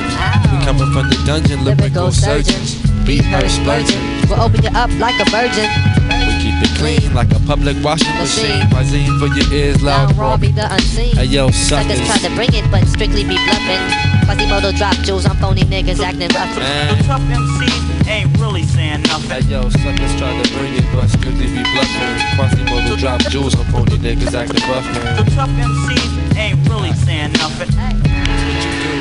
[0.53, 2.77] We coming from the dungeon, lyrical surgeons.
[3.05, 4.29] Beat her splurging.
[4.29, 5.65] We'll open you up like a virgin.
[6.59, 8.67] We keep it clean like a public washing machine.
[8.71, 11.15] Razine for your ears, loud Raw be the unseen.
[11.15, 12.07] Hey yo, Suckers suckers.
[12.07, 13.79] try to bring it, but strictly be bluffing.
[14.27, 16.57] Quasimodo drop jewels on phony niggas acting rough.
[16.57, 17.03] Man.
[17.03, 19.29] Tough MCs ain't really saying nothing.
[19.29, 22.19] Hey yo, suckers try to bring it, but strictly be bluffing.
[22.35, 25.23] Quasimodo drop jewels on phony niggas acting rough, man.
[25.23, 28.08] The tough MCs ain't really saying nothing.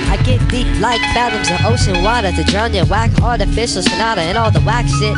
[0.08, 4.38] I get deep like fathoms of ocean water to drown your whack artificial sonata and
[4.38, 5.16] all the whack shit.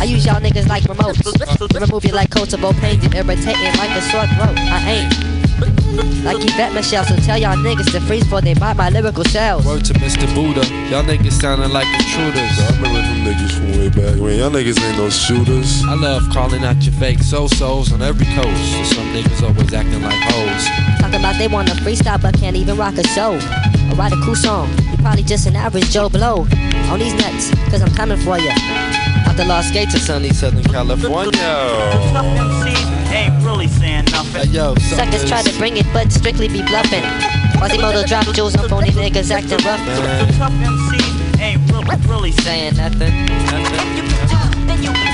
[0.00, 3.74] I use y'all niggas like remotes to remove you like coats of pain, you irritating
[3.78, 4.58] like a sore throat.
[4.58, 5.32] I ain't.
[6.24, 9.66] Like Yvette Michele, so tell y'all niggas to freeze before they bite my lyrical shells.
[9.66, 10.26] Word to Mr.
[10.34, 12.58] Buddha, y'all niggas sounding like intruders.
[12.58, 14.38] I remember them niggas from way back when.
[14.38, 15.84] Y'all niggas ain't no shooters.
[15.84, 18.72] I love calling out your fake so-sos on every coast.
[18.72, 21.00] So some niggas always acting like hoes.
[21.00, 23.38] Talking about they wanna freestyle but can't even rock a show.
[23.92, 24.70] Or write a cool song.
[24.90, 26.46] You probably just an average Joe Blow.
[26.88, 28.52] On these nuts, cause I'm coming for ya.
[29.26, 31.32] Out the Lost Gates of sunny Southern California.
[31.32, 34.40] Tough MCs ain't really saying nothing.
[34.40, 37.04] Hey yo, Suckers try to bring it, but strictly be bluffing.
[37.58, 39.84] Quasimodo drop jewels on phony niggas acting rough.
[39.84, 43.12] The tough MCs ain't really, really saying nothing.
[44.74, 45.11] It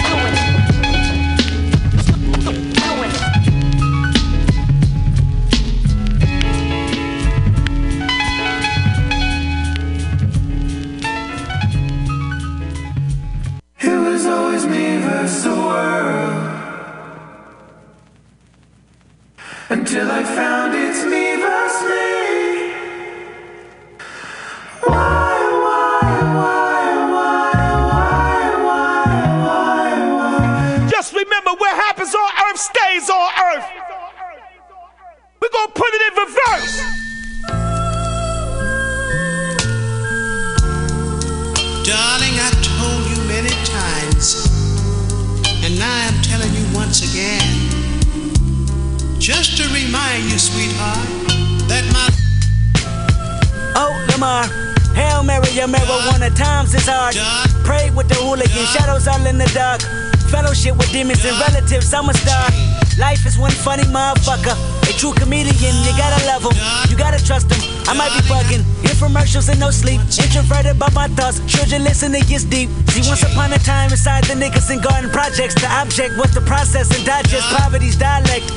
[61.68, 62.48] I'm a star.
[62.96, 64.56] Life is one funny motherfucker.
[64.88, 66.56] A true comedian, you gotta love him.
[66.88, 67.60] You gotta trust him.
[67.84, 68.64] I might be bugging.
[68.88, 70.00] Infomercials and no sleep.
[70.16, 71.44] Introverted by my thoughts.
[71.44, 72.70] Children listen, it gets deep.
[72.88, 76.88] See, once upon a time inside the Nickerson Garden Projects, the object was the process
[76.96, 78.48] and digest poverty's dialect.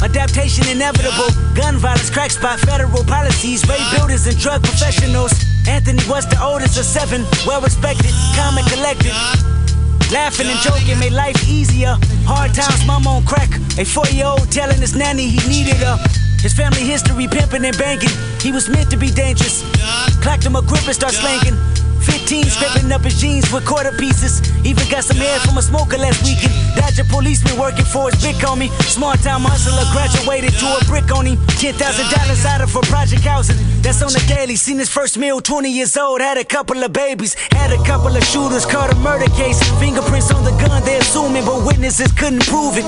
[0.00, 1.34] Adaptation inevitable.
[1.58, 5.34] Gun violence, crack spot, federal policies, raid builders and drug professionals.
[5.66, 9.10] Anthony was the oldest of seven, well respected, calm and collected.
[10.12, 11.94] Laughing and joking made life easier.
[12.26, 13.48] Hard times, mom on crack.
[13.78, 15.96] A four year old telling his nanny he needed her.
[16.42, 18.10] His family history pimping and banking.
[18.40, 19.62] He was meant to be dangerous.
[20.18, 21.54] Clacked him a grip and start slanking.
[22.02, 24.42] 15 scraping up his jeans with quarter pieces.
[24.66, 26.54] Even got some hair from a smoker last weekend.
[26.74, 28.70] Dodger policeman working for his big homie.
[28.90, 31.36] Smart time hustler graduated to a brick on him.
[31.62, 31.78] $10,000
[32.46, 33.58] out of for project housing.
[33.82, 34.56] That's on the daily.
[34.56, 36.20] Seen his first meal, 20 years old.
[36.20, 37.34] Had a couple of babies.
[37.52, 38.66] Had a couple of shooters.
[38.66, 39.58] Caught a murder case.
[39.80, 42.84] Fingerprints on the gun, They're assuming, but witnesses couldn't prove it.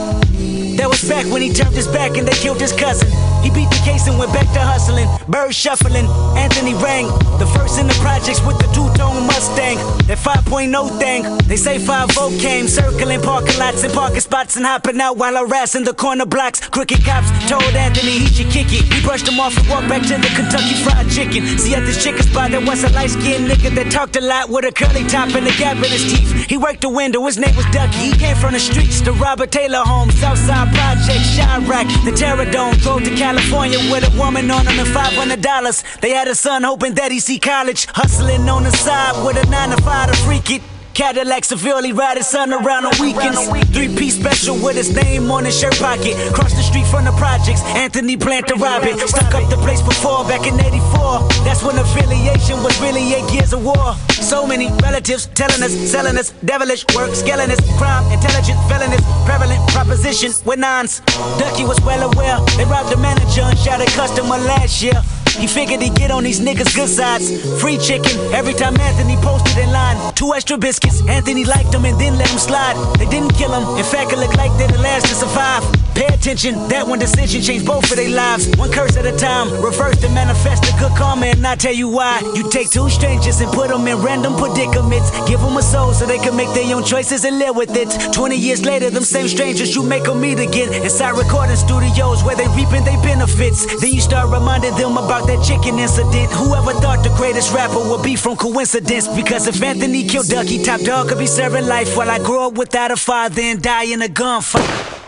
[0.77, 3.09] That was back when he turned his back and they killed his cousin.
[3.43, 5.09] He beat the case and went back to hustling.
[5.29, 6.07] Bird shuffling.
[6.39, 7.07] Anthony rang.
[7.43, 9.79] The first in the projects with the two tone Mustang.
[10.07, 11.27] That 5.0 thing.
[11.49, 15.83] They say 5 came circling parking lots and parking spots and hopping out while harassing
[15.83, 16.61] the corner blocks.
[16.69, 18.87] Crooked cops told Anthony he should kick it.
[18.93, 21.43] He brushed him off and walked back to the Kentucky Fried Chicken.
[21.59, 24.51] See at this chicken spot there was a light skinned nigga that talked a lot
[24.51, 26.47] with a curly top and a gap in his teeth.
[26.49, 27.25] He worked the window.
[27.27, 28.11] His name was Ducky.
[28.11, 29.01] He came from the streets.
[29.01, 32.75] The Robert Taylor home, Southside Project, Chiraq, the Terror Dome.
[32.77, 36.01] Drove to California with a woman on him and $500.
[36.01, 37.87] They had a son hoping that he see college.
[37.87, 40.63] Hustling on the side with a 9 to 5 to freak it.
[40.95, 43.49] Cadillac severely riding sun around on weekends.
[43.73, 46.15] Three piece special with his name on his shirt pocket.
[46.35, 48.99] Cross the street from the projects, Anthony planned to rob it.
[49.09, 51.29] Stuck up the place before back in 84.
[51.45, 53.95] That's when affiliation was really eight years of war.
[54.11, 59.67] So many relatives telling us, selling us, devilish work, scaling us, crime, intelligent, felonious, prevalent
[59.71, 61.01] proposition with nines.
[61.39, 62.39] Ducky was well aware.
[62.57, 65.01] They robbed the manager and shot a customer last year.
[65.41, 67.31] He figured he'd get on these niggas' good sides.
[67.61, 69.97] Free chicken every time Anthony posted in line.
[70.15, 71.03] Two extra biscuits.
[71.09, 72.77] Anthony liked them and then let them slide.
[72.99, 73.79] They didn't kill him.
[73.79, 75.63] In fact, it looked like they're the last to survive.
[75.95, 78.49] Pay attention, that one decision changed both of their lives.
[78.57, 79.51] One curse at a time.
[79.63, 82.21] Reverse to manifest a good karma, and I tell you why.
[82.35, 85.11] You take two strangers and put them in random predicaments.
[85.29, 87.91] Give them a soul so they can make their own choices and live with it.
[88.13, 90.73] 20 years later, them same strangers you make them meet again.
[90.73, 93.67] Inside recording studios where they reaping their benefits.
[93.81, 96.31] Then you start reminding them about that chicken incident.
[96.33, 99.09] Whoever thought the greatest rapper would be from coincidence?
[99.09, 102.55] Because if Anthony killed Ducky, Top Dawg could be serving life while I grow up
[102.55, 105.01] without a father and die in a gunfight.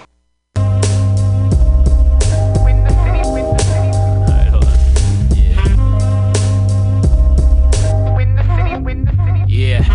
[9.46, 9.86] Yeah.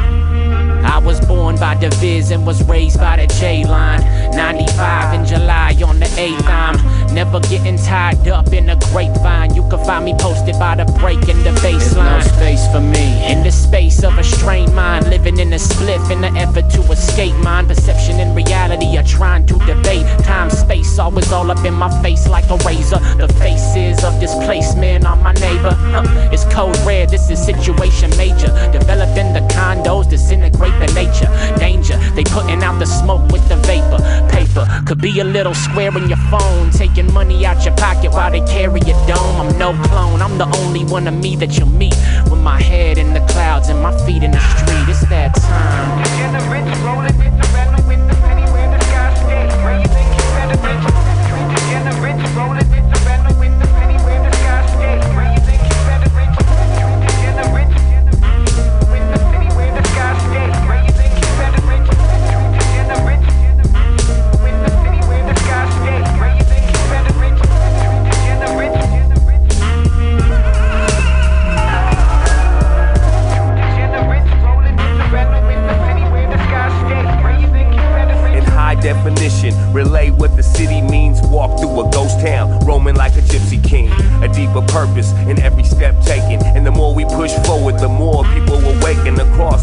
[0.86, 4.00] I was born by the Viz and was raised by the J line.
[4.36, 6.46] 95 in July on the 8th.
[6.46, 6.78] I'm
[7.12, 9.56] never getting tied up in a grapevine.
[9.56, 12.20] You can find me posted by the break in the baseline.
[12.20, 13.08] no space for me.
[13.32, 16.82] In the space of a strained mind, living in a spliff in the effort to
[16.92, 17.68] escape mind.
[17.68, 20.06] Perception and reality are trying to debate.
[20.24, 23.00] Time, space, always all up in my face like a razor.
[23.18, 25.74] The faces of displacement on my neighbor.
[25.94, 26.30] Huh.
[26.32, 28.52] It's code red, this is situation major.
[28.72, 31.30] Developing the condos, disintegrate the nature.
[31.60, 34.00] Danger, they putting out the smoke with the vapor.
[34.30, 38.32] Paper could be a little square in your phone, taking money out your pocket while
[38.32, 39.42] they carry a dome.
[39.42, 41.96] I'm no clone, I'm the only one of me that you'll meet.
[42.30, 47.29] With my head in the clouds and my feet in the street, it's that time.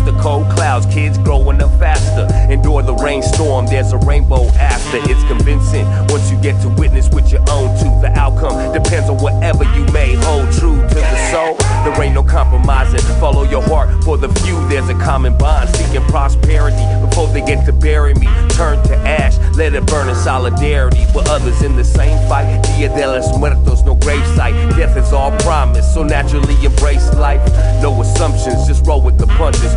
[0.07, 0.87] The cold clouds.
[0.87, 2.27] Kids growing up faster.
[2.51, 4.99] Endure the rainstorm, there's a rainbow after.
[5.11, 8.01] It's convincing once you get to witness with your own tooth.
[8.01, 11.57] The outcome depends on whatever you may hold true to the soul.
[11.85, 13.01] There ain't no compromising.
[13.21, 13.89] Follow your heart.
[14.05, 15.69] For the few, there's a common bond.
[15.77, 18.29] Seeking prosperity before they get to bury me.
[18.51, 22.63] Turn to ash, let it burn in solidarity with others in the same fight.
[22.63, 24.55] Dia de los Muertos, no gravesite.
[24.77, 27.43] Death is all promise, so naturally embrace life.
[27.83, 29.75] No assumptions, just roll with the punches.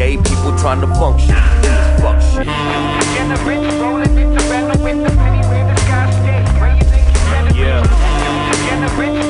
[0.00, 1.34] Everyday people trying to function.
[2.00, 2.46] Fuck shit.
[8.86, 9.29] Hey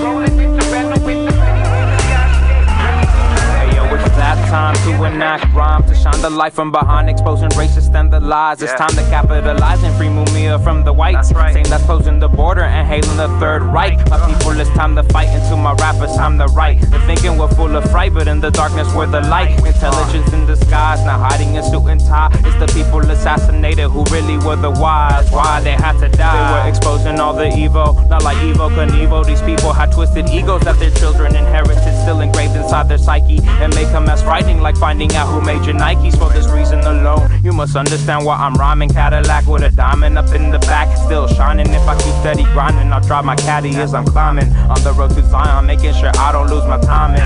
[4.51, 8.61] time to enact rhyme to shine the light from behind, exposing racist and the lies.
[8.61, 11.29] It's time to capitalize and free Mumia from the whites.
[11.29, 13.97] Saying that's closing the border and hailing the third right.
[14.11, 15.29] My people, it's time to fight.
[15.29, 16.81] Into my rappers, I'm the right.
[16.91, 19.57] They're thinking we're full of fright, but in the darkness we're the light.
[19.65, 22.31] Intelligence in disguise, not hiding in suit and tie.
[22.45, 25.31] It's the people assassinated who really were the wise.
[25.31, 26.35] Why they had to die?
[26.35, 29.25] They were exposing all the evil, not like Evel Knievel.
[29.25, 33.73] These people had twisted egos that their children inherited, still engraved inside their psyche, and
[33.77, 36.19] make them as frightening, like finding out who made your Nikes.
[36.19, 38.89] For this reason alone, you must understand why I'm rhyming.
[38.89, 41.69] Cadillac with a diamond up in the back, still shining.
[41.69, 45.11] If I keep steady grinding, I'll drive my caddy as I'm climbing on the road
[45.11, 47.21] to Zion, making sure I don't lose my timing.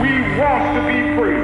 [0.00, 1.34] We want to be free.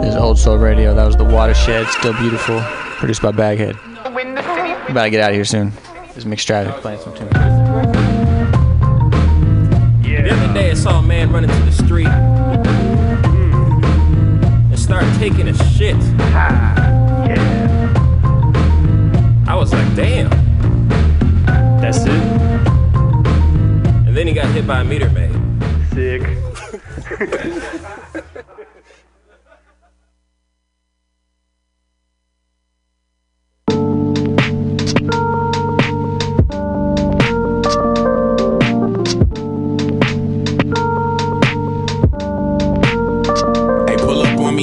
[0.00, 0.94] This is Old Soul Radio.
[0.94, 1.86] That was The Watershed.
[1.88, 2.60] Still beautiful.
[2.98, 3.76] Produced by Baghead.
[4.14, 4.22] We
[4.92, 5.72] about to get out of here soon.
[6.14, 7.30] This is McStravic playing some tunes.
[10.02, 12.08] The other day I saw a man running to the street
[14.68, 15.94] and start taking a shit.
[19.46, 20.30] I was like, damn.
[21.80, 22.10] That's it.
[24.08, 25.36] And then he got hit by a meter maid.
[25.92, 26.22] Sick.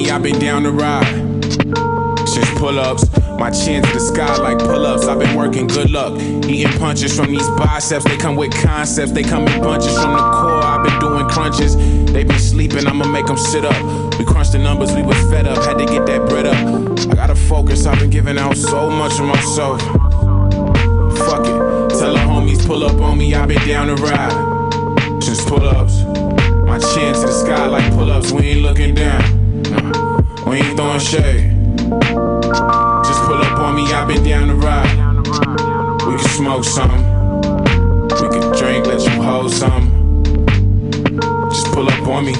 [0.06, 1.06] down to ride.
[2.28, 3.04] Since pull ups,
[3.40, 5.08] my chin to the sky like pull ups.
[5.08, 6.20] I've been working, good luck.
[6.48, 10.20] Eating punches from these biceps, they come with concepts, they come in bunches from the
[10.20, 10.64] core.
[10.64, 11.76] I've been doing crunches,
[12.12, 14.20] they been sleeping, I'ma make them sit up.
[14.20, 17.10] We crunched the numbers, we was fed up, had to get that bread up.
[17.12, 19.82] I gotta focus, I've been giving out so much of myself.
[21.28, 25.22] Fuck it, tell the homies pull up on me, I've been down to ride.
[25.22, 26.04] Just pull ups,
[26.66, 29.37] my chin to the sky like pull ups, we ain't looking down.
[29.72, 31.52] Nah, we ain't throwing shade.
[33.06, 35.18] Just pull up on me, I've been down to ride.
[36.06, 36.92] We can smoke some.
[38.22, 40.24] We can drink, let you hold some.
[41.50, 42.34] Just pull up on me.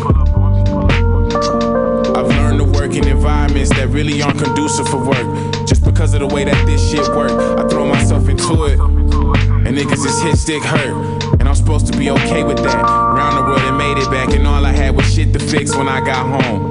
[2.16, 5.28] I've learned to work in environments that really aren't conducive for work.
[5.68, 8.80] Just because of the way that this shit work, I throw myself into it.
[8.80, 11.24] And niggas is hit stick hurt.
[11.40, 12.84] And I'm supposed to be okay with that.
[12.84, 15.76] Round the world and made it back, and all I had was shit to fix
[15.76, 16.67] when I got home.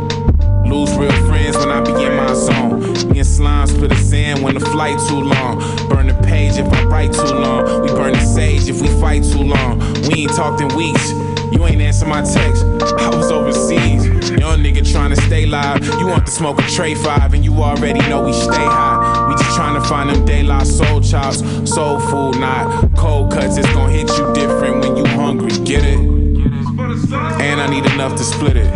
[0.68, 2.80] Lose real friends when I be in my zone.
[3.10, 5.58] Me and slime split the sand when the flight too long.
[5.88, 7.82] Burn the page if I write too long.
[7.82, 9.78] We burn the sage if we fight too long.
[10.08, 11.10] We ain't talked in weeks.
[11.52, 12.64] You ain't answer my text.
[12.98, 14.04] I was overseas.
[14.30, 15.84] Young nigga trying to stay live.
[16.00, 19.28] You want to smoke a tray five, and you already know we stay high.
[19.28, 21.38] We just trying to find them daylight soul chops,
[21.70, 23.56] soul food, not cold cuts.
[23.56, 25.50] It's gonna hit you different when you hungry.
[25.64, 25.98] Get it?
[25.98, 28.75] And I need enough to split it.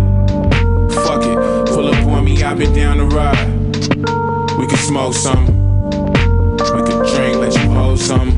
[2.42, 3.48] I've been down the ride.
[4.58, 5.46] We can smoke some,
[6.56, 8.32] we can drink, let you hold some.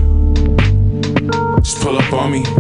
[1.62, 2.43] Just pull up on me.
[2.43, 2.55] Just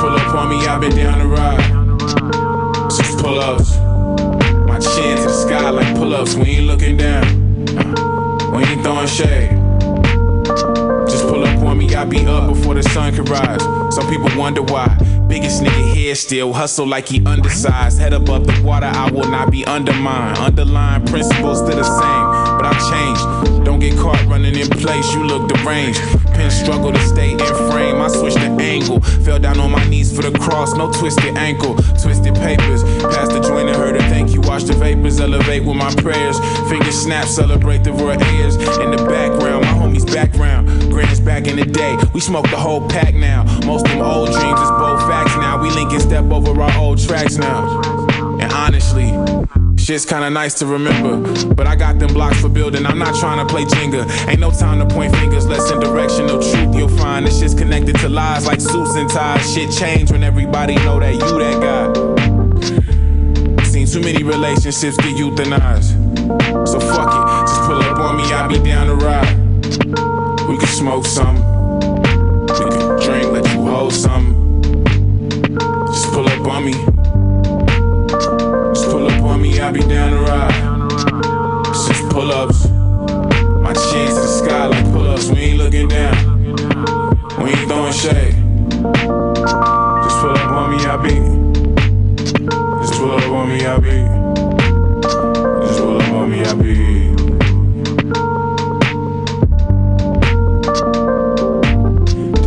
[0.00, 1.62] pull up on me, I've been down the ride.
[2.90, 3.78] Just pull ups.
[4.66, 7.24] My chin to the sky like pull ups, we ain't looking down.
[7.74, 9.50] Nah, we ain't throwing shade.
[11.08, 13.62] Just pull up on me, I be up before the sun can rise.
[13.94, 14.88] Some people wonder why.
[15.28, 18.00] Biggest nigga here still hustle like he undersized.
[18.00, 20.38] Head above the water, I will not be undermined.
[20.38, 22.26] Underlying principles still the same,
[22.56, 23.64] but I've changed.
[23.64, 26.00] Don't get caught running in place, you look deranged.
[26.38, 29.00] Pen struggle to stay in frame, I switched the angle.
[29.00, 31.74] Fell down on my knees for the cross, no twisted ankle.
[32.00, 34.40] Twisted papers, past the joint and heard her thank you.
[34.42, 36.38] Watch the vapors elevate with my prayers.
[36.70, 38.54] Fingers snap, celebrate the royal heirs.
[38.54, 40.68] In the background, my homies background.
[40.92, 43.42] Grands back in the day, we smoke the whole pack now.
[43.66, 45.60] Most of them old dreams is both facts now.
[45.60, 47.80] We link and step over our old tracks now.
[48.38, 49.10] And honestly,
[49.88, 51.16] shit's kinda nice to remember.
[51.54, 54.04] But I got them blocks for building, I'm not trying to play Jenga.
[54.28, 57.26] Ain't no time to point fingers, less in directional truth you'll find.
[57.26, 59.50] This shit's connected to lies like suits and ties.
[59.54, 61.86] Shit change when everybody know that you that guy.
[63.64, 65.96] Seen too many relationships get euthanized.
[66.68, 69.36] So fuck it, just pull up on me, I'll be down to ride.
[70.50, 71.36] We can smoke some.
[72.42, 74.17] We can drink, let you hold some.
[79.68, 81.68] I be down to ride.
[81.68, 82.70] It's just pull ups.
[83.60, 85.28] My chin to the sky like pull ups.
[85.28, 86.16] We ain't looking down.
[87.42, 88.34] We ain't throwing shade.
[88.72, 91.16] Just pull up on me, I be.
[92.80, 94.06] Just pull up on me, I be.
[95.66, 97.14] Just pull up on me, I be.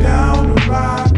[0.02, 1.12] Down the ride.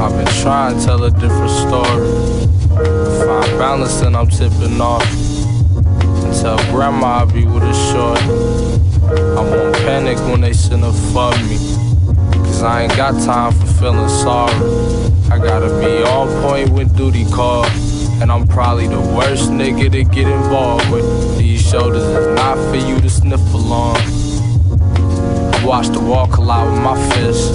[0.00, 2.37] I've been trying to tell a different story.
[3.28, 5.04] Find balance and I'm tipping off.
[5.04, 8.18] And tell grandma I'll be with a short.
[9.36, 11.58] I won't panic when they send a fuck me.
[12.32, 14.54] Cause I ain't got time for feeling sorry.
[15.30, 17.68] I gotta be on point when duty calls.
[18.22, 21.36] And I'm probably the worst nigga to get involved with.
[21.36, 23.98] These shoulders is not for you to sniff along.
[25.52, 27.50] I watch the wall collide with my fists.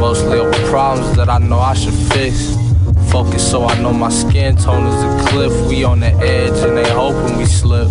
[0.00, 2.61] Mostly over problems that I know I should fix.
[3.12, 5.68] Focus so I know my skin tone is a cliff.
[5.68, 7.88] We on the edge and they hoping we slip.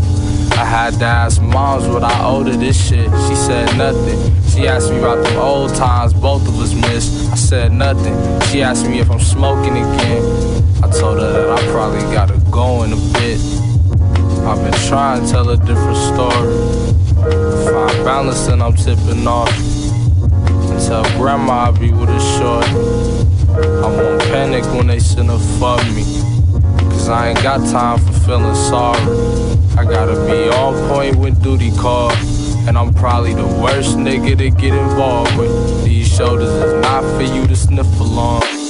[0.53, 3.05] I had to ask moms what I owe to this shit.
[3.05, 4.19] She said nothing.
[4.49, 7.31] She asked me about them old times both of us missed.
[7.31, 8.15] I said nothing.
[8.49, 10.23] She asked me if I'm smoking again.
[10.83, 13.39] I told her that I probably gotta go in a bit.
[14.43, 16.51] I've been trying to tell a different story.
[17.71, 19.55] Find balance and I'm tipping off.
[20.71, 22.65] And tell grandma I'll be with a short.
[23.63, 26.03] I won't panic when they send a fuck me.
[26.89, 29.01] Cause I ain't got time for feeling sorry.
[29.77, 32.11] I gotta be on point when duty call.
[32.67, 35.83] And I'm probably the worst nigga to get involved with.
[35.83, 38.60] These shoulders is not for you to sniff along.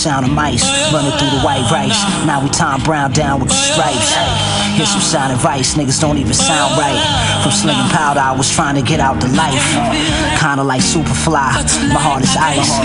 [0.00, 0.64] Sound of mice
[0.94, 2.02] running through the white rice.
[2.24, 4.49] Now we Tom Brown down with the stripes.
[4.80, 6.96] Here's some sound advice, niggas don't even sound right.
[7.42, 9.60] From slinging powder, I was trying to get out the life.
[10.40, 11.52] Kinda like Superfly,
[11.92, 12.80] my heart is ice.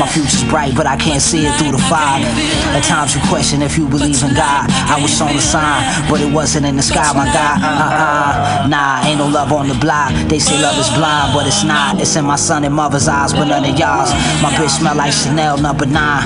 [0.00, 2.24] My future's bright, but I can't see it through the fog.
[2.72, 4.72] At times you question if you believe in God.
[4.88, 7.60] I was on a sign, but it wasn't in the sky, my God.
[7.60, 8.66] Uh-uh.
[8.72, 10.16] Nah, ain't no love on the block.
[10.32, 12.00] They say love is blind, but it's not.
[12.00, 14.08] It's in my son and mother's eyes, but none of y'all's.
[14.40, 16.24] My bitch smell like Chanel number nine.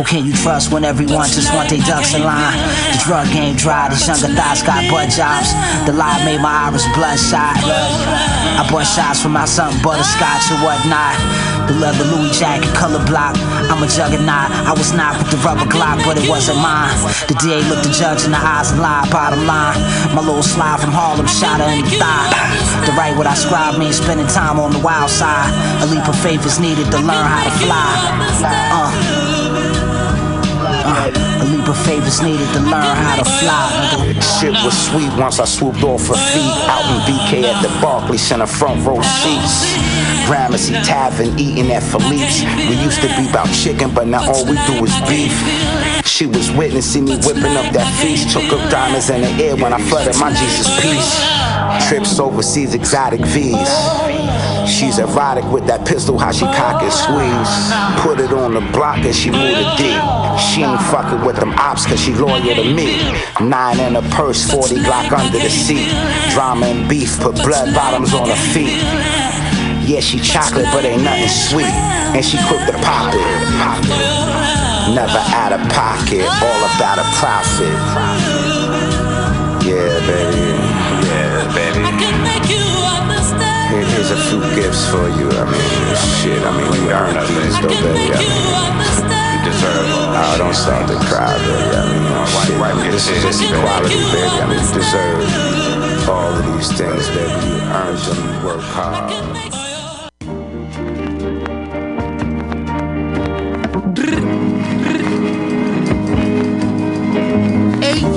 [0.00, 2.56] Who can you trust when everyone just want their ducks in line?
[2.96, 5.50] The drug game dry, these younger thoughts got butt jobs.
[5.86, 7.58] The lie made my iris bloodshot.
[7.60, 11.18] I bust shots from my something butterscotch and whatnot.
[11.66, 13.34] The leather Louis jacket, color block.
[13.70, 14.50] I'm a juggernaut.
[14.66, 16.94] I was not with the rubber Glock, but it wasn't mine.
[17.30, 19.10] The DA looked the judge in the eyes and lied.
[19.10, 19.78] Bottom line,
[20.14, 22.30] my little slide from Harlem shot her in the thigh.
[22.86, 25.50] The right what I scribe means spending time on the wild side.
[25.82, 27.90] A leap of faith is needed to learn how to fly.
[28.72, 29.09] Uh.
[30.82, 31.10] Uh,
[31.42, 33.68] a leap of faith is needed to learn how to fly.
[34.40, 36.54] Shit was sweet once I swooped off her feet.
[36.68, 39.68] Out in BK at the Barclays Center front row seats.
[40.26, 42.42] Gramercy Tavern eating at Philippe's.
[42.68, 45.34] We used to be about chicken, but now all we do is beef.
[46.06, 48.30] She was witnessing me whipping up that feast.
[48.30, 51.39] Took up diamonds in the air when I flooded my Jesus piece.
[51.88, 53.70] Trips overseas, exotic V's.
[54.70, 57.52] She's erotic with that pistol, how she cock and squeeze.
[58.00, 59.90] Put it on the block and she moved a D.
[60.38, 62.96] She ain't fucking with them ops cause she loyal to me.
[63.40, 65.90] Nine in her purse, 40 Glock under the seat.
[66.32, 68.78] Drama and beef, put blood bottoms on her feet.
[69.88, 71.74] Yeah, she chocolate, but ain't nothing sweet.
[72.14, 74.40] And she quick to pop it.
[74.94, 77.74] Never out of pocket, all about a profit.
[79.66, 80.49] Yeah, baby.
[84.80, 85.28] Gifts for you.
[85.30, 86.42] I mean, shit.
[86.42, 88.12] I mean, you earned these, though, baby.
[88.12, 88.44] I mean,
[89.32, 89.86] you deserve.
[90.12, 91.76] Oh, don't start to cry, baby.
[91.76, 92.92] I mean, shit.
[92.92, 94.36] This is just equality, baby.
[94.40, 97.46] I mean, you deserve all of these things, baby.
[97.46, 98.18] You earned them.
[98.24, 99.10] You work hard.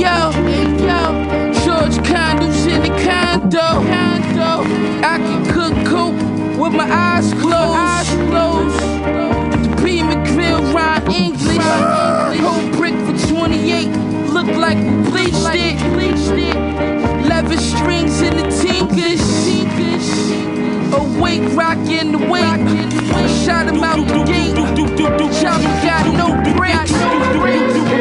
[0.04, 1.02] Yo, hey yo,
[1.64, 4.03] George condos in the condo.
[6.64, 8.80] With my eyes closed.
[9.64, 11.58] The Beamer grill rhyme English.
[12.40, 13.88] Whole brick for 28.
[14.30, 14.94] Look like we
[15.92, 16.56] bleached it.
[17.28, 19.24] Leather strings in the tinkers.
[20.94, 22.64] Awake, rock in the wake.
[23.44, 24.56] Shot him out the gate.
[25.42, 26.94] Chopper got no brakes.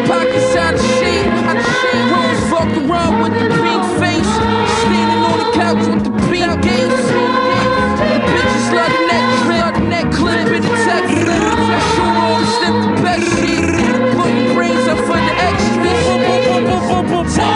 [0.06, 1.26] Pockets out of shape.
[2.12, 4.32] Rose walk around with the pink face.
[4.82, 7.41] Standing on the couch with the pink gates.
[8.72, 9.74] The neck clip.
[9.88, 11.14] Neck clip in the text.
[11.94, 14.16] Sure on the best shit.
[14.16, 17.51] Putting brains up for the extras.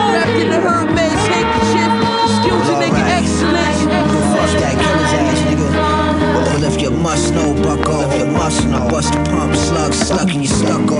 [7.06, 8.88] Must know, bucko, if you must know.
[8.88, 10.98] Bust a pump, slug, stuck in your stucco.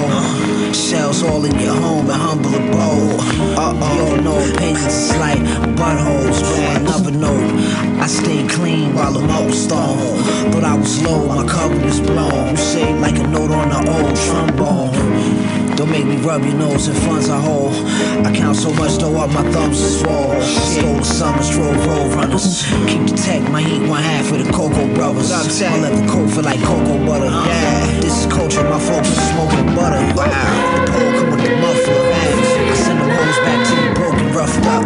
[0.73, 3.19] Shells all in your home and humble abode.
[3.59, 5.41] Uh oh, you no opinions, it's like
[5.75, 6.39] buttholes.
[6.47, 7.51] But another note,
[8.01, 10.23] I stay clean while I'm old stone.
[10.53, 12.51] Thought I was low, my cover was blown.
[12.51, 15.46] You say like a note on the old trombone.
[15.77, 17.75] Don't make me rub your nose in funds I hold.
[18.25, 20.41] I count so much though up my thumbs is swole.
[20.41, 22.65] Stole the summers, drove road runners.
[22.89, 25.31] Keep the tech, my heat one half with the Cocoa Brothers.
[25.31, 27.29] I'm let the coat feel like cocoa butter.
[27.29, 28.01] Yeah.
[28.01, 30.01] This is culture, my folks are smoking butter.
[30.01, 32.09] The pole come with the muffler.
[32.09, 34.81] I send the woes back to the broken, roughed up.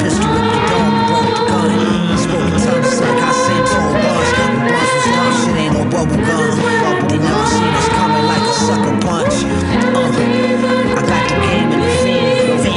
[0.00, 1.68] Pistol with the dog, broke the gun.
[2.16, 4.30] Spoke the tongues like I sent old bars.
[4.32, 6.56] The bars was dumb, shit ain't no bubble gum.
[7.04, 9.44] They never seen us coming like a sucker punch.